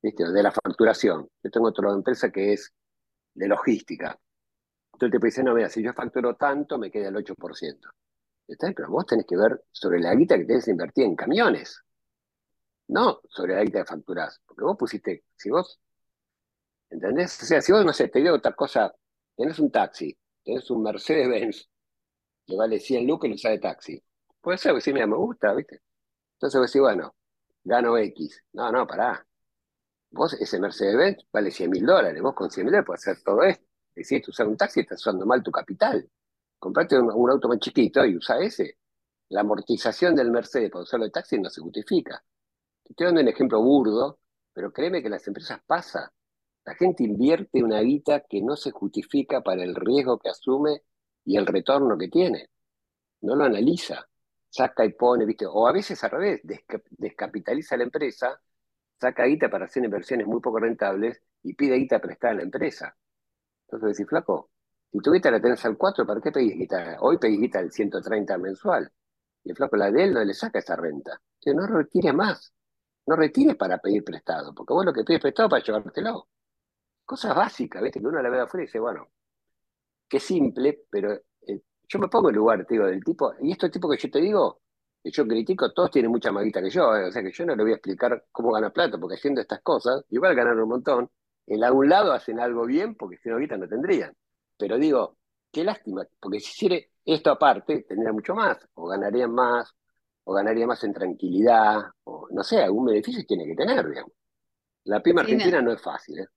¿viste? 0.01 0.31
de 0.31 0.43
la 0.43 0.51
facturación. 0.51 1.29
Yo 1.43 1.51
tengo 1.51 1.67
otra 1.67 1.91
empresa 1.91 2.31
que 2.31 2.53
es 2.53 2.73
de 3.33 3.47
logística. 3.47 4.19
Entonces 4.93 5.19
te 5.19 5.27
dice, 5.27 5.43
no, 5.43 5.53
mira, 5.55 5.69
si 5.69 5.83
yo 5.83 5.93
facturo 5.93 6.35
tanto, 6.35 6.77
me 6.77 6.91
queda 6.91 7.09
el 7.09 7.15
8%. 7.15 7.89
¿Está? 8.47 8.71
Pero 8.73 8.89
vos 8.89 9.05
tenés 9.05 9.25
que 9.25 9.37
ver 9.37 9.63
sobre 9.71 9.99
la 9.99 10.15
guita 10.15 10.37
que 10.37 10.45
tenés 10.45 10.65
que 10.65 10.71
invertir 10.71 11.05
en 11.05 11.15
camiones, 11.15 11.81
no 12.87 13.21
sobre 13.29 13.55
la 13.55 13.63
guita 13.63 13.79
que 13.79 13.85
facturás. 13.85 14.41
Porque 14.45 14.63
vos 14.63 14.77
pusiste, 14.77 15.23
si 15.35 15.49
vos 15.49 15.79
¿Entendés? 16.89 17.41
O 17.43 17.45
sea, 17.45 17.61
si 17.61 17.71
vos, 17.71 17.85
no 17.85 17.93
sé, 17.93 18.07
te 18.07 18.19
digo 18.19 18.35
otra 18.35 18.53
cosa, 18.53 18.93
tenés 19.35 19.59
un 19.59 19.71
taxi, 19.71 20.17
tenés 20.43 20.69
un 20.71 20.81
Mercedes-Benz, 20.83 21.69
que 22.47 22.55
vale 22.55 22.79
100 22.79 23.07
lucas 23.07 23.29
y 23.29 23.31
lo 23.33 23.37
sale 23.37 23.59
taxi. 23.59 24.03
Puede 24.41 24.57
ser 24.57 24.81
sí, 24.81 24.93
mira, 24.93 25.07
me 25.07 25.17
gusta, 25.17 25.53
¿viste? 25.53 25.81
Entonces 26.35 26.59
vos 26.59 26.69
decís, 26.71 26.81
bueno, 26.81 27.15
gano 27.63 27.97
X. 27.97 28.43
No, 28.53 28.71
no, 28.71 28.87
pará. 28.87 29.25
Vos, 30.11 30.33
ese 30.33 30.59
Mercedes-Benz 30.59 31.25
vale 31.31 31.51
100 31.51 31.69
mil 31.69 31.85
dólares. 31.85 32.21
Vos 32.21 32.33
con 32.33 32.49
100 32.49 32.65
mil 32.65 32.71
dólares 32.71 32.87
podés 32.87 33.07
hacer 33.07 33.23
todo 33.23 33.43
esto. 33.43 33.65
Decidiste 33.95 34.31
usar 34.31 34.47
un 34.47 34.57
taxi 34.57 34.81
estás 34.81 34.99
usando 35.01 35.25
mal 35.25 35.43
tu 35.43 35.51
capital. 35.51 36.09
Comprate 36.57 36.99
un, 36.99 37.29
auto 37.29 37.47
más 37.47 37.59
chiquito 37.59 38.05
y 38.05 38.15
usa 38.17 38.39
ese. 38.39 38.77
La 39.29 39.41
amortización 39.41 40.15
del 40.15 40.31
Mercedes 40.31 40.71
por 40.71 40.81
usarlo 40.81 41.05
de 41.05 41.11
taxi 41.11 41.39
no 41.39 41.49
se 41.49 41.61
justifica. 41.61 42.23
Estoy 42.83 43.05
dando 43.07 43.21
un 43.21 43.27
ejemplo 43.27 43.61
burdo, 43.61 44.19
pero 44.53 44.71
créeme 44.73 45.03
que 45.03 45.09
las 45.09 45.27
empresas 45.27 45.61
pasan. 45.65 46.09
La 46.65 46.75
gente 46.75 47.03
invierte 47.03 47.63
una 47.63 47.79
guita 47.81 48.21
que 48.21 48.41
no 48.41 48.55
se 48.55 48.71
justifica 48.71 49.41
para 49.41 49.63
el 49.63 49.75
riesgo 49.75 50.19
que 50.19 50.29
asume 50.29 50.83
y 51.25 51.37
el 51.37 51.45
retorno 51.45 51.97
que 51.97 52.07
tiene. 52.09 52.49
No 53.21 53.35
lo 53.35 53.45
analiza. 53.45 54.07
Saca 54.49 54.85
y 54.85 54.93
pone, 54.93 55.25
¿viste? 55.25 55.45
O 55.45 55.67
a 55.67 55.71
veces 55.71 56.03
al 56.03 56.11
revés, 56.11 56.41
descapitaliza 56.97 57.77
la 57.77 57.83
empresa, 57.83 58.41
saca 58.99 59.25
guita 59.25 59.49
para 59.49 59.65
hacer 59.65 59.83
inversiones 59.83 60.27
muy 60.27 60.41
poco 60.41 60.59
rentables 60.59 61.21
y 61.43 61.53
pide 61.53 61.75
guita 61.77 61.99
prestada 61.99 62.33
a 62.33 62.37
la 62.37 62.43
empresa. 62.43 62.95
Entonces 63.67 63.97
decís, 63.97 64.09
flaco, 64.09 64.49
si 64.91 64.99
tu 64.99 65.11
guita 65.11 65.31
la 65.31 65.41
tenés 65.41 65.63
al 65.65 65.77
4, 65.77 66.05
¿para 66.05 66.21
qué 66.21 66.31
pedís 66.31 66.55
guita? 66.55 66.97
Hoy 67.01 67.17
pedís 67.17 67.39
guita 67.39 67.59
al 67.59 67.71
130 67.71 68.37
mensual. 68.37 68.91
Y 69.43 69.51
el 69.51 69.55
flaco, 69.55 69.77
la 69.77 69.91
de 69.91 70.03
él 70.03 70.13
no 70.13 70.23
le 70.23 70.33
saca 70.33 70.59
esa 70.59 70.75
renta. 70.75 71.21
No 71.45 71.67
retire 71.67 72.13
más. 72.13 72.53
No 73.07 73.15
retires 73.15 73.55
para 73.55 73.79
pedir 73.79 74.03
prestado, 74.03 74.53
porque 74.53 74.73
vos 74.73 74.85
lo 74.85 74.93
que 74.93 75.03
pides 75.03 75.21
prestado 75.21 75.49
para 75.49 75.63
llevártelo. 75.63 76.27
Cosas 77.05 77.35
básicas, 77.35 77.81
¿viste? 77.81 77.99
Que 77.99 78.05
uno 78.07 78.21
la 78.21 78.29
ve 78.29 78.39
afuera 78.39 78.63
y 78.63 78.67
dice, 78.67 78.79
bueno, 78.79 79.09
qué 80.07 80.19
simple, 80.19 80.85
pero 80.89 81.13
eh, 81.13 81.61
yo 81.87 81.99
me 81.99 82.07
pongo 82.07 82.29
en 82.29 82.35
lugar, 82.35 82.65
te 82.65 82.75
digo, 82.75 82.85
del 82.85 83.03
tipo, 83.03 83.33
y 83.41 83.51
estos 83.51 83.71
tipos 83.71 83.95
que 83.95 84.07
yo 84.07 84.11
te 84.11 84.19
digo, 84.19 84.61
que 85.01 85.11
yo 85.11 85.27
critico, 85.27 85.71
todos 85.71 85.91
tienen 85.91 86.11
mucha 86.11 86.31
más 86.31 86.43
guita 86.43 86.61
que 86.61 86.69
yo, 86.69 86.95
eh, 86.95 87.05
o 87.07 87.11
sea 87.11 87.23
que 87.23 87.31
yo 87.31 87.45
no 87.45 87.55
le 87.55 87.63
voy 87.63 87.71
a 87.71 87.75
explicar 87.75 88.25
cómo 88.31 88.51
gana 88.51 88.69
plata, 88.69 88.97
porque 88.97 89.15
haciendo 89.15 89.41
estas 89.41 89.61
cosas, 89.61 90.03
igual 90.09 90.35
ganan 90.35 90.59
un 90.59 90.69
montón, 90.69 91.09
en 91.47 91.63
algún 91.63 91.89
lado 91.89 92.11
hacen 92.11 92.39
algo 92.39 92.65
bien, 92.65 92.95
porque 92.95 93.17
si 93.17 93.29
no 93.29 93.37
guita 93.37 93.57
no 93.57 93.67
tendrían. 93.67 94.13
Pero 94.57 94.77
digo, 94.77 95.17
qué 95.51 95.63
lástima, 95.63 96.05
porque 96.19 96.39
si 96.39 96.49
hiciera 96.49 96.85
esto 97.05 97.31
aparte, 97.31 97.85
tendría 97.87 98.11
mucho 98.11 98.35
más, 98.35 98.57
o 98.75 98.87
ganarían 98.87 99.33
más, 99.33 99.73
o 100.25 100.33
ganaría 100.33 100.67
más 100.67 100.83
en 100.83 100.93
tranquilidad, 100.93 101.81
o 102.03 102.27
no 102.31 102.43
sé, 102.43 102.61
algún 102.61 102.85
beneficio 102.85 103.23
tiene 103.27 103.45
que 103.45 103.55
tener, 103.55 103.87
digamos. 103.87 104.11
La 104.83 105.01
pyme 105.01 105.21
argentina 105.21 105.61
no 105.61 105.71
es 105.71 105.81
fácil. 105.81 106.19
¿eh? 106.19 106.27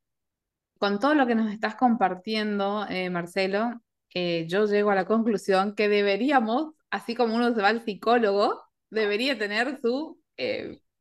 Con 0.79 0.99
todo 0.99 1.15
lo 1.15 1.27
que 1.27 1.35
nos 1.35 1.51
estás 1.51 1.77
compartiendo, 1.77 2.87
eh, 2.89 3.11
Marcelo, 3.11 3.81
eh, 4.15 4.47
yo 4.49 4.67
llego 4.67 4.91
a 4.91 4.95
la 4.95 5.05
conclusión 5.05 5.75
que 5.75 5.89
deberíamos, 5.89 6.75
así 6.93 7.17
como 7.17 7.35
uno 7.35 7.53
se 7.53 7.61
va 7.61 7.69
al 7.69 7.85
psicólogo, 7.85 8.63
debería 8.91 9.37
tener 9.37 9.81
su 9.83 10.21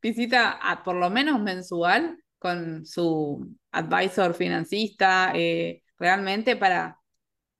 visita 0.00 0.58
por 0.84 0.96
lo 0.96 1.10
menos 1.10 1.40
mensual 1.40 2.18
con 2.38 2.84
su 2.84 3.56
advisor 3.70 4.34
financista, 4.34 5.32
realmente 5.98 6.56
para 6.56 6.98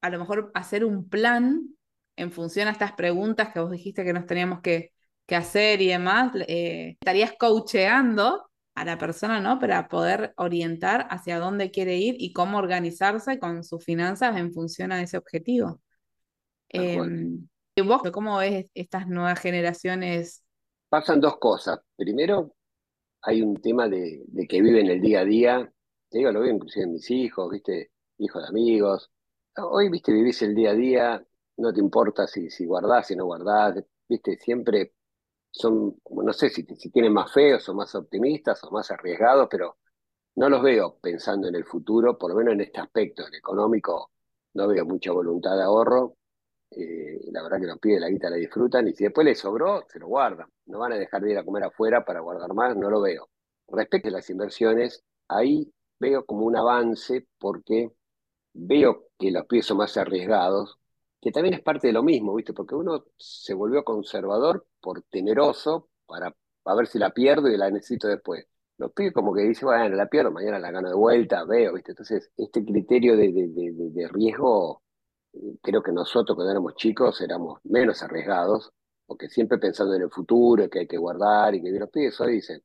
a 0.01 0.11
lo 0.11 0.18
mejor 0.18 0.51
hacer 0.55 0.85
un 0.85 1.09
plan 1.09 1.72
en 2.16 2.33
función 2.33 2.68
a 2.68 2.72
estas 2.72 2.93
preguntas 2.93 3.51
que 3.53 3.61
vos 3.61 3.70
dijiste 3.70 4.05
que 4.05 4.12
nos 4.12 4.26
teníamos 4.26 4.61
que, 4.61 4.91
hacer 5.28 5.80
y 5.80 5.87
demás, 5.87 6.30
eh, 6.47 6.99
estarías 7.01 7.33
coacheando 7.39 8.51
a 8.74 8.85
la 8.85 8.99
persona, 8.99 9.41
¿no? 9.41 9.59
Para 9.59 9.89
poder 9.89 10.35
orientar 10.37 11.07
hacia 11.09 11.39
dónde 11.39 11.70
quiere 11.70 11.97
ir 11.97 12.16
y 12.18 12.35
cómo 12.35 12.59
organizarse 12.59 13.39
con 13.39 13.64
sus 13.64 13.83
finanzas 13.83 14.37
en 14.37 14.53
función 14.53 14.93
a 14.93 15.01
ese 15.01 15.16
objetivo. 15.16 15.80
Eh, 16.68 16.99
¿Vos 17.81 18.03
cómo 18.12 18.39
ves 18.39 18.66
estas 18.75 19.07
nuevas 19.07 19.41
generaciones? 19.41 20.45
Pasan 20.91 21.20
dos 21.20 21.39
cosas. 21.39 21.81
Primero, 21.97 22.55
hay 23.23 23.41
un 23.41 23.57
tema 23.57 23.89
de, 23.89 24.25
que 24.49 24.61
viven 24.61 24.89
el 24.89 25.01
día 25.01 25.20
a 25.20 25.25
día. 25.25 25.73
Te 26.11 26.18
digo, 26.18 26.31
lo 26.33 26.41
veo 26.41 26.53
inclusive 26.53 26.85
en 26.85 26.93
mis 26.93 27.11
hijos, 27.11 27.51
¿viste? 27.51 27.93
Hijos 28.18 28.43
de 28.43 28.49
amigos, 28.49 29.11
Hoy, 29.57 29.91
viste, 29.91 30.12
vivís 30.12 30.41
el 30.43 30.55
día 30.55 30.70
a 30.70 30.75
día, 30.75 31.27
no 31.59 31.73
te 31.75 31.81
importa 31.81 32.27
si, 32.27 32.49
si 32.49 32.64
guardás, 32.64 33.07
si 33.09 33.16
no 33.16 33.27
guardás, 33.27 33.85
viste, 34.09 34.39
siempre 34.39 34.95
son, 35.51 36.01
no 36.11 36.33
sé 36.33 36.49
si, 36.49 36.64
si 36.64 36.91
tienen 36.91 37.12
más 37.12 37.33
feos 37.33 37.68
o 37.68 37.75
más 37.75 37.95
optimistas 37.95 38.64
o 38.64 38.70
más 38.70 38.91
arriesgados, 38.91 39.49
pero 39.51 39.77
no 40.37 40.49
los 40.49 40.62
veo 40.62 40.99
pensando 41.01 41.49
en 41.49 41.55
el 41.57 41.64
futuro, 41.66 42.16
por 42.18 42.31
lo 42.31 42.37
menos 42.39 42.55
en 42.55 42.62
este 42.62 42.81
aspecto, 42.81 43.27
en 43.27 43.35
económico, 43.35 44.11
no 44.55 44.68
veo 44.68 44.87
mucha 44.87 45.12
voluntad 45.12 45.57
de 45.57 45.62
ahorro. 45.64 46.16
Eh, 46.77 47.20
la 47.33 47.43
verdad 47.43 47.61
que 47.61 47.66
los 47.66 47.79
pide 47.79 48.01
la 48.01 48.09
guita 48.09 48.31
la 48.31 48.37
disfrutan 48.37 48.89
y 48.89 48.95
si 48.95 49.05
después 49.05 49.25
les 49.25 49.39
sobró, 49.39 49.85
se 49.89 49.99
lo 49.99 50.09
guardan. 50.09 50.49
No 50.66 50.79
van 50.79 50.93
a 50.93 50.97
dejar 50.99 51.23
de 51.23 51.33
ir 51.33 51.39
a 51.39 51.45
comer 51.45 51.64
afuera 51.64 52.05
para 52.05 52.20
guardar 52.20 52.53
más, 52.55 52.77
no 52.77 52.91
lo 52.91 53.01
veo. 53.01 53.29
Respecto 53.68 54.09
a 54.09 54.12
las 54.12 54.29
inversiones, 54.31 55.05
ahí 55.29 55.73
veo 55.99 56.25
como 56.27 56.47
un 56.47 56.57
avance 56.57 57.27
porque 57.39 57.93
veo 58.55 59.09
que 59.18 59.31
los 59.31 59.47
pies 59.47 59.66
son 59.66 59.79
más 59.79 59.97
arriesgados, 59.97 60.79
que 61.20 61.31
también 61.33 61.55
es 61.55 61.62
parte 61.62 61.89
de 61.89 61.93
lo 61.93 62.03
mismo, 62.03 62.35
¿viste? 62.35 62.53
Porque 62.53 62.75
uno 62.75 63.05
se 63.16 63.55
volvió 63.55 63.85
conservador 63.85 64.66
por 64.81 65.03
temeroso 65.03 65.89
para, 66.07 66.35
ver 66.77 66.87
si 66.87 66.99
la 66.99 67.11
pierdo 67.11 67.49
y 67.49 67.57
la 67.57 67.70
necesito 67.70 68.09
después. 68.09 68.47
Los 68.79 68.93
pibes 68.93 69.12
como 69.12 69.33
que 69.33 69.43
dicen, 69.43 69.66
bueno, 69.66 69.95
la 69.97 70.09
pierdo, 70.09 70.33
mañana 70.33 70.59
la 70.59 70.70
gano 70.73 70.89
de 70.89 70.97
vuelta, 70.97 71.45
veo, 71.45 71.75
¿viste? 71.75 71.93
Entonces, 71.93 72.31
este 72.37 72.64
criterio 72.64 73.16
de, 73.16 73.33
de, 73.33 74.09
riesgo, 74.09 74.82
creo 75.62 75.83
que 75.83 75.93
nosotros 75.93 76.37
cuando 76.37 76.51
éramos 76.51 76.74
chicos 76.76 77.20
éramos 77.20 77.61
menos 77.64 78.03
arriesgados, 78.03 78.72
porque 79.07 79.28
siempre 79.28 79.59
pensando 79.59 79.95
en 79.95 80.03
el 80.03 80.11
futuro, 80.11 80.68
que 80.70 80.80
hay 80.80 80.87
que 80.87 80.97
guardar 80.99 81.55
y 81.55 81.62
que 81.62 81.70
los 81.70 81.91
pibes 81.91 82.20
hoy 82.20 82.35
dicen, 82.35 82.62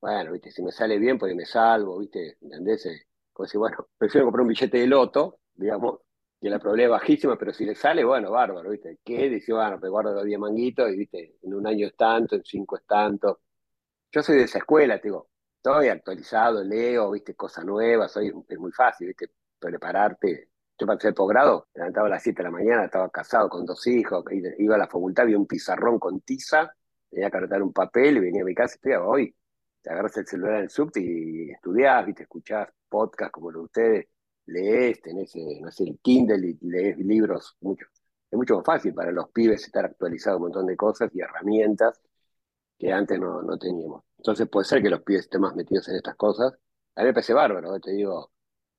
bueno, 0.00 0.32
¿viste? 0.32 0.50
Si 0.50 0.62
me 0.62 0.72
sale 0.72 0.98
bien, 0.98 1.18
pues 1.18 1.34
me 1.34 1.46
salvo, 1.46 1.98
¿viste? 1.98 2.38
¿Entendés? 2.42 2.86
Eh, 2.86 3.06
como 3.32 3.46
decir, 3.46 3.58
bueno, 3.58 3.76
prefiero 3.98 4.26
comprar 4.26 4.42
un 4.42 4.48
billete 4.48 4.78
de 4.78 4.86
loto, 4.86 5.40
digamos, 5.54 6.00
que 6.40 6.50
la 6.50 6.58
probabilidad 6.58 6.90
es 6.96 7.00
bajísima, 7.00 7.38
pero 7.38 7.52
si 7.54 7.64
le 7.64 7.74
sale, 7.74 8.04
bueno, 8.04 8.30
bárbaro, 8.30 8.70
¿viste? 8.70 8.98
¿Qué? 9.04 9.28
Dice, 9.30 9.52
bueno, 9.52 9.78
me 9.78 9.88
guardo 9.88 10.14
los 10.14 10.24
10 10.24 10.38
manguitos 10.38 10.90
y, 10.90 10.96
¿viste? 10.96 11.36
En 11.42 11.54
un 11.54 11.66
año 11.66 11.86
es 11.86 11.96
tanto, 11.96 12.36
en 12.36 12.44
cinco 12.44 12.76
es 12.76 12.84
tanto. 12.86 13.40
Yo 14.12 14.22
soy 14.22 14.36
de 14.38 14.44
esa 14.44 14.58
escuela, 14.58 14.98
te 14.98 15.08
digo, 15.08 15.30
estoy 15.56 15.88
actualizado, 15.88 16.62
leo, 16.64 17.10
¿viste? 17.12 17.34
Cosas 17.34 17.64
nuevas, 17.64 18.12
soy, 18.12 18.32
es 18.48 18.58
muy 18.58 18.72
fácil, 18.72 19.08
¿viste? 19.08 19.30
Prepararte. 19.58 20.50
Yo 20.78 20.86
para 20.86 20.96
hacer 20.96 21.14
posgrado, 21.14 21.68
me 21.74 21.80
levantaba 21.80 22.06
a 22.08 22.10
las 22.10 22.22
7 22.22 22.38
de 22.38 22.44
la 22.44 22.50
mañana, 22.50 22.84
estaba 22.84 23.08
casado 23.10 23.48
con 23.48 23.64
dos 23.64 23.86
hijos, 23.86 24.24
iba 24.58 24.74
a 24.74 24.78
la 24.78 24.88
facultad, 24.88 25.24
había 25.24 25.38
un 25.38 25.46
pizarrón 25.46 25.98
con 26.00 26.20
tiza, 26.20 26.74
tenía 27.10 27.30
que 27.30 27.36
anotar 27.36 27.62
un 27.62 27.72
papel 27.72 28.16
y 28.16 28.20
venía 28.20 28.42
a 28.42 28.44
mi 28.44 28.54
casa 28.54 28.74
y 28.74 28.76
estudiaba 28.76 29.06
hoy. 29.06 29.34
Te 29.82 29.90
agarras 29.90 30.16
el 30.16 30.26
celular 30.26 30.56
en 30.56 30.62
el 30.64 30.70
subte 30.70 31.00
y 31.00 31.50
estudiás, 31.50 32.04
¿viste? 32.06 32.24
Escuchás 32.24 32.68
podcast 32.88 33.30
como 33.30 33.50
los 33.50 33.62
de 33.62 33.64
ustedes, 33.66 34.06
lees, 34.46 35.00
tenés, 35.02 35.34
eh, 35.36 35.60
no 35.62 35.70
sé, 35.70 35.84
el 35.84 35.98
Kindle 36.02 36.46
y 36.48 36.58
lees 36.66 36.98
libros, 36.98 37.56
mucho. 37.60 37.86
Es 38.30 38.36
mucho 38.36 38.56
más 38.56 38.64
fácil 38.64 38.94
para 38.94 39.12
los 39.12 39.30
pibes 39.30 39.64
estar 39.64 39.84
actualizados 39.84 40.38
un 40.38 40.44
montón 40.46 40.66
de 40.66 40.76
cosas 40.76 41.10
y 41.14 41.20
herramientas 41.20 42.00
que 42.78 42.92
antes 42.92 43.18
no, 43.20 43.42
no 43.42 43.58
teníamos. 43.58 44.04
Entonces 44.18 44.48
puede 44.48 44.64
ser 44.66 44.82
que 44.82 44.90
los 44.90 45.02
pibes 45.02 45.22
estén 45.22 45.40
más 45.40 45.54
metidos 45.54 45.88
en 45.88 45.96
estas 45.96 46.16
cosas. 46.16 46.52
A 46.96 47.02
mí 47.02 47.06
me 47.08 47.14
parece 47.14 47.32
bárbaro, 47.32 47.76
¿eh? 47.76 47.80
te 47.80 47.92
digo, 47.92 48.32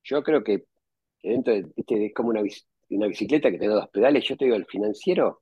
yo 0.04 0.24
creo 0.24 0.44
que 0.44 0.68
este, 1.26 2.06
es 2.06 2.14
como 2.14 2.30
una, 2.30 2.42
una 2.90 3.08
bicicleta 3.08 3.52
que 3.52 3.60
tiene 3.60 3.74
dos 3.74 3.90
pedales, 3.90 4.24
yo 4.26 4.38
te 4.38 4.46
digo, 4.46 4.58
el 4.58 4.66
financiero, 4.66 5.42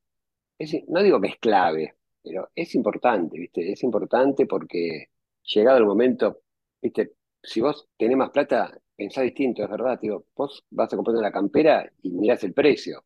es, 0.57 0.73
no 0.87 1.03
digo 1.03 1.21
que 1.21 1.29
es 1.29 1.37
clave, 1.39 1.95
pero 2.23 2.49
es 2.55 2.75
importante, 2.75 3.37
¿viste? 3.39 3.71
Es 3.71 3.83
importante 3.83 4.45
porque 4.47 5.07
llegado 5.43 5.77
el 5.79 5.85
momento, 5.85 6.41
¿viste? 6.81 7.13
si 7.43 7.61
vos 7.61 7.87
tenés 7.97 8.17
más 8.17 8.31
plata, 8.31 8.71
pensá 8.95 9.21
distinto, 9.21 9.63
es 9.63 9.69
verdad, 9.69 9.99
vos 10.35 10.63
vas 10.69 10.93
a 10.93 10.95
comprar 10.95 11.17
una 11.17 11.31
campera 11.31 11.91
y 12.01 12.11
mirás 12.11 12.43
el 12.43 12.53
precio, 12.53 13.03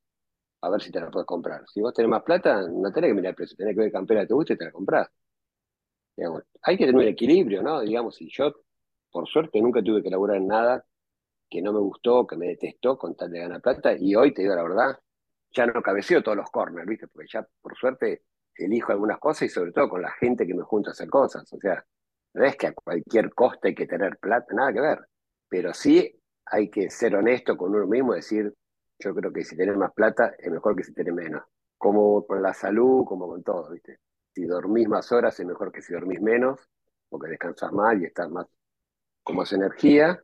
a 0.61 0.69
ver 0.69 0.81
si 0.81 0.91
te 0.91 0.99
la 0.99 1.11
puedes 1.11 1.27
comprar. 1.27 1.63
Si 1.67 1.81
vos 1.81 1.93
tenés 1.93 2.09
más 2.09 2.23
plata, 2.23 2.61
no 2.67 2.91
tenés 2.93 3.09
que 3.11 3.15
mirar 3.15 3.31
el 3.31 3.35
precio, 3.35 3.57
tenés 3.57 3.75
que 3.75 3.81
ver 3.81 3.91
campera 3.91 4.27
te 4.27 4.33
gusta 4.33 4.53
y 4.53 4.57
te 4.57 4.65
la 4.65 4.71
comprás. 4.71 5.09
hay 6.61 6.77
que 6.77 6.85
tener 6.85 6.95
un 6.95 7.07
equilibrio, 7.07 7.61
¿no? 7.63 7.81
Digamos, 7.81 8.21
y 8.21 8.29
yo, 8.29 8.53
por 9.11 9.27
suerte, 9.27 9.61
nunca 9.61 9.81
tuve 9.83 10.03
que 10.03 10.09
laburar 10.09 10.37
en 10.37 10.47
nada 10.47 10.85
que 11.49 11.61
no 11.61 11.73
me 11.73 11.79
gustó, 11.79 12.25
que 12.27 12.35
me 12.37 12.47
detestó 12.47 12.97
con 12.97 13.15
tal 13.15 13.31
de 13.31 13.39
ganar 13.39 13.61
plata, 13.61 13.93
y 13.97 14.15
hoy 14.15 14.33
te 14.33 14.41
digo 14.41 14.55
la 14.55 14.63
verdad, 14.63 14.99
ya 15.51 15.65
no 15.65 15.81
cabeceo 15.81 16.21
todos 16.21 16.37
los 16.37 16.49
corners, 16.51 16.87
¿viste? 16.87 17.07
Porque 17.07 17.27
ya, 17.31 17.47
por 17.61 17.75
suerte, 17.75 18.23
elijo 18.55 18.91
algunas 18.91 19.19
cosas 19.19 19.43
y 19.43 19.49
sobre 19.49 19.71
todo 19.71 19.89
con 19.89 20.01
la 20.01 20.11
gente 20.11 20.45
que 20.45 20.53
me 20.53 20.63
junta 20.63 20.89
a 20.89 20.93
hacer 20.93 21.09
cosas. 21.09 21.51
O 21.53 21.59
sea, 21.59 21.83
no 22.33 22.45
es 22.45 22.55
que 22.55 22.67
a 22.67 22.73
cualquier 22.73 23.33
coste 23.33 23.69
hay 23.69 23.75
que 23.75 23.87
tener 23.87 24.17
plata, 24.17 24.53
nada 24.53 24.73
que 24.73 24.81
ver. 24.81 24.99
Pero 25.49 25.73
sí 25.73 26.19
hay 26.45 26.69
que 26.69 26.89
ser 26.89 27.15
honesto 27.15 27.55
con 27.57 27.73
uno 27.73 27.87
mismo 27.87 28.13
y 28.13 28.17
decir, 28.17 28.53
yo 28.99 29.13
creo 29.13 29.31
que 29.31 29.43
si 29.43 29.55
tenés 29.55 29.77
más 29.77 29.93
plata 29.93 30.35
es 30.37 30.51
mejor 30.51 30.75
que 30.75 30.83
si 30.83 30.93
tenés 30.93 31.13
menos. 31.13 31.43
Como 31.77 32.25
con 32.25 32.41
la 32.41 32.53
salud, 32.53 33.05
como 33.05 33.27
con 33.27 33.43
todo, 33.43 33.71
¿viste? 33.71 33.99
Si 34.33 34.45
dormís 34.45 34.87
más 34.87 35.11
horas 35.11 35.39
es 35.39 35.45
mejor 35.45 35.71
que 35.71 35.81
si 35.81 35.93
dormís 35.93 36.21
menos, 36.21 36.59
porque 37.09 37.29
descansas 37.29 37.71
más 37.71 37.99
y 37.99 38.05
estás 38.05 38.29
más 38.29 38.47
con 39.23 39.35
más 39.35 39.51
energía, 39.53 40.21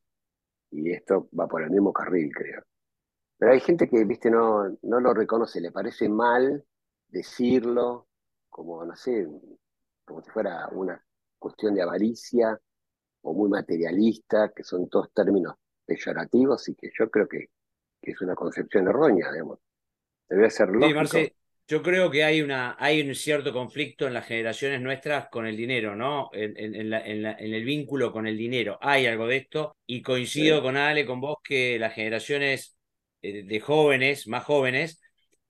y 0.74 0.92
esto 0.92 1.30
va 1.40 1.48
por 1.48 1.62
el 1.62 1.70
mismo 1.70 1.94
carril, 1.94 2.32
creo. 2.34 2.64
Pero 3.38 3.52
hay 3.52 3.60
gente 3.60 3.88
que, 3.88 4.04
viste, 4.06 4.30
no, 4.32 4.70
no 4.82 5.00
lo 5.00 5.14
reconoce, 5.14 5.62
le 5.62 5.72
parece 5.72 6.10
mal 6.10 6.66
decirlo, 7.08 8.08
como, 8.50 8.84
no 8.84 8.96
sé, 8.96 9.28
como 10.06 10.22
si 10.22 10.32
fuera 10.32 10.68
una 10.72 11.04
cuestión 11.38 11.76
de 11.76 11.82
avaricia 11.82 12.60
o 13.22 13.34
muy 13.34 13.50
materialista, 13.50 14.52
que 14.56 14.64
son 14.64 14.90
todos 14.90 15.14
términos 15.14 15.56
peyorativos 15.86 16.68
y 16.70 16.76
que 16.76 16.90
yo 16.98 17.10
creo 17.10 17.28
que, 17.28 17.50
es 18.02 18.22
una 18.22 18.36
concepción 18.36 18.86
errónea, 18.88 19.32
digamos. 19.32 19.60
Debe 20.28 20.50
ser 20.50 20.70
lógico. 20.70 21.00
Yo 21.68 21.82
creo 21.82 22.12
que 22.12 22.24
hay, 22.24 22.42
una, 22.42 22.76
hay 22.80 23.02
un 23.02 23.16
cierto 23.16 23.54
conflicto 23.54 24.06
en 24.08 24.14
las 24.14 24.28
generaciones 24.28 24.82
nuestras 24.82 25.30
con 25.30 25.48
el 25.48 25.56
dinero, 25.56 25.96
¿no? 25.96 26.30
En, 26.34 26.56
en, 26.58 26.94
el 26.94 27.64
vínculo 27.64 28.12
con 28.12 28.28
el 28.28 28.38
dinero. 28.38 28.78
Hay 28.82 29.06
algo 29.06 29.28
de 29.28 29.38
esto 29.38 29.78
y 29.86 30.02
coincido 30.02 30.62
con 30.62 30.78
Ale, 30.78 31.06
con 31.06 31.22
vos, 31.22 31.38
que 31.44 31.80
las 31.80 31.94
generaciones 31.94 32.78
eh, 33.22 33.44
de 33.44 33.60
jóvenes, 33.62 34.28
más 34.28 34.44
jóvenes, 34.44 35.02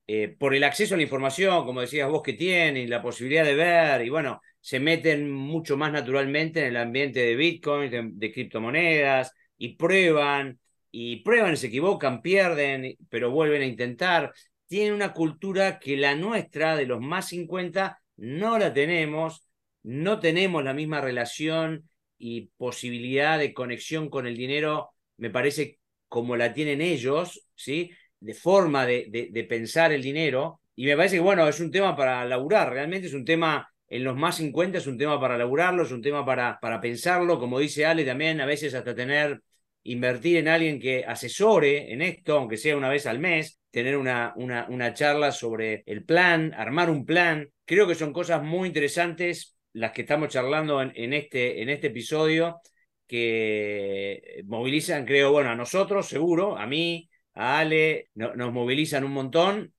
eh, 0.05 0.36
por 0.38 0.53
el 0.53 0.64
acceso 0.64 0.93
a 0.95 0.97
la 0.97 1.03
información, 1.03 1.66
como 1.66 1.82
decías 1.82 2.09
vos, 2.09 2.22
que 2.22 2.34
tienen, 2.34 2.89
la 2.89 3.01
posibilidad 3.01 3.45
de 3.45 3.55
ver, 3.55 4.05
y 4.05 4.09
bueno, 4.09 4.41
se 4.59 4.80
meten 4.80 5.32
mucho 5.32 5.78
más 5.78 5.91
naturalmente 5.91 6.59
en 6.61 6.68
el 6.68 6.78
ambiente 6.78 7.22
de 7.22 7.36
Bitcoin, 7.36 8.20
de, 8.20 8.32
criptomonedas, 8.32 9.34
y 9.57 9.76
prueban, 9.76 10.59
y 10.91 11.18
prueban, 11.24 11.57
se 11.57 11.68
equivocan, 11.68 12.22
pierden, 12.22 12.97
pero 13.09 13.32
vuelven 13.32 13.61
a 13.61 13.66
intentar. 13.66 14.34
Tienen 14.74 14.95
una 14.95 15.13
cultura 15.13 15.78
que 15.78 15.95
la 15.95 16.15
nuestra, 16.15 16.76
de 16.76 16.88
los 16.88 16.99
más 16.99 17.28
50, 17.28 18.01
no 18.17 18.57
la 18.57 18.74
tenemos, 18.74 19.47
no 19.84 20.19
tenemos 20.19 20.63
la 20.63 20.74
misma 20.74 20.99
relación 20.99 21.88
y 22.17 22.47
posibilidad 22.57 23.38
de 23.38 23.53
conexión 23.53 24.09
con 24.09 24.26
el 24.26 24.36
dinero, 24.36 24.89
me 25.17 25.30
parece, 25.30 25.78
como 26.07 26.36
la 26.36 26.55
tienen 26.55 26.82
ellos, 26.82 27.45
¿sí? 27.53 27.91
De 28.19 28.34
forma 28.34 28.88
de, 28.88 29.30
de, 29.32 29.43
pensar 29.43 29.91
el 29.91 30.01
dinero. 30.01 30.59
Y 30.76 30.88
me 30.88 30.97
parece 30.97 31.17
que, 31.17 31.21
bueno, 31.21 31.47
es 31.47 31.59
un 31.59 31.69
tema 31.69 31.95
para 31.95 32.26
laburar, 32.26 32.71
realmente 32.71 33.05
es 33.05 33.13
un 33.13 33.26
tema 33.26 33.71
en 33.88 34.03
los 34.03 34.15
más 34.17 34.38
50 34.38 34.80
es 34.80 34.88
un 34.88 34.97
tema 34.97 35.19
para 35.21 35.38
laburarlo, 35.38 35.84
es 35.84 35.91
un 35.91 36.01
tema 36.01 36.26
para, 36.26 36.59
para 36.59 36.82
pensarlo, 36.82 37.38
como 37.38 37.59
dice 37.59 37.86
Ale 37.86 38.05
también, 38.05 38.41
a 38.41 38.47
veces 38.47 38.74
hasta 38.74 38.95
tener, 38.95 39.39
invertir 39.84 40.38
en 40.38 40.47
alguien 40.47 40.80
que 40.80 41.05
asesore 41.05 41.93
en 41.93 42.01
esto, 42.01 42.39
aunque 42.39 42.57
sea 42.57 42.76
una 42.76 42.89
vez 42.89 43.05
al 43.05 43.19
mes, 43.19 43.59
tener 43.74 43.97
una, 43.97 44.34
una, 44.36 44.67
una 44.69 44.93
charla 44.93 45.32
sobre 45.32 45.82
el 45.88 46.05
plan, 46.05 46.53
armar 46.53 46.91
un 46.91 47.07
plan. 47.07 47.49
Creo 47.65 47.88
que 47.88 47.95
son 47.95 48.13
cosas 48.13 48.43
muy 48.43 48.67
interesantes 48.67 49.57
las 49.74 49.93
que 49.93 50.01
estamos 50.01 50.30
charlando 50.30 50.80
en, 50.80 51.13
este, 51.13 51.63
en 51.63 51.69
este 51.69 51.88
episodio 51.88 52.61
que 53.07 54.43
movilizan, 54.45 55.05
creo, 55.05 55.32
bueno, 55.32 55.49
a 55.49 55.55
nosotros 55.55 56.07
seguro, 56.07 56.55
a 56.55 56.67
mí, 56.67 57.09
a 57.34 57.59
Ale, 57.59 58.09
nos 58.13 58.53
movilizan 58.53 59.05
un 59.05 59.11
montón 59.11 59.74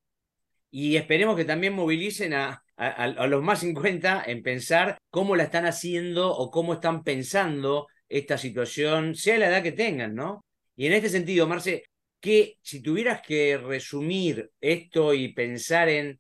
y 0.73 0.97
esperemos 0.97 1.37
que 1.37 1.45
también 1.45 1.75
movilicen 1.75 2.35
a, 2.35 2.65
a, 2.77 3.27
los 3.29 3.45
más 3.45 3.61
50 3.61 4.25
en 4.27 4.43
pensar 4.43 4.99
cómo 5.09 5.37
la 5.37 5.45
están 5.45 5.67
haciendo 5.67 6.35
o 6.35 6.51
cómo 6.51 6.75
están 6.75 7.05
pensando 7.05 7.87
esta 8.09 8.39
situación, 8.39 9.15
sea 9.15 9.39
la 9.39 9.47
edad 9.47 9.63
que 9.63 9.71
tengan, 9.71 10.17
¿no? 10.17 10.45
Y 10.75 10.87
en 10.87 10.95
este 10.95 11.11
sentido, 11.11 11.47
Marce, 11.47 11.85
que 12.25 12.57
si 12.63 12.81
tuvieras 12.81 13.21
que 13.21 13.59
resumir 13.59 14.51
esto 14.59 15.13
y 15.13 15.35
pensar 15.35 15.91
en 15.91 16.19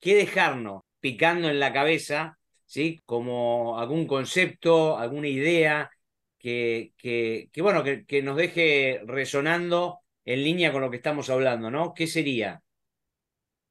qué 0.00 0.14
dejarnos 0.14 0.80
picando 0.98 1.50
en 1.50 1.60
la 1.60 1.74
cabeza, 1.74 2.38
¿sí? 2.64 3.02
Como 3.04 3.78
algún 3.78 4.06
concepto, 4.06 4.96
alguna 4.96 5.28
idea 5.28 5.90
que, 6.38 6.94
que, 6.96 7.50
bueno, 7.60 7.84
que, 7.84 8.22
nos 8.22 8.38
deje 8.38 9.02
resonando 9.04 9.98
en 10.24 10.42
línea 10.42 10.72
con 10.72 10.80
lo 10.80 10.90
que 10.90 10.96
estamos 10.96 11.28
hablando, 11.28 11.70
¿no? 11.70 11.92
¿Qué 11.92 12.06
sería? 12.06 12.58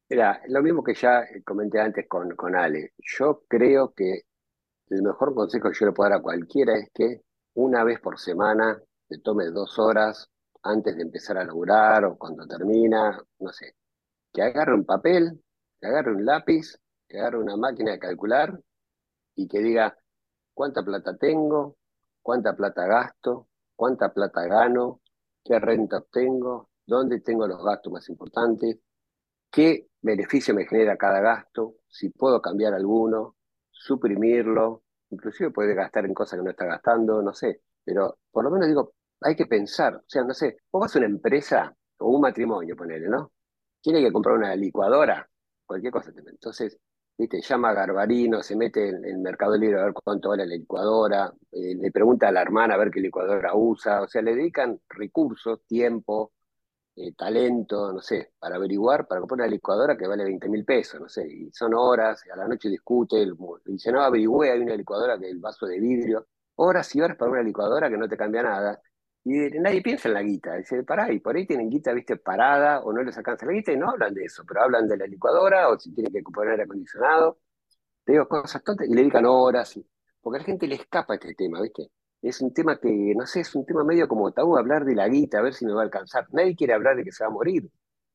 Mira, 0.07 0.39
lo 0.49 0.61
mismo 0.61 0.83
que 0.83 0.93
ya 0.93 1.25
comenté 1.43 1.79
antes 1.79 2.07
con, 2.07 2.35
con 2.35 2.55
Ale. 2.55 2.93
Yo 2.99 3.43
creo 3.47 3.91
que 3.95 4.21
el 4.91 5.01
mejor 5.01 5.33
consejo 5.33 5.71
que 5.71 5.79
yo 5.79 5.87
le 5.87 5.93
puedo 5.93 6.11
dar 6.11 6.19
a 6.19 6.21
cualquiera 6.21 6.77
es 6.77 6.91
que 6.93 7.21
una 7.55 7.83
vez 7.83 7.99
por 7.99 8.19
semana 8.19 8.79
se 9.09 9.17
tome 9.17 9.45
dos 9.45 9.79
horas 9.79 10.30
antes 10.63 10.95
de 10.95 11.03
empezar 11.03 11.37
a 11.37 11.45
laburar 11.45 12.05
o 12.05 12.17
cuando 12.17 12.47
termina, 12.47 13.19
no 13.39 13.51
sé, 13.51 13.75
que 14.33 14.41
agarre 14.41 14.73
un 14.75 14.85
papel, 14.85 15.43
que 15.79 15.87
agarre 15.87 16.13
un 16.13 16.25
lápiz, 16.25 16.79
que 17.07 17.19
agarre 17.19 17.39
una 17.39 17.57
máquina 17.57 17.91
de 17.91 17.99
calcular 17.99 18.59
y 19.35 19.47
que 19.47 19.59
diga 19.59 19.97
cuánta 20.53 20.83
plata 20.83 21.17
tengo, 21.17 21.77
cuánta 22.21 22.55
plata 22.55 22.85
gasto, 22.85 23.47
cuánta 23.75 24.13
plata 24.13 24.45
gano, 24.45 25.01
qué 25.43 25.59
renta 25.59 25.97
obtengo, 25.97 26.69
dónde 26.85 27.19
tengo 27.21 27.47
los 27.47 27.63
gastos 27.63 27.91
más 27.91 28.09
importantes, 28.09 28.79
qué 29.49 29.87
beneficio 30.01 30.53
me 30.53 30.65
genera 30.65 30.97
cada 30.97 31.19
gasto, 31.19 31.75
si 31.89 32.09
puedo 32.09 32.41
cambiar 32.41 32.73
alguno, 32.73 33.35
suprimirlo, 33.71 34.83
inclusive 35.09 35.51
puede 35.51 35.73
gastar 35.73 36.05
en 36.05 36.13
cosas 36.13 36.39
que 36.39 36.43
no 36.43 36.51
está 36.51 36.65
gastando, 36.65 37.21
no 37.21 37.33
sé, 37.33 37.61
pero 37.83 38.19
por 38.31 38.43
lo 38.43 38.51
menos 38.51 38.67
digo, 38.67 38.93
hay 39.21 39.35
que 39.35 39.45
pensar, 39.45 39.95
o 39.95 40.03
sea, 40.07 40.23
no 40.23 40.33
sé, 40.33 40.57
vos 40.71 40.81
vas 40.81 40.95
a 40.95 40.99
una 40.99 41.07
empresa 41.07 41.75
o 41.99 42.09
un 42.09 42.21
matrimonio, 42.21 42.75
ponele, 42.75 43.07
¿no? 43.07 43.31
Tiene 43.81 44.01
que 44.01 44.11
comprar 44.11 44.35
una 44.35 44.55
licuadora, 44.55 45.27
cualquier 45.65 45.91
cosa. 45.93 46.11
Entonces, 46.15 46.77
viste, 47.17 47.41
llama 47.41 47.69
a 47.69 47.73
Garbarino, 47.73 48.41
se 48.43 48.55
mete 48.55 48.89
en 48.89 49.05
el 49.05 49.19
Mercado 49.19 49.57
Libre 49.57 49.79
a 49.79 49.85
ver 49.85 49.93
cuánto 49.93 50.29
vale 50.29 50.45
la 50.45 50.55
licuadora, 50.55 51.33
eh, 51.51 51.75
le 51.75 51.91
pregunta 51.91 52.27
a 52.27 52.31
la 52.31 52.41
hermana 52.41 52.75
a 52.75 52.77
ver 52.77 52.91
qué 52.91 52.99
licuadora 52.99 53.55
usa, 53.55 54.01
o 54.01 54.07
sea, 54.07 54.21
le 54.21 54.35
dedican 54.35 54.79
recursos, 54.89 55.61
tiempo, 55.67 56.33
eh, 56.95 57.13
talento, 57.13 57.93
no 57.93 58.01
sé, 58.01 58.33
para 58.39 58.55
averiguar, 58.55 59.07
para 59.07 59.21
comprar 59.21 59.41
una 59.41 59.47
licuadora 59.47 59.97
que 59.97 60.07
vale 60.07 60.23
20 60.23 60.49
mil 60.49 60.65
pesos, 60.65 60.99
no 60.99 61.09
sé, 61.09 61.27
y 61.27 61.51
son 61.51 61.73
horas, 61.73 62.23
a 62.33 62.35
la 62.35 62.47
noche 62.47 62.69
discute, 62.69 63.25
dice, 63.65 63.91
no, 63.91 64.01
averigüe, 64.01 64.51
hay 64.51 64.59
una 64.59 64.75
licuadora 64.75 65.17
que 65.19 65.29
el 65.29 65.39
vaso 65.39 65.67
de 65.67 65.79
vidrio, 65.79 66.27
horas 66.55 66.93
y 66.95 67.01
horas 67.01 67.17
para 67.17 67.31
una 67.31 67.43
licuadora 67.43 67.89
que 67.89 67.97
no 67.97 68.09
te 68.09 68.17
cambia 68.17 68.43
nada, 68.43 68.81
y 69.23 69.59
nadie 69.59 69.81
piensa 69.81 70.07
en 70.07 70.15
la 70.15 70.23
guita, 70.23 70.55
dice, 70.55 70.83
pará, 70.83 71.11
y 71.11 71.19
por 71.19 71.35
ahí 71.35 71.45
tienen 71.45 71.69
guita, 71.69 71.93
viste, 71.93 72.17
parada, 72.17 72.81
o 72.81 72.91
no 72.93 73.03
les 73.03 73.17
alcanza 73.17 73.45
la 73.45 73.53
guita, 73.53 73.71
y 73.71 73.77
no 73.77 73.89
hablan 73.89 74.13
de 74.13 74.25
eso, 74.25 74.43
pero 74.47 74.63
hablan 74.63 74.87
de 74.87 74.97
la 74.97 75.05
licuadora, 75.07 75.69
o 75.69 75.79
si 75.79 75.93
tienen 75.93 76.11
que 76.11 76.21
poner 76.23 76.51
aire 76.51 76.63
acondicionado, 76.63 77.39
te 78.03 78.13
digo 78.13 78.27
cosas 78.27 78.63
tontas, 78.63 78.87
y 78.87 78.91
le 78.93 79.01
dedican 79.01 79.25
horas, 79.25 79.79
porque 80.21 80.37
a 80.37 80.39
la 80.39 80.45
gente 80.45 80.67
le 80.67 80.75
escapa 80.75 81.15
este 81.15 81.33
tema, 81.35 81.61
viste, 81.61 81.91
es 82.21 82.41
un 82.41 82.53
tema 82.53 82.77
que, 82.79 83.13
no 83.15 83.25
sé, 83.25 83.41
es 83.41 83.55
un 83.55 83.65
tema 83.65 83.83
medio 83.83 84.07
como 84.07 84.31
tabú 84.31 84.57
hablar 84.57 84.85
de 84.85 84.95
la 84.95 85.07
guita, 85.07 85.39
a 85.39 85.41
ver 85.41 85.53
si 85.53 85.65
me 85.65 85.73
va 85.73 85.81
a 85.81 85.83
alcanzar. 85.85 86.27
Nadie 86.31 86.55
quiere 86.55 86.73
hablar 86.73 86.95
de 86.95 87.03
que 87.03 87.11
se 87.11 87.23
va 87.23 87.29
a 87.29 87.33
morir. 87.33 87.67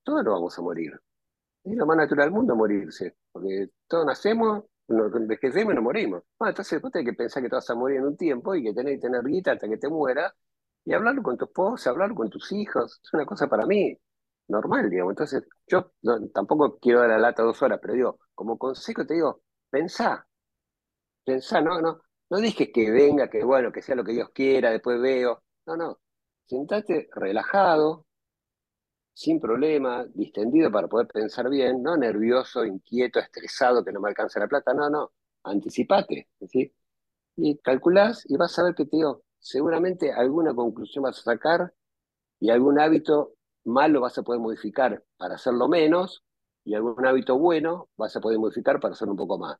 Todos 0.04 0.24
nos 0.24 0.34
vamos 0.34 0.58
a 0.58 0.62
morir. 0.62 0.92
Es 1.64 1.76
lo 1.76 1.86
más 1.86 1.96
natural 1.96 2.26
del 2.26 2.34
mundo 2.34 2.54
morirse, 2.54 3.16
porque 3.32 3.70
todos 3.88 4.06
nacemos, 4.06 4.64
nos 4.88 5.14
envejecemos 5.16 5.72
y 5.72 5.74
nos 5.74 5.84
morimos. 5.84 6.22
Bueno, 6.38 6.50
entonces 6.50 6.80
vos 6.80 6.92
tenés 6.92 7.10
que 7.10 7.16
pensar 7.16 7.42
que 7.42 7.48
te 7.48 7.56
vas 7.56 7.68
a 7.68 7.74
morir 7.74 7.98
en 7.98 8.06
un 8.06 8.16
tiempo 8.16 8.54
y 8.54 8.62
que 8.62 8.72
tenés 8.72 8.94
que 8.94 9.08
tener 9.08 9.24
guita 9.24 9.52
hasta 9.52 9.68
que 9.68 9.76
te 9.76 9.88
muera 9.88 10.32
y 10.86 10.94
hablarlo 10.94 11.22
con 11.22 11.36
tu 11.36 11.46
esposa, 11.46 11.90
hablarlo 11.90 12.14
con 12.16 12.30
tus 12.30 12.52
hijos. 12.52 13.00
Es 13.04 13.12
una 13.14 13.26
cosa 13.26 13.48
para 13.48 13.66
mí 13.66 13.98
normal, 14.48 14.88
digamos. 14.90 15.12
Entonces, 15.12 15.44
yo 15.66 15.92
tampoco 16.32 16.78
quiero 16.78 17.00
dar 17.00 17.10
la 17.10 17.18
lata 17.18 17.42
dos 17.42 17.60
horas, 17.62 17.80
pero 17.82 17.94
digo, 17.94 18.20
como 18.34 18.58
consejo 18.58 19.06
te 19.06 19.14
digo, 19.14 19.42
pensá, 19.70 20.26
pensá, 21.24 21.60
no, 21.60 21.80
no, 21.80 22.00
no 22.30 22.38
dije 22.38 22.72
que 22.72 22.90
venga, 22.90 23.28
que 23.30 23.44
bueno, 23.44 23.72
que 23.72 23.82
sea 23.82 23.94
lo 23.96 24.04
que 24.04 24.12
Dios 24.12 24.30
quiera, 24.32 24.70
después 24.70 25.00
veo. 25.00 25.42
No, 25.66 25.76
no. 25.76 25.98
Sentate 26.46 27.08
relajado, 27.14 28.06
sin 29.12 29.40
problema, 29.40 30.04
distendido 30.14 30.70
para 30.70 30.88
poder 30.88 31.08
pensar 31.08 31.48
bien, 31.48 31.82
no 31.82 31.96
nervioso, 31.96 32.64
inquieto, 32.64 33.18
estresado, 33.18 33.84
que 33.84 33.92
no 33.92 34.00
me 34.00 34.08
alcanza 34.10 34.40
la 34.40 34.48
plata. 34.48 34.74
No, 34.74 34.90
no. 34.90 35.12
Anticipate. 35.44 36.28
¿sí? 36.48 36.72
Y 37.36 37.58
calculás 37.58 38.24
y 38.28 38.36
vas 38.36 38.58
a 38.58 38.64
ver 38.64 38.74
que 38.74 38.86
te 38.86 38.96
digo, 38.96 39.24
seguramente 39.46 40.12
alguna 40.12 40.52
conclusión 40.54 41.04
vas 41.04 41.20
a 41.20 41.22
sacar 41.22 41.72
y 42.40 42.50
algún 42.50 42.80
hábito 42.80 43.34
malo 43.64 44.00
vas 44.00 44.18
a 44.18 44.22
poder 44.22 44.40
modificar 44.40 45.04
para 45.16 45.36
hacerlo 45.36 45.68
menos 45.68 46.24
y 46.64 46.74
algún 46.74 47.06
hábito 47.06 47.38
bueno 47.38 47.88
vas 47.96 48.16
a 48.16 48.20
poder 48.20 48.40
modificar 48.40 48.80
para 48.80 48.94
hacerlo 48.94 49.12
un 49.12 49.18
poco 49.18 49.38
más. 49.38 49.56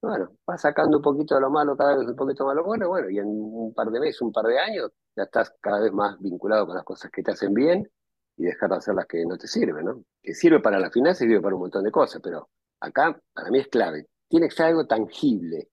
Bueno, 0.00 0.30
vas 0.46 0.60
sacando 0.60 0.98
un 0.98 1.02
poquito 1.02 1.34
de 1.34 1.40
lo 1.40 1.50
malo, 1.50 1.76
cada 1.76 1.96
vez 1.96 2.06
un 2.06 2.14
poquito 2.14 2.44
más 2.46 2.54
lo 2.54 2.62
bueno, 2.62 2.88
bueno, 2.88 3.10
y 3.10 3.18
en 3.18 3.26
un 3.26 3.74
par 3.74 3.90
de 3.90 3.98
meses, 3.98 4.22
un 4.22 4.30
par 4.30 4.44
de 4.44 4.60
años, 4.60 4.92
ya 5.16 5.24
estás 5.24 5.52
cada 5.60 5.80
vez 5.80 5.92
más 5.92 6.16
vinculado 6.20 6.66
con 6.66 6.76
las 6.76 6.84
cosas 6.84 7.10
que 7.10 7.24
te 7.24 7.32
hacen 7.32 7.52
bien 7.52 7.90
y 8.36 8.44
dejar 8.44 8.70
de 8.70 8.76
hacer 8.76 8.94
las 8.94 9.06
que 9.06 9.24
no 9.26 9.36
te 9.36 9.48
sirven, 9.48 9.86
¿no? 9.86 10.04
Que 10.22 10.34
sirve 10.34 10.60
para 10.60 10.78
la 10.78 10.90
finanzas 10.90 11.22
y 11.22 11.24
sirve 11.24 11.40
para 11.40 11.56
un 11.56 11.62
montón 11.62 11.82
de 11.82 11.90
cosas, 11.90 12.20
pero 12.22 12.48
acá 12.78 13.20
para 13.32 13.50
mí 13.50 13.58
es 13.58 13.66
clave. 13.66 14.06
Tiene 14.28 14.48
que 14.48 14.54
ser 14.54 14.66
algo 14.66 14.86
tangible, 14.86 15.70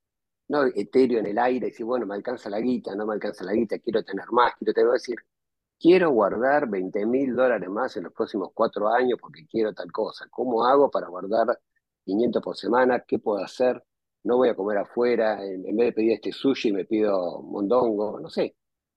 no 0.50 0.66
etéreo 0.66 1.20
en 1.20 1.28
el 1.28 1.38
aire, 1.40 1.68
decir, 1.68 1.86
bueno, 1.86 2.06
me 2.06 2.16
alcanza 2.16 2.50
la 2.50 2.60
guita, 2.60 2.96
no 2.96 3.06
me 3.06 3.14
alcanza 3.14 3.44
la 3.44 3.54
guita, 3.54 3.80
quiero 3.80 4.04
tener 4.04 4.26
más, 4.32 4.54
quiero 4.58 4.74
tener, 4.74 4.92
decir, 4.92 5.18
quiero 5.80 6.12
guardar 6.12 6.70
20 6.70 7.06
mil 7.06 7.36
dólares 7.36 7.70
más 7.70 7.98
en 7.98 8.04
los 8.04 8.14
próximos 8.14 8.50
cuatro 8.54 8.90
años 8.90 9.20
porque 9.22 9.46
quiero 9.48 9.74
tal 9.74 9.92
cosa. 9.92 10.28
¿Cómo 10.30 10.66
hago 10.66 10.90
para 10.92 11.08
guardar 11.08 11.60
500 12.06 12.42
por 12.44 12.58
semana? 12.58 13.02
¿Qué 13.08 13.20
puedo 13.20 13.44
hacer? 13.44 13.84
no 14.24 14.38
voy 14.38 14.50
a 14.50 14.56
comer 14.56 14.78
afuera, 14.78 15.44
en, 15.44 15.64
vez 15.64 15.88
de 15.88 15.94
pedir 15.94 16.12
este 16.14 16.32
sushi 16.32 16.72
me 16.72 16.86
pido 16.86 17.42
mondongo, 17.44 18.20
no 18.20 18.30
sé. 18.30 18.56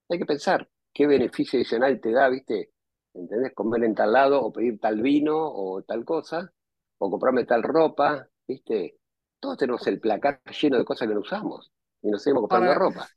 Hay 0.09 0.19
que 0.19 0.27
pensar 0.27 0.69
qué 0.93 1.07
beneficio 1.07 1.59
adicional 1.59 2.01
te 2.01 2.13
da, 2.13 2.29
¿viste? 2.29 2.73
¿Entendés? 3.15 3.53
Comer 3.55 3.85
en 3.85 3.95
tal 3.95 4.13
lado 4.13 4.41
o 4.43 4.53
pedir 4.53 4.79
tal 4.81 5.01
vino 5.03 5.37
o 5.37 5.83
tal 5.83 6.05
cosa, 6.05 6.53
o 6.99 7.11
comprarme 7.11 7.45
tal 7.45 7.63
ropa, 7.63 8.29
¿viste? 8.47 8.99
Todos 9.41 9.59
tenemos 9.59 9.87
el 9.87 10.01
placar 10.01 10.41
lleno 10.61 10.79
de 10.79 10.85
cosas 10.85 11.09
que 11.09 11.15
no 11.15 11.21
usamos 11.21 11.71
y 12.03 12.11
nos 12.11 12.23
seguimos 12.23 12.43
comprando 12.43 12.75
ropa. 12.75 13.09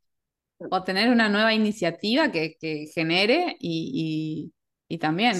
O 0.71 0.83
tener 0.83 1.09
una 1.09 1.29
nueva 1.29 1.53
iniciativa 1.53 2.31
que, 2.31 2.57
que 2.59 2.87
genere 2.93 3.55
y, 3.59 4.51
y, 4.89 4.97
también 4.97 5.37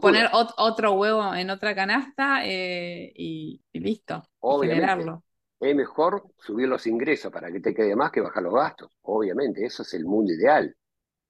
poner 0.00 0.30
otro 0.32 0.92
huevo 0.92 1.34
en 1.34 1.50
otra 1.50 1.74
canasta 1.74 2.46
eh, 2.46 3.12
y, 3.14 3.60
listo, 3.74 4.22
generarlo 4.62 5.22
es 5.70 5.74
mejor 5.74 6.24
subir 6.38 6.68
los 6.68 6.86
ingresos 6.86 7.32
para 7.32 7.50
que 7.50 7.60
te 7.60 7.74
quede 7.74 7.96
más 7.96 8.10
que 8.10 8.20
bajar 8.20 8.42
los 8.42 8.54
gastos. 8.54 8.90
Obviamente, 9.02 9.64
eso 9.64 9.82
es 9.82 9.94
el 9.94 10.04
mundo 10.04 10.32
ideal. 10.32 10.74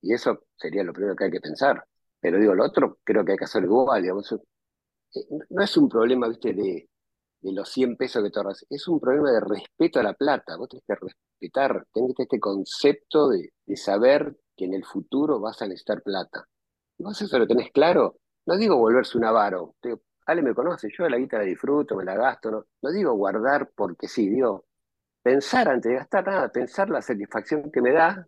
Y 0.00 0.12
eso 0.12 0.44
sería 0.56 0.82
lo 0.82 0.92
primero 0.92 1.16
que 1.16 1.24
hay 1.24 1.30
que 1.30 1.40
pensar. 1.40 1.84
Pero 2.20 2.38
digo, 2.38 2.54
lo 2.54 2.64
otro 2.64 2.98
creo 3.04 3.24
que 3.24 3.32
hay 3.32 3.38
que 3.38 3.44
hacerlo 3.44 3.68
igual. 3.68 4.02
Digamos. 4.02 4.32
Eh, 4.32 5.20
no 5.50 5.62
es 5.62 5.76
un 5.76 5.88
problema, 5.88 6.28
viste, 6.28 6.52
de, 6.52 6.88
de 7.44 7.52
los 7.52 7.68
100 7.70 7.96
pesos 7.96 8.22
que 8.22 8.30
te 8.30 8.38
ahorras. 8.38 8.64
Es 8.70 8.88
un 8.88 8.98
problema 8.98 9.30
de 9.30 9.40
respeto 9.40 10.00
a 10.00 10.02
la 10.02 10.14
plata. 10.14 10.56
Vos 10.56 10.68
tenés 10.68 10.84
que 10.86 10.94
respetar, 10.94 11.86
tenés 11.92 12.14
este 12.18 12.40
concepto 12.40 13.28
de, 13.28 13.52
de 13.66 13.76
saber 13.76 14.34
que 14.56 14.64
en 14.64 14.72
el 14.72 14.84
futuro 14.84 15.38
vas 15.40 15.60
a 15.60 15.66
necesitar 15.66 16.02
plata. 16.02 16.48
Y 16.96 17.04
vos 17.04 17.20
eso 17.20 17.38
lo 17.38 17.46
tenés 17.46 17.70
claro. 17.70 18.16
No 18.46 18.56
digo 18.56 18.78
volverse 18.78 19.18
un 19.18 19.24
avaro. 19.24 19.76
Ale 20.26 20.40
me 20.42 20.54
conoce, 20.54 20.88
yo 20.96 21.06
la 21.06 21.18
guita 21.18 21.36
la 21.36 21.44
disfruto, 21.44 21.96
me 21.96 22.04
la 22.04 22.16
gasto, 22.16 22.66
no, 22.80 22.90
digo 22.90 23.12
guardar 23.12 23.70
porque 23.76 24.08
sí, 24.08 24.30
digo 24.30 24.64
pensar 25.22 25.68
antes 25.68 25.90
de 25.90 25.98
gastar 25.98 26.26
nada, 26.26 26.48
pensar 26.50 26.88
la 26.88 27.02
satisfacción 27.02 27.70
que 27.70 27.82
me 27.82 27.92
da, 27.92 28.26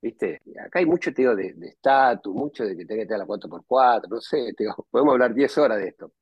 ¿viste? 0.00 0.40
Acá 0.64 0.80
hay 0.80 0.86
mucho, 0.86 1.12
te 1.14 1.22
digo, 1.22 1.36
de 1.36 1.54
estatus, 1.62 2.34
mucho 2.34 2.64
de 2.64 2.76
que 2.76 2.84
tenga 2.86 3.02
que 3.02 3.06
tener 3.06 3.20
la 3.20 3.26
4x4, 3.26 4.08
no 4.08 4.20
sé, 4.20 4.52
te 4.56 4.64
digo, 4.64 4.86
podemos 4.90 5.12
hablar 5.12 5.34
10 5.34 5.58
horas 5.58 5.78
de 5.78 5.88
esto. 5.88 6.12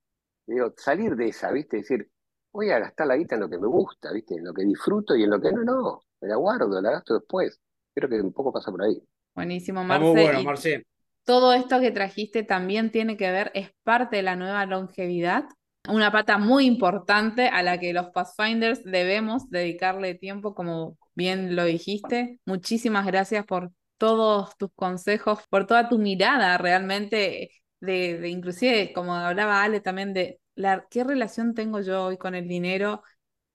Digo, 0.51 0.75
salir 0.77 1.15
de 1.15 1.29
esa, 1.29 1.53
¿viste? 1.53 1.77
Decir, 1.77 2.11
voy 2.53 2.71
a 2.71 2.81
gastar 2.81 3.07
la 3.07 3.17
guita 3.17 3.37
en 3.37 3.43
lo 3.43 3.49
que 3.49 3.59
me 3.59 3.69
gusta, 3.69 4.13
¿viste? 4.13 4.35
En 4.35 4.45
lo 4.45 4.53
que 4.53 4.65
disfruto 4.65 5.15
y 5.15 5.23
en 5.23 5.31
lo 5.31 5.41
que 5.41 5.53
no, 5.53 5.63
no, 5.63 6.03
me 6.21 6.27
la 6.27 6.35
guardo, 6.35 6.81
la 6.81 6.91
gasto 6.91 7.15
después. 7.15 7.61
Creo 7.95 8.09
que 8.09 8.21
un 8.21 8.33
poco 8.33 8.53
pasa 8.53 8.73
por 8.73 8.83
ahí. 8.83 9.01
Buenísimo, 9.33 9.85
Marce. 9.85 10.05
Muy 10.05 10.23
bueno, 10.23 10.43
Marce. 10.43 10.85
Todo 11.25 11.53
esto 11.53 11.79
que 11.79 11.93
trajiste 11.93 12.43
también 12.43 12.91
tiene 12.91 13.17
que 13.17 13.31
ver, 13.31 13.53
es 13.55 13.71
parte 13.85 14.17
de 14.17 14.23
la 14.23 14.35
nueva 14.35 14.67
longevidad, 14.67 15.45
una 15.89 16.11
pata 16.11 16.37
muy 16.37 16.67
importante 16.67 17.47
a 17.47 17.63
la 17.63 17.79
que 17.79 17.93
los 17.93 18.09
Pathfinders 18.09 18.83
debemos 18.83 19.49
dedicarle 19.51 20.17
tiempo, 20.17 20.55
como 20.57 20.99
bien 21.15 21.55
lo 21.55 21.65
dijiste. 21.65 22.41
Muchísimas 22.45 23.07
gracias 23.07 23.47
por 23.47 23.71
todos 23.99 24.57
tus 24.57 24.71
consejos, 24.75 25.39
por 25.49 25.67
toda 25.67 25.89
tu 25.89 25.99
mirada 25.99 26.59
realmente 26.59 27.51
de, 27.81 28.19
de 28.19 28.29
inclusive, 28.29 28.93
como 28.93 29.15
hablaba 29.15 29.63
Ale 29.63 29.81
también, 29.81 30.13
de 30.13 30.41
la, 30.55 30.87
qué 30.91 31.05
relación 31.05 31.55
tengo 31.55 31.81
yo 31.81 32.05
hoy 32.05 32.19
con 32.19 32.35
el 32.35 32.47
dinero, 32.47 33.03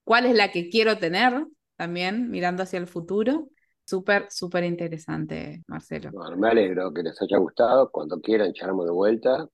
cuál 0.04 0.26
es 0.26 0.34
la 0.34 0.50
que 0.50 0.68
quiero 0.68 0.98
tener 0.98 1.46
también, 1.76 2.30
mirando 2.30 2.62
hacia 2.62 2.78
el 2.78 2.86
futuro. 2.86 3.48
Súper, 3.84 4.26
súper 4.30 4.64
interesante, 4.64 5.62
Marcelo. 5.68 6.10
Bueno, 6.12 6.36
me 6.36 6.48
alegro 6.48 6.92
que 6.92 7.04
les 7.04 7.20
haya 7.22 7.38
gustado. 7.38 7.88
Cuando 7.90 8.20
quieran, 8.20 8.48
echarnos 8.48 8.84
de 8.84 8.90
vuelta. 8.90 9.48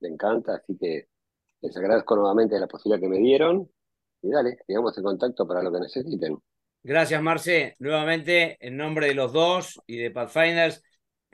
Me 0.00 0.08
encanta, 0.08 0.54
así 0.54 0.76
que 0.78 1.08
les 1.60 1.76
agradezco 1.76 2.16
nuevamente 2.16 2.58
la 2.58 2.66
posibilidad 2.66 3.02
que 3.02 3.08
me 3.08 3.18
dieron. 3.18 3.68
Y 4.22 4.30
dale, 4.30 4.56
digamos 4.66 4.96
en 4.96 5.04
contacto 5.04 5.46
para 5.46 5.62
lo 5.62 5.70
que 5.70 5.80
necesiten. 5.80 6.38
Gracias, 6.82 7.20
Marce. 7.22 7.74
Nuevamente, 7.78 8.56
en 8.60 8.78
nombre 8.78 9.08
de 9.08 9.14
los 9.14 9.34
dos 9.34 9.78
y 9.86 9.98
de 9.98 10.10
Pathfinders, 10.10 10.82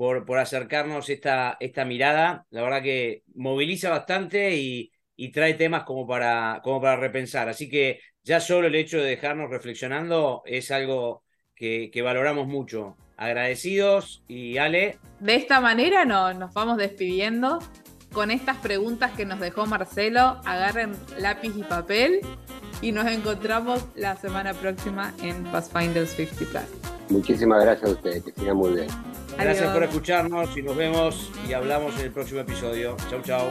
por, 0.01 0.24
por 0.24 0.38
acercarnos 0.38 1.11
esta, 1.11 1.59
esta 1.61 1.84
mirada. 1.84 2.46
La 2.48 2.62
verdad 2.62 2.80
que 2.82 3.22
moviliza 3.34 3.90
bastante 3.90 4.57
y, 4.57 4.90
y 5.14 5.30
trae 5.30 5.53
temas 5.53 5.82
como 5.82 6.07
para, 6.07 6.62
como 6.64 6.80
para 6.80 6.96
repensar. 6.96 7.51
Así 7.51 7.68
que 7.68 8.01
ya 8.22 8.40
solo 8.40 8.68
el 8.68 8.76
hecho 8.76 8.96
de 8.96 9.11
dejarnos 9.11 9.51
reflexionando 9.51 10.40
es 10.46 10.70
algo 10.70 11.22
que, 11.55 11.92
valoramos 12.03 12.46
mucho. 12.46 12.96
Agradecidos 13.18 14.24
y 14.26 14.57
Ale. 14.57 14.98
De 15.18 15.34
esta 15.34 15.61
manera 15.61 16.07
no, 16.07 16.32
nos 16.32 16.55
vamos 16.55 16.78
despidiendo 16.78 17.59
con 18.11 18.30
estas 18.30 18.57
preguntas 18.57 19.11
que 19.14 19.26
nos 19.26 19.38
dejó 19.38 19.66
Marcelo. 19.66 20.40
Agarren 20.46 20.92
lápiz 21.18 21.53
y 21.55 21.62
papel 21.62 22.20
y 22.80 22.92
nos 22.92 23.07
encontramos 23.07 23.84
la 23.96 24.16
semana 24.16 24.55
próxima 24.55 25.12
en 25.22 25.44
Pathfinders 25.53 26.12
50 26.12 26.62
Plus. 26.62 26.90
Muchísimas 27.11 27.62
gracias 27.62 27.90
a 27.90 27.92
ustedes, 27.92 28.24
que 28.24 28.32
sigan 28.32 28.57
muy 28.57 28.72
bien. 28.72 28.88
Gracias 29.41 29.72
por 29.72 29.82
escucharnos 29.82 30.57
y 30.57 30.62
nos 30.62 30.76
vemos 30.76 31.30
y 31.49 31.53
hablamos 31.53 31.99
en 31.99 32.07
el 32.07 32.11
próximo 32.11 32.41
episodio. 32.41 32.97
Chau, 33.09 33.22
chau. 33.22 33.49